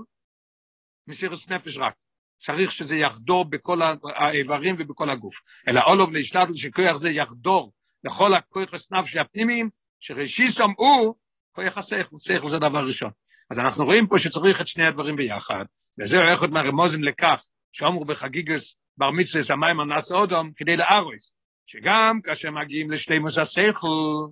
מסירוס 1.07 1.49
נפש 1.49 1.77
רק. 1.77 1.93
צריך 2.37 2.71
שזה 2.71 2.95
יחדור 2.95 3.45
בכל 3.45 3.79
האיברים 4.15 4.75
ובכל 4.77 5.09
הגוף. 5.09 5.41
אלא 5.67 5.81
אולוב 5.81 6.13
להשתדל 6.13 6.55
שכוח 6.55 6.95
זה 6.95 7.09
יחדור 7.09 7.73
לכל 8.03 8.33
הכוח 8.33 8.73
הסנפשי 8.73 9.19
הפנימיים, 9.19 9.69
שראשיסום 9.99 10.73
הוא 10.77 11.15
כוח 11.51 11.77
השכל, 11.77 12.15
שכל 12.19 12.49
זה 12.49 12.57
דבר 12.57 12.87
ראשון. 12.87 13.11
אז 13.51 13.59
אנחנו 13.59 13.85
רואים 13.85 14.07
פה 14.07 14.19
שצריך 14.19 14.61
את 14.61 14.67
שני 14.67 14.87
הדברים 14.87 15.15
ביחד, 15.15 15.65
וזה 15.99 16.17
הולך 16.17 16.41
עוד 16.41 16.51
מהרמוזים 16.51 17.03
לכך, 17.03 17.41
שאומרו 17.71 18.05
בחגיגס 18.05 18.75
בר 18.97 19.11
מצווה 19.11 19.41
המים 19.49 19.79
הנס 19.79 20.11
אודום, 20.11 20.51
כדי 20.55 20.77
לארוס, 20.77 21.33
שגם 21.67 22.19
כאשר 22.23 22.51
מגיעים 22.51 22.91
לשלימוס 22.91 23.37
השכל, 23.37 24.27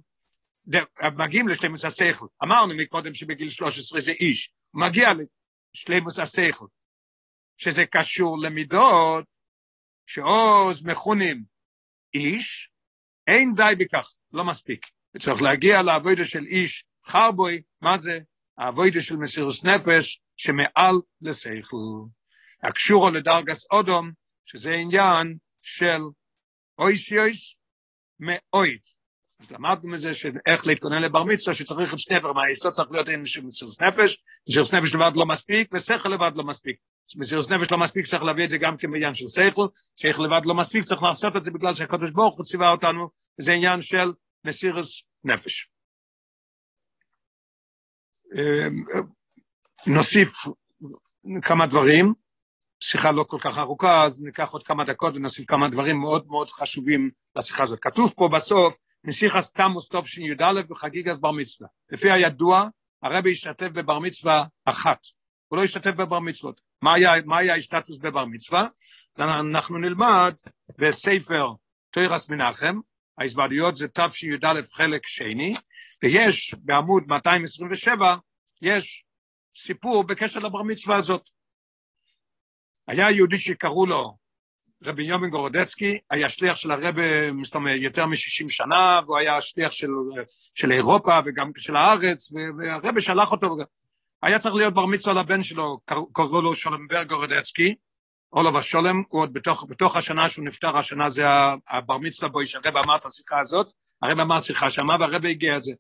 מגיעים 1.17 1.47
לשלימוס 1.47 1.86
השכל, 1.86 2.25
אמרנו 2.43 2.73
מקודם 2.78 3.13
שבגיל 3.13 3.49
13 3.49 4.02
זה 4.02 4.12
איש, 4.12 4.52
מגיע 4.73 5.10
לשלימוס 5.75 6.19
השכל, 6.19 6.65
שזה 7.58 7.86
קשור 7.86 8.39
למידות, 8.39 9.25
שעוז 10.06 10.86
מכונים 10.86 11.43
איש, 12.13 12.69
אין 13.28 13.54
די 13.56 13.73
בכך, 13.78 14.13
לא 14.32 14.43
מספיק. 14.45 14.86
צריך 15.19 15.41
להגיע 15.41 15.82
לעבודה 15.82 16.25
של 16.25 16.45
איש 16.45 16.86
חרבוי, 17.06 17.62
מה 17.82 17.97
זה? 17.97 18.19
העבודה 18.58 19.02
של 19.02 19.15
מסירוס 19.15 19.63
נפש 19.63 20.21
שמעל 20.38 20.95
לשכל. 21.21 22.18
הקשורו 22.63 23.09
לדרגס 23.09 23.65
אודום, 23.71 24.11
שזה 24.45 24.71
עניין 24.73 25.37
של 25.59 25.99
אויסיוס 26.77 27.55
מאויד. 28.19 28.79
אז 29.39 29.51
למדנו 29.51 29.89
מזה 29.89 30.13
שאיך 30.13 30.67
להתכונן 30.67 31.01
לבר 31.01 31.23
מצווה, 31.23 31.55
שצריך 31.55 31.93
את 31.93 31.99
שני 31.99 32.19
דברים, 32.19 32.37
היסוד 32.37 32.71
צריך 32.71 32.91
להיות 32.91 33.07
עם 33.09 33.21
מסירוס 33.21 33.81
נפש, 33.81 34.23
מסירוס 34.49 34.73
נפש 34.73 34.93
לבד 34.93 35.11
לא 35.15 35.25
מספיק, 35.25 35.69
ושכל 35.73 36.09
לבד 36.09 36.31
לא 36.35 36.43
מספיק. 36.43 36.77
מסירוס 37.15 37.51
נפש 37.51 37.71
לא 37.71 37.77
מספיק, 37.77 38.05
צריך 38.05 38.23
להביא 38.23 38.43
את 38.43 38.49
זה 38.49 38.57
גם 38.57 38.77
כמעניין 38.77 39.13
של 39.13 39.27
שכל, 39.27 39.67
שכל 39.95 40.23
לבד 40.23 40.45
לא 40.45 40.55
מספיק, 40.55 40.83
צריך 40.83 41.03
לעשות 41.09 41.35
את 41.37 41.43
זה 41.43 41.51
בגלל 41.51 41.73
שהקדוש 41.73 42.11
ברוך 42.11 42.37
הוא 42.37 42.45
ציווה 42.45 42.71
אותנו, 42.71 43.09
זה 43.37 43.51
עניין 43.51 43.81
של 43.81 44.13
מסירוס 44.45 45.03
נפש. 45.23 45.69
נוסיף 49.87 50.33
כמה 51.41 51.67
דברים, 51.67 52.13
שיחה 52.79 53.11
לא 53.11 53.23
כל 53.23 53.37
כך 53.39 53.57
ארוכה, 53.57 54.03
אז 54.03 54.21
ניקח 54.21 54.51
עוד 54.51 54.63
כמה 54.63 54.83
דקות 54.83 55.15
ונוסיף 55.15 55.45
כמה 55.47 55.69
דברים 55.69 55.99
מאוד 55.99 56.27
מאוד 56.27 56.49
חשובים 56.49 57.09
לשיחה 57.35 57.63
הזאת. 57.63 57.79
כתוב 57.79 58.13
פה 58.15 58.29
בסוף, 58.33 58.77
נסיכה 59.03 59.41
סתמוס 59.41 59.87
טוב 59.87 60.07
שי"א 60.07 60.61
בחגיגס 60.69 61.17
בר 61.17 61.31
מצווה. 61.31 61.67
לפי 61.89 62.11
הידוע, 62.11 62.67
הרבי 63.03 63.31
השתתף 63.31 63.67
בבר 63.67 63.99
מצווה 63.99 64.45
אחת. 64.65 64.99
הוא 65.47 65.57
לא 65.57 65.63
השתתף 65.63 65.91
בבר 65.91 66.19
מצוות. 66.19 66.61
מה 66.81 66.93
היה, 66.93 67.11
מה 67.25 67.37
היה 67.37 67.55
הסטטוס 67.55 67.97
בבר 67.97 68.25
מצווה? 68.25 68.67
אנחנו 69.19 69.77
נלמד 69.77 70.33
בספר 70.77 71.53
תוירס 71.91 72.29
מנחם, 72.29 72.79
ההזוודיות 73.17 73.75
זה 73.75 73.87
תשי"א 73.87 74.61
חלק 74.73 75.07
שני, 75.07 75.55
ויש 76.03 76.55
בעמוד 76.57 77.03
227, 77.07 78.15
יש 78.61 79.03
סיפור 79.57 80.03
בקשר 80.03 80.39
לבר 80.39 80.63
מצווה 80.63 80.97
הזאת. 80.97 81.38
היה 82.89 83.12
יהודי 83.12 83.38
שקראו 83.38 83.86
לו 83.86 84.04
רבי 84.84 85.04
יומין 85.04 85.30
גורודצקי, 85.30 85.97
היה 86.10 86.30
שליח 86.30 86.56
של 86.56 86.71
הרבי 86.71 87.02
יותר 87.75 88.06
מ-60 88.06 88.49
שנה, 88.49 88.99
והוא 89.06 89.17
היה 89.17 89.41
שליח 89.41 89.71
של, 89.71 89.88
של 90.54 90.71
אירופה 90.71 91.19
וגם 91.25 91.52
של 91.58 91.75
הארץ, 91.75 92.32
והרבי 92.58 93.02
שלח 93.02 93.32
אותו, 93.32 93.58
היה 94.23 94.39
צריך 94.39 94.56
להיות 94.56 94.73
בר 94.73 94.86
מצווה 94.86 95.13
לבן 95.13 95.43
שלו, 95.43 95.80
קראו 96.13 96.41
לו 96.41 96.56
שולמברג 96.56 97.08
גורודצקי, 97.08 97.75
אולוב 98.34 98.58
השולם, 98.58 99.04
הוא 99.10 99.21
עוד 99.21 99.34
בתוך, 99.34 99.65
בתוך 99.69 99.95
השנה 99.95 100.30
שהוא 100.30 100.45
נפטר, 100.45 100.78
השנה 100.78 101.10
זה 101.10 101.23
הבר 101.69 101.97
מצווה 101.97 102.30
בו, 102.30 102.45
שהרבי 102.45 102.80
אמר 102.86 102.95
את 102.95 103.06
השיחה 103.06 103.39
הזאת, 103.39 103.67
הרבי 104.02 104.21
אמר 104.21 104.39
שיחה 104.39 104.69
שמה 104.69 104.95
והרבי 104.99 105.30
הגיע 105.30 105.58
את 105.58 105.63
זה. 105.63 105.73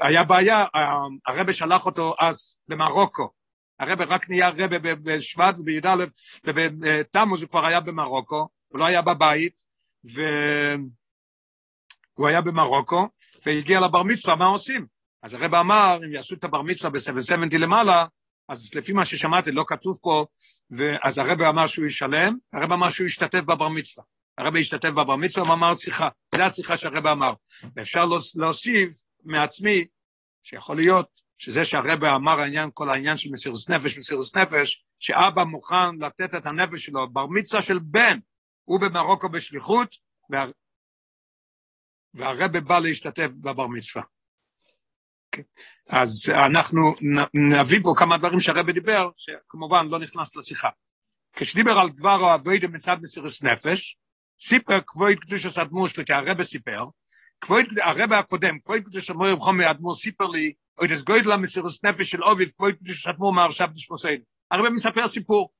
היה 0.00 0.24
בעיה, 0.24 0.64
הרבי 1.26 1.52
שלח 1.52 1.86
אותו 1.86 2.14
אז 2.20 2.54
למרוקו, 2.68 3.30
הרבי 3.80 4.04
רק 4.04 4.30
נהיה 4.30 4.48
רבי 4.48 4.94
בשבט 4.94 5.54
ובי"א 5.58 6.04
ובתמוז 6.44 7.42
הוא 7.42 7.50
כבר 7.50 7.66
היה 7.66 7.80
במרוקו, 7.80 8.48
הוא 8.68 8.78
לא 8.78 8.84
היה 8.84 9.02
בבית, 9.02 9.62
והוא 10.04 10.88
היה 12.28 12.40
במרוקו, 12.40 13.08
והגיע 13.46 13.80
לבר 13.80 14.02
מצווה, 14.02 14.36
מה 14.36 14.46
עושים? 14.46 14.86
אז 15.22 15.34
הרבי 15.34 15.56
אמר, 15.56 15.98
אם 16.04 16.12
יעשו 16.12 16.34
את 16.34 16.44
הבר 16.44 16.62
מצווה 16.62 16.90
ב-770 16.90 17.58
למעלה, 17.58 18.06
אז 18.48 18.74
לפי 18.74 18.92
מה 18.92 19.04
ששמעתי, 19.04 19.52
לא 19.52 19.64
כתוב 19.66 19.98
פה, 20.02 20.26
ואז 20.70 21.18
הרבי 21.18 21.46
אמר 21.46 21.66
שהוא 21.66 21.86
ישלם, 21.86 22.36
הרבי 22.52 22.74
אמר 22.74 22.90
שהוא 22.90 23.06
ישתתף 23.06 23.40
בבר 23.40 23.68
מצווה. 23.68 24.04
הרבי 24.38 24.60
השתתף 24.60 24.88
בבר 24.88 25.16
מצווה 25.16 25.50
ואמר 25.50 25.74
שיחה, 25.74 26.08
זו 26.34 26.42
השיחה 26.42 26.76
שהרבי 26.76 27.10
אמר. 27.10 27.32
ואפשר 27.76 28.04
להוסיף 28.36 28.88
מעצמי, 29.24 29.84
שיכול 30.42 30.76
להיות 30.76 31.19
שזה 31.40 31.64
שהרבא 31.64 32.16
אמר 32.16 32.40
העניין, 32.40 32.70
כל 32.74 32.90
העניין 32.90 33.16
של 33.16 33.30
מסירוס 33.30 33.70
נפש, 33.70 33.98
מסירוס 33.98 34.36
נפש, 34.36 34.84
שאבא 34.98 35.44
מוכן 35.44 35.96
לתת 36.00 36.34
את 36.34 36.46
הנפש 36.46 36.86
שלו, 36.86 37.10
בר 37.12 37.26
מצווה 37.26 37.62
של 37.62 37.78
בן, 37.78 38.18
הוא 38.64 38.80
במרוקו 38.80 39.28
בשליחות, 39.28 39.96
וה... 40.30 40.44
והרבא 42.14 42.60
בא 42.60 42.78
להשתתף 42.78 43.28
בבר 43.40 43.66
מצווה. 43.66 44.02
Okay. 44.02 44.06
כן. 45.32 45.42
אז 45.88 46.32
אנחנו 46.46 46.94
נביא 47.34 47.78
פה 47.82 47.94
כמה 47.96 48.18
דברים 48.18 48.40
שהרבא 48.40 48.72
דיבר, 48.72 49.10
שכמובן 49.16 49.88
לא 49.88 49.98
נכנס 49.98 50.36
לשיחה. 50.36 50.68
כשדיבר 51.32 51.78
על 51.78 51.90
דבר 51.90 52.16
אוהבי 52.20 52.58
מצד 52.72 52.96
מסירוס 53.02 53.42
נפש, 53.42 53.98
סיפר 54.38 54.80
כבוד 54.86 55.14
קדוש 55.20 55.58
אדמו"ר 55.58 55.88
שלו, 55.88 56.04
כי 56.06 56.12
הרבא 56.12 56.42
סיפר, 56.42 56.84
הרבא 57.82 58.18
הקודם, 58.18 58.58
קדוש 58.58 59.10
אדמו"ר 59.10 59.36
חומר 59.36 59.70
אדמו"ר 59.70 59.94
סיפר 59.94 60.26
לי, 60.26 60.52
דס 60.84 61.02
גוידלה 61.02 61.36
מסירוס 61.36 61.84
נפש 61.84 62.10
של 62.10 62.24
אוביב, 62.24 62.50
קדוש 62.80 63.06
אדמו"ר 63.06 63.32
מהרשב 63.32 63.66
דשמוסיין. 63.74 64.20
הרבא 64.50 64.70
מספר 64.70 65.08
סיפור, 65.08 65.50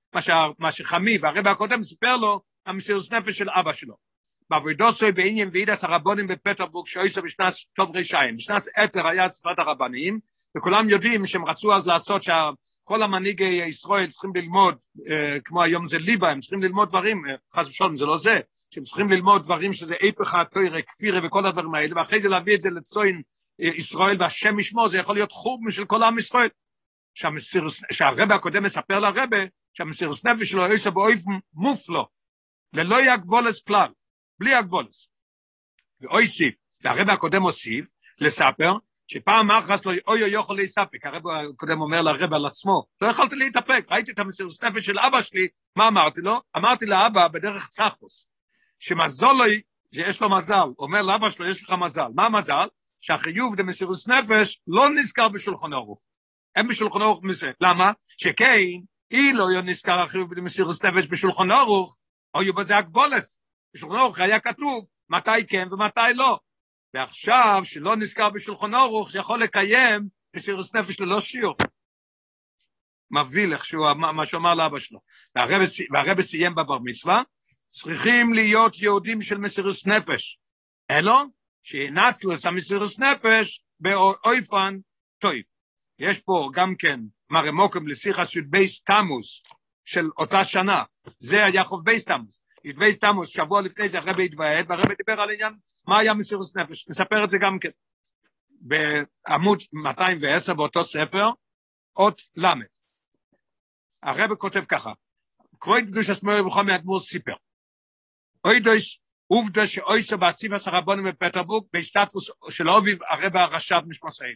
מה, 0.59 0.73
שחמי 0.73 1.19
והרבא 1.19 1.51
הקודם 1.51 1.83
סיפר 1.83 2.17
לו, 2.17 2.41
המסירוס 2.67 3.13
נפש 3.13 3.39
של 3.39 3.51
אבא 3.51 3.73
שלו. 3.73 3.95
בעבודוסוי 4.51 5.13
בעניין 5.13 5.49
ועידס 5.53 5.85
הרבונים 5.85 6.27
בפטרבורג 6.27 6.87
שאויסו 6.87 7.23
בשנת 7.23 7.55
טוב 7.77 7.97
רשעים. 7.97 8.37
בשנת 8.37 8.63
אתר 8.85 9.07
היה 9.07 9.29
שפת 9.29 9.59
הרבנים, 9.59 10.19
וכולם 10.57 10.89
יודעים 10.89 11.27
שהם 11.27 11.45
רצו 11.45 11.75
אז 11.75 11.87
לעשות 11.87 12.23
שכל 12.23 13.03
המנהיגי 13.03 13.65
ישראל 13.69 14.07
צריכים 14.07 14.33
ללמוד, 14.37 14.75
אה, 15.11 15.41
כמו 15.45 15.63
היום 15.63 15.85
זה 15.85 15.99
ליבה, 15.99 16.31
הם 16.31 16.41
צריכים 16.41 16.63
ללמוד 16.63 16.89
דברים, 16.89 17.23
אה, 17.27 17.35
חס 17.53 17.69
ושלום 17.69 17.97
זה 17.97 18.07
לא 18.07 18.19
זה, 18.19 18.39
שהם 18.71 18.85
צריכים 18.85 19.11
ללמוד 19.11 19.43
דברים 19.43 19.73
שזה 19.73 19.95
איפך 19.95 20.35
התוירה, 20.35 20.83
כפירה 20.83 21.27
וכל 21.27 21.47
הדברים 21.47 21.75
האלה, 21.75 21.97
ואחרי 21.97 22.21
זה 22.21 22.29
להביא 22.29 22.55
את 22.55 22.61
זה 22.61 22.71
לצוין 22.71 23.23
ישראל 23.59 24.17
והשם 24.21 24.59
ישמור, 24.59 24.89
זה 24.89 24.99
יכול 24.99 25.17
להיות 25.17 25.33
חום 25.33 25.71
של 25.71 25.85
כל 25.85 26.03
עם 26.03 26.19
ישראל. 26.19 26.49
שהרבא 27.93 28.35
הקודם 28.35 28.63
מספר 28.63 28.99
לרבא, 28.99 29.39
שהמסירוס 29.73 30.27
נפש 30.27 30.51
שלו 30.51 30.63
יעשה 30.63 30.91
באופן 30.91 31.31
מופלו, 31.55 32.09
ללא 32.73 33.15
יגבולס 33.15 33.63
כלל, 33.63 33.89
בלי 34.39 34.55
הגבולס. 34.55 35.09
ואויסיף, 36.01 36.55
והרבא 36.81 37.13
הקודם 37.13 37.43
הוסיף, 37.43 37.91
לספר, 38.21 38.73
שפעם 39.07 39.51
אחת 39.51 39.87
לא 39.87 39.93
אוי 40.07 40.23
אוי 40.23 40.35
יכול 40.35 40.57
להסתפק, 40.57 41.07
הרב 41.07 41.23
הקודם 41.29 41.81
אומר 41.81 42.03
לרב 42.03 42.35
על 42.35 42.47
עצמו, 42.47 42.87
לא 43.01 43.07
יכולתי 43.07 43.37
להתאפק, 43.37 43.87
ראיתי 43.91 44.13
את 44.13 44.19
המסירות 44.19 44.65
נפש 44.65 44.87
של 44.87 44.99
אבא 44.99 45.23
שלי, 45.23 45.49
מה 45.77 45.89
אמרתי 45.89 46.21
לו? 46.21 46.41
אמרתי 46.57 46.87
לאבא 46.87 47.29
בדרך 47.29 47.69
צחוס, 47.69 48.29
שמזולוי, 48.81 49.61
שיש 49.95 50.21
לו 50.21 50.31
מזל, 50.31 50.69
אומר 50.79 51.03
לאבא 51.03 51.31
שלו, 51.31 51.51
יש 51.51 51.63
לך 51.63 51.71
מזל, 51.71 52.09
מה 52.15 52.27
המזל? 52.27 52.69
שהחיוב 53.01 53.57
דמסירוס 53.57 54.09
נפש 54.09 54.61
לא 54.67 54.91
נזכר 54.91 55.29
בשולחון 55.29 55.73
אורוך. 55.73 56.01
אין 56.57 56.69
בשולחון 56.69 57.03
אורוך 57.03 57.25
מזה. 57.25 57.51
למה? 57.61 57.93
שכן, 58.07 58.65
אי 59.11 59.33
לא 59.33 59.47
נזכר 59.63 60.01
החיוב 60.01 60.35
דמסירוס 60.35 60.85
נפש 60.85 61.09
בשולחון 61.11 61.51
או 62.35 62.43
יהיו 62.43 62.55
בזה 62.55 62.77
הגבולס. 62.77 63.39
בשולחון 63.75 63.99
אורוך 63.99 64.19
היה 64.19 64.41
כתוב 64.41 64.87
מתי 65.11 65.47
כן 65.49 65.69
ומתי 65.71 66.15
לא. 66.15 66.39
ועכשיו, 66.95 67.61
שלא 67.65 67.97
נזכר 67.97 68.31
בשולחון 68.31 68.75
אורוך, 68.75 69.15
יכול 69.15 69.43
לקיים 69.43 70.09
מסירוס 70.37 70.75
נפש 70.75 71.01
ללא 71.01 71.21
שיעור. 71.21 71.57
מביא 73.11 73.47
לך 73.47 73.65
שהוא, 73.65 73.93
מה 73.93 74.27
שהוא 74.27 74.41
אמר 74.41 74.55
לאבא 74.55 74.79
שלו. 74.79 75.01
והרבא 75.93 76.23
סיים 76.23 76.55
בבר 76.55 76.79
מצווה, 76.79 77.23
צריכים 77.71 78.35
להיות 78.35 78.83
יהודים 78.83 79.23
של 79.23 79.39
מסירוס 79.39 79.87
נפש. 79.87 80.39
אלו 80.91 81.17
שינצלו 81.63 82.35
את 82.35 82.45
המסירוס 82.45 82.99
נפש 82.99 83.65
באויפן 83.81 84.79
טויף. 85.19 85.47
יש 85.99 86.21
פה 86.21 86.51
גם 86.53 86.75
כן 86.79 87.01
מרמוקם 87.31 87.89
לשיחה 87.89 88.27
של 88.27 88.41
בייס 88.41 88.83
תמוס 88.83 89.43
של 89.85 90.11
אותה 90.19 90.45
שנה, 90.45 90.83
זה 91.19 91.45
היה 91.45 91.65
חוב 91.65 91.85
בייס 91.85 92.05
תמוס. 92.05 92.41
את 92.71 92.77
בייס 92.77 92.99
תמוס, 92.99 93.29
שבוע 93.29 93.63
לפני 93.63 93.89
זה 93.89 93.99
הרבי 93.99 94.25
התוועד, 94.25 94.67
והרבי 94.69 94.95
דיבר 94.95 95.21
על 95.21 95.31
עניין 95.31 95.53
מה 95.87 95.99
היה 95.99 96.15
מסירות 96.15 96.57
נפש. 96.57 96.89
נספר 96.89 97.25
את 97.25 97.29
זה 97.29 97.39
גם 97.41 97.59
כן. 97.59 97.71
בעמוד 98.61 99.63
210 99.73 100.55
באותו 100.55 100.85
ספר, 100.85 101.31
אות 101.97 102.23
ל'. 102.37 102.47
הרבי 104.03 104.35
כותב 104.39 104.65
ככה, 104.69 104.93
כבוד 105.61 105.85
קדוש 105.87 106.11
השמאל 106.11 106.47
וחומי 106.47 106.75
אדמו"ר 106.75 107.01
סיפר. 107.01 107.35
אוי 108.45 108.61
דויש 108.61 109.01
עובדה 109.27 109.67
שאויסו 109.67 110.19
באסיבה 110.19 110.59
של 110.59 110.71
רבונים 110.71 111.05
בפטרבורג 111.05 111.65
בהשתתפוס 111.73 112.31
של 112.51 112.71
אוביב 112.71 112.99
הרב 113.11 113.37
הרש"ב 113.37 113.81
משמעסאי. 113.87 114.35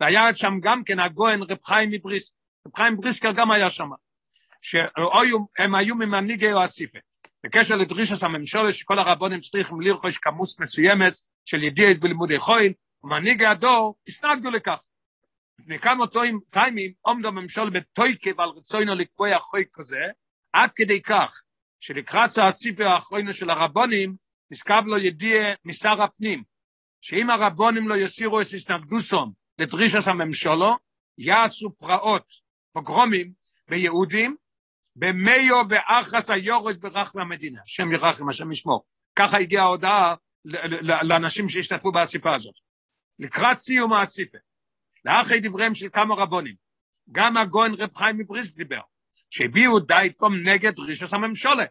והיה 0.00 0.34
שם 0.34 0.52
גם 0.60 0.84
כן 0.84 1.00
הגוהן 1.00 1.42
רב 1.42 1.58
חיים 1.64 1.90
מבריסק. 1.90 2.32
רב 2.66 2.76
חיים 2.76 2.92
מבריסקר 2.94 3.32
גם 3.32 3.50
היה 3.50 3.70
שם. 3.70 3.90
שהם 4.62 5.74
היו 5.74 5.94
ממנהיגי 5.94 6.52
או 6.52 6.64
אסיפה. 6.64 6.98
בקשר 7.44 7.76
לדרישת 7.76 8.22
הממשלה 8.22 8.72
שכל 8.72 8.98
הרבונים 8.98 9.40
צריכים 9.40 9.80
לרכוש 9.80 10.18
כמוס 10.18 10.60
מסוימת 10.60 11.12
של 11.44 11.62
ידיעס 11.62 11.98
בלימודי 11.98 12.38
חויל, 12.38 12.72
ומנהיגי 13.04 13.46
הדור 13.46 13.96
הסתנגדו 14.08 14.50
לכך. 14.50 14.84
לפני 15.58 15.78
כמה 15.78 16.04
טיימים 16.50 16.92
עומדו 17.00 17.28
הממשלה 17.28 17.70
בתויקה 17.70 18.30
ועל 18.38 18.48
רצונו 18.48 18.94
לקבוע 18.94 19.38
חוי 19.38 19.64
כזה, 19.72 20.00
עד 20.52 20.70
כדי 20.74 21.02
כך 21.02 21.42
שלקראת 21.80 22.30
הסיפר 22.48 22.88
האחרונה 22.88 23.32
של 23.32 23.50
הרבונים, 23.50 24.16
נזכב 24.50 24.82
לו 24.86 24.98
ידיע 24.98 25.54
משר 25.64 26.02
הפנים, 26.02 26.42
שאם 27.00 27.30
הרבונים 27.30 27.88
לא 27.88 27.94
יסירו 27.94 28.40
את 28.40 28.46
הסתנגדוסון 28.46 29.32
לדרישת 29.58 30.06
הממשלו, 30.06 30.76
יעשו 31.18 31.70
פרעות, 31.78 32.24
פוגרומים, 32.72 33.32
ביהודים, 33.68 34.36
במיו 34.96 35.56
ואחס 35.68 36.30
היורס 36.30 36.76
ברחבי 36.76 37.20
המדינה, 37.22 37.60
שם 37.64 37.92
ירחם, 37.92 38.28
השם 38.28 38.52
ישמור. 38.52 38.84
ככה 39.16 39.38
הגיעה 39.38 39.64
ההודעה 39.64 40.14
לאנשים 41.02 41.48
שהשתתפו 41.48 41.92
באסיפה 41.92 42.30
הזאת. 42.34 42.54
לקראת 43.18 43.56
סיום 43.56 43.92
האסיפה, 43.92 44.38
לאחרי 45.04 45.40
דבריהם 45.40 45.74
של 45.74 45.88
כמה 45.92 46.14
רבונים, 46.14 46.54
גם 47.12 47.36
הגוהן 47.36 47.72
רב 47.78 47.96
חיים 47.96 48.18
מבריסק 48.18 48.56
דיבר, 48.56 48.80
שהביאו 49.30 49.78
די 49.80 50.08
תום 50.18 50.34
נגד 50.34 50.74
דרישת 50.74 51.12
הממשלה. 51.12 51.64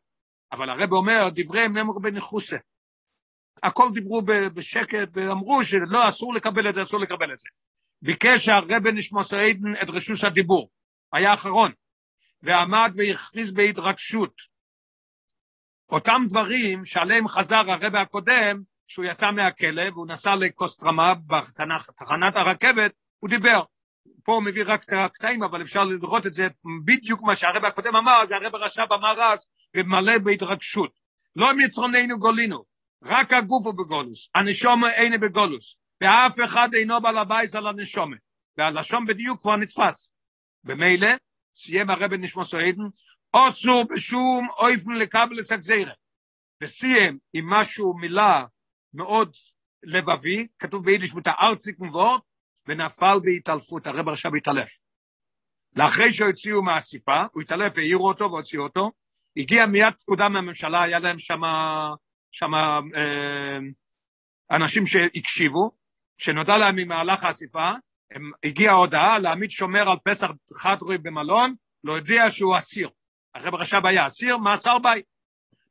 אבל 0.51 0.69
הרב 0.69 0.93
אומר, 0.93 1.29
דבריהם 1.35 1.77
נאמרו 1.77 1.99
בניחוסה. 1.99 2.57
הכל 3.63 3.89
דיברו 3.93 4.21
בשקט 4.55 5.09
ואמרו 5.13 5.63
שלא, 5.63 6.09
אסור 6.09 6.33
לקבל 6.33 6.69
את 6.69 6.75
זה, 6.75 6.81
אסור 6.81 6.99
לקבל 6.99 7.33
את 7.33 7.37
זה. 7.37 7.49
ביקש 8.01 8.49
הרב 8.49 8.87
נשמוס 8.87 9.33
עדן 9.33 9.75
את 9.83 9.89
רשוס 9.89 10.23
הדיבור, 10.23 10.69
היה 11.13 11.33
אחרון, 11.33 11.71
ועמד 12.41 12.91
והכריז 12.95 13.53
בהתרגשות. 13.53 14.33
אותם 15.89 16.21
דברים 16.29 16.85
שעליהם 16.85 17.27
חזר 17.27 17.55
הרב 17.55 17.95
הקודם, 17.95 18.61
שהוא 18.87 19.05
יצא 19.05 19.31
מהכלא 19.31 19.83
והוא 19.93 20.07
נסע 20.07 20.35
לקוסטרמה 20.35 21.13
בתחנת 21.15 22.35
הרכבת, 22.35 22.91
הוא 23.19 23.29
דיבר. 23.29 23.63
פה 24.23 24.41
מביא 24.45 24.63
רק 24.67 24.83
את 24.83 24.93
הקטעים, 24.93 25.43
אבל 25.43 25.61
אפשר 25.61 25.83
לראות 25.83 26.27
את 26.27 26.33
זה 26.33 26.47
בדיוק 26.85 27.21
מה 27.21 27.35
שהרב 27.35 27.65
הקודם 27.65 27.95
אמר, 27.95 28.25
זה 28.25 28.35
הרב 28.35 28.55
הרש"ב 28.55 28.93
אמר 28.93 29.23
אז, 29.23 29.47
ומלא 29.75 30.17
בהתרגשות. 30.17 30.99
לא 31.35 31.53
מיצרוננו 31.53 32.19
גולינו, 32.19 32.65
רק 33.03 33.33
הגוף 33.33 33.65
הוא 33.65 33.73
בגולוס, 33.73 34.29
הנשומה 34.35 34.91
אינו 34.93 35.19
בגולוס, 35.19 35.75
ואף 36.01 36.35
אחד 36.45 36.69
אינו 36.73 37.01
בעל 37.01 37.17
הבייס 37.17 37.55
על 37.55 37.67
הנשומה, 37.67 38.15
והלשון 38.57 39.05
בדיוק 39.05 39.41
כבר 39.41 39.55
נתפס. 39.55 40.09
במילא, 40.63 41.09
סיים 41.55 41.89
הרב 41.89 42.13
נשמו 42.13 42.43
סועדן, 42.43 42.83
אוסור 43.33 43.83
בשום 43.89 44.47
אויפן 44.59 44.91
לקבל 44.91 45.43
סגזירה. 45.43 45.93
וסיים 46.63 47.17
עם 47.33 47.49
משהו, 47.49 47.97
מילה 47.97 48.45
מאוד 48.93 49.35
לבבי, 49.83 50.47
כתוב 50.59 50.85
ביידיש 50.85 51.13
מותר 51.13 51.31
ארציק 51.41 51.79
מבואות, 51.79 52.21
ונפל 52.69 53.19
בהתעלפות, 53.23 53.87
הרב 53.87 54.09
עכשיו 54.09 54.35
התעלף. 54.35 54.69
לאחרי 55.75 56.13
שהוציאו 56.13 56.63
מהסיפה, 56.63 57.23
הוא 57.31 57.41
התעלף 57.41 57.73
והעירו 57.75 58.07
אותו 58.07 58.31
והוציאו 58.31 58.63
אותו, 58.63 58.91
הגיע 59.37 59.65
מיד 59.65 59.93
פקודה 59.93 60.29
מהממשלה, 60.29 60.83
היה 60.83 60.99
להם 60.99 61.19
שם 62.31 62.53
אה, 62.55 63.57
אנשים 64.51 64.85
שהקשיבו, 64.85 65.71
שנודע 66.17 66.57
להם 66.57 66.75
ממהלך 66.75 67.23
האסיפה, 67.23 67.71
הגיעה 68.43 68.73
הודעה 68.73 69.19
להעמיד 69.19 69.49
שומר 69.49 69.89
על 69.89 69.97
פסח 70.03 70.27
חד 70.53 70.77
רוי 70.81 70.97
במלון, 70.97 71.55
לא 71.83 71.93
יודע 71.93 72.31
שהוא 72.31 72.57
אסיר. 72.57 72.89
הרב 73.35 73.55
רש"ב 73.55 73.85
היה 73.85 74.07
אסיר, 74.07 74.37
מאסר 74.37 74.77
בית. 74.79 75.05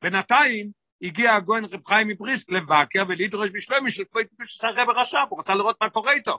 בינתיים 0.02 0.70
הגיע 1.02 1.34
הגויין 1.34 1.64
רב 1.64 1.86
חיים 1.86 2.08
מבריסק 2.08 2.50
לבקר 2.50 3.04
ולדרוש 3.08 3.50
בשלומי 3.50 3.90
של 3.90 4.04
הרב 4.62 4.88
רש"ב, 4.88 5.26
הוא 5.28 5.38
רצה 5.38 5.54
לראות 5.54 5.76
מה 5.80 5.90
קורה 5.90 6.12
איתו. 6.12 6.38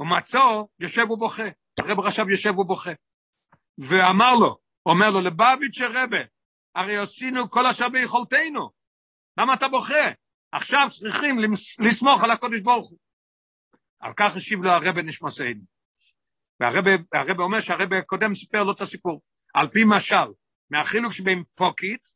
הוא 0.00 0.08
מצא, 0.08 0.38
יושב 0.80 1.10
ובוכה, 1.10 1.42
הרב 1.78 2.00
רש"ב 2.00 2.28
יושב 2.30 2.58
ובוכה. 2.58 2.90
ואמר 3.78 4.34
לו, 4.40 4.58
אומר 4.86 5.10
לו, 5.10 5.20
לבביץ' 5.20 5.80
רבה, 5.80 6.20
הרי 6.74 6.96
עשינו 6.96 7.50
כל 7.50 7.66
אשר 7.66 7.88
ביכולתנו, 7.88 8.70
למה 9.38 9.54
אתה 9.54 9.68
בוכה? 9.68 10.04
עכשיו 10.52 10.86
צריכים 10.90 11.36
לסמוך 11.78 12.24
על 12.24 12.30
הקודש 12.30 12.60
ברוך 12.60 12.90
הוא. 12.90 12.98
על 14.00 14.12
כך 14.16 14.36
השיב 14.36 14.62
לו 14.62 14.70
הרב 14.70 14.98
נשמסיין. 14.98 15.60
והרב 16.60 17.40
אומר 17.40 17.60
שהרב 17.60 17.92
הקודם 17.92 18.34
סיפר 18.34 18.62
לו 18.62 18.72
את 18.72 18.80
הסיפור. 18.80 19.20
על 19.54 19.68
פי 19.68 19.80
משל, 19.86 20.30
מהחילוק 20.70 21.12
שבין 21.12 21.42
פוקיט 21.54 22.08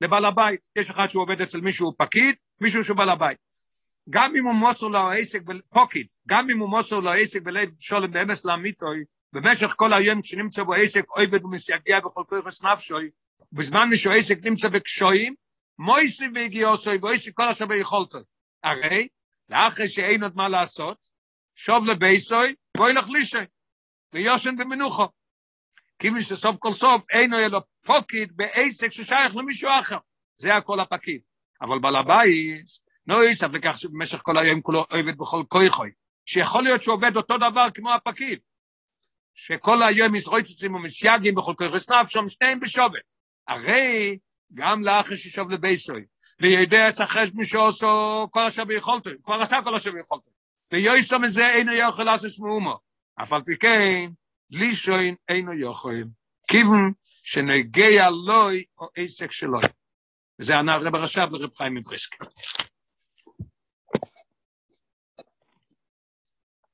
לבעל 0.00 0.24
הבית. 0.24 0.60
יש 0.76 0.90
אחד 0.90 1.06
שהוא 1.06 1.22
עובד 1.22 1.40
אצל 1.40 1.60
מישהו 1.60 1.92
פקיד, 1.98 2.34
מישהו 2.60 2.84
שהוא 2.84 2.96
בעל 2.96 3.10
הבית. 3.10 3.49
גם 4.10 4.36
אם 4.36 4.44
הוא 4.44 4.54
מוסר 4.54 4.86
לו 4.86 5.10
עסק 5.10 5.42
פוקיט, 5.68 6.08
גם 6.28 6.50
אם 6.50 6.58
הוא 6.58 6.68
מוסר 6.68 7.00
לו 7.00 7.12
עסק 7.12 7.42
בלב 7.42 7.68
שולם 7.78 8.10
באמס 8.10 8.44
לאמיתוי, 8.44 9.04
במשך 9.32 9.74
כל 9.76 9.92
היום 9.92 10.22
כשנמצא 10.22 10.62
בו 10.62 10.74
עסק 10.74 11.04
עובד 11.08 11.44
ומסייגע 11.44 12.00
בכל 12.00 12.22
כוח 12.28 12.64
נפשוי, 12.72 13.10
בזמן 13.52 13.96
שהוא 13.96 14.14
עסק 14.14 14.38
נמצא 14.44 14.68
בקשויים, 14.68 15.34
מויסי 15.78 16.24
והגיעוסוי, 16.34 16.98
ואויסי 17.02 17.30
כל 17.34 17.48
אשר 17.48 17.66
ביכולתו. 17.66 18.18
הרי, 18.64 19.08
לאחרי 19.48 19.88
שאין 19.88 20.22
עוד 20.22 20.36
מה 20.36 20.48
לעשות, 20.48 21.06
שוב 21.54 21.86
לבייסוי, 21.86 22.54
בואי 22.76 22.92
נחלישי, 22.92 23.38
ויושן 24.12 24.56
במנוחו. 24.56 25.06
כיוון 25.98 26.20
שסוף 26.20 26.56
כל 26.58 26.72
סוף 26.72 27.04
אין 27.10 27.30
לו 27.30 27.60
פוקיד 27.84 28.36
בעסק 28.36 28.88
ששייך 28.88 29.36
למישהו 29.36 29.70
אחר. 29.80 29.98
זה 30.36 30.56
הכל 30.56 30.80
הפקיד. 30.80 31.20
אבל 31.62 31.78
בעל 31.78 31.96
הבית, 31.96 32.66
לא 33.10 33.28
יסף 33.28 33.48
לכך 33.52 33.78
שבמשך 33.78 34.18
כל 34.22 34.38
היום 34.38 34.60
כולו 34.60 34.84
עובד 34.90 35.18
בכל 35.18 35.42
כויכוי, 35.48 35.90
שיכול 36.26 36.62
להיות 36.62 36.82
שהוא 36.82 36.94
עובד 36.94 37.16
אותו 37.16 37.38
דבר 37.38 37.66
כמו 37.74 37.94
הפקיד, 37.94 38.38
שכל 39.34 39.82
היום 39.82 40.12
מסרויצצים 40.12 40.74
ומסייגים 40.74 41.34
בכל 41.34 41.54
כויכוי 41.56 41.80
סנף, 41.80 42.08
שם 42.08 42.28
שניהם 42.28 42.60
בשובת. 42.60 43.00
הרי 43.48 44.18
גם 44.54 44.84
לאחר 44.84 45.16
ששוב 45.16 45.50
לבייסוי, 45.50 46.04
וידע 46.40 46.88
אסחש 46.88 47.28
מי 47.34 47.46
שעושו 47.46 48.28
כל 48.30 48.46
אשר 48.46 48.64
ביכולתו, 48.64 49.10
כבר 49.24 49.34
עשה 49.34 49.58
כל 49.64 49.74
אשר 49.74 49.92
ביכולתו, 49.92 50.30
ויועסו 50.72 51.18
מזה 51.18 51.46
אינו 51.46 51.72
יכול 51.74 52.04
לעשות 52.04 52.30
מאומו, 52.38 52.78
אף 53.22 53.32
על 53.32 53.42
פי 53.42 53.56
כן, 53.56 54.10
לישוין 54.50 55.14
אינו 55.28 55.52
יכול, 55.52 56.04
כיוון 56.48 56.92
שנגיע 57.22 58.10
לוי 58.10 58.64
או 58.78 58.88
עסק 58.96 59.32
שלוי. 59.32 59.62
זה 60.38 60.58
ענה 60.58 60.76
רב 60.76 60.94
הרש"ב 60.94 61.28
לרב 61.32 61.54
חיים 61.54 61.74
מבריסקי. 61.74 62.16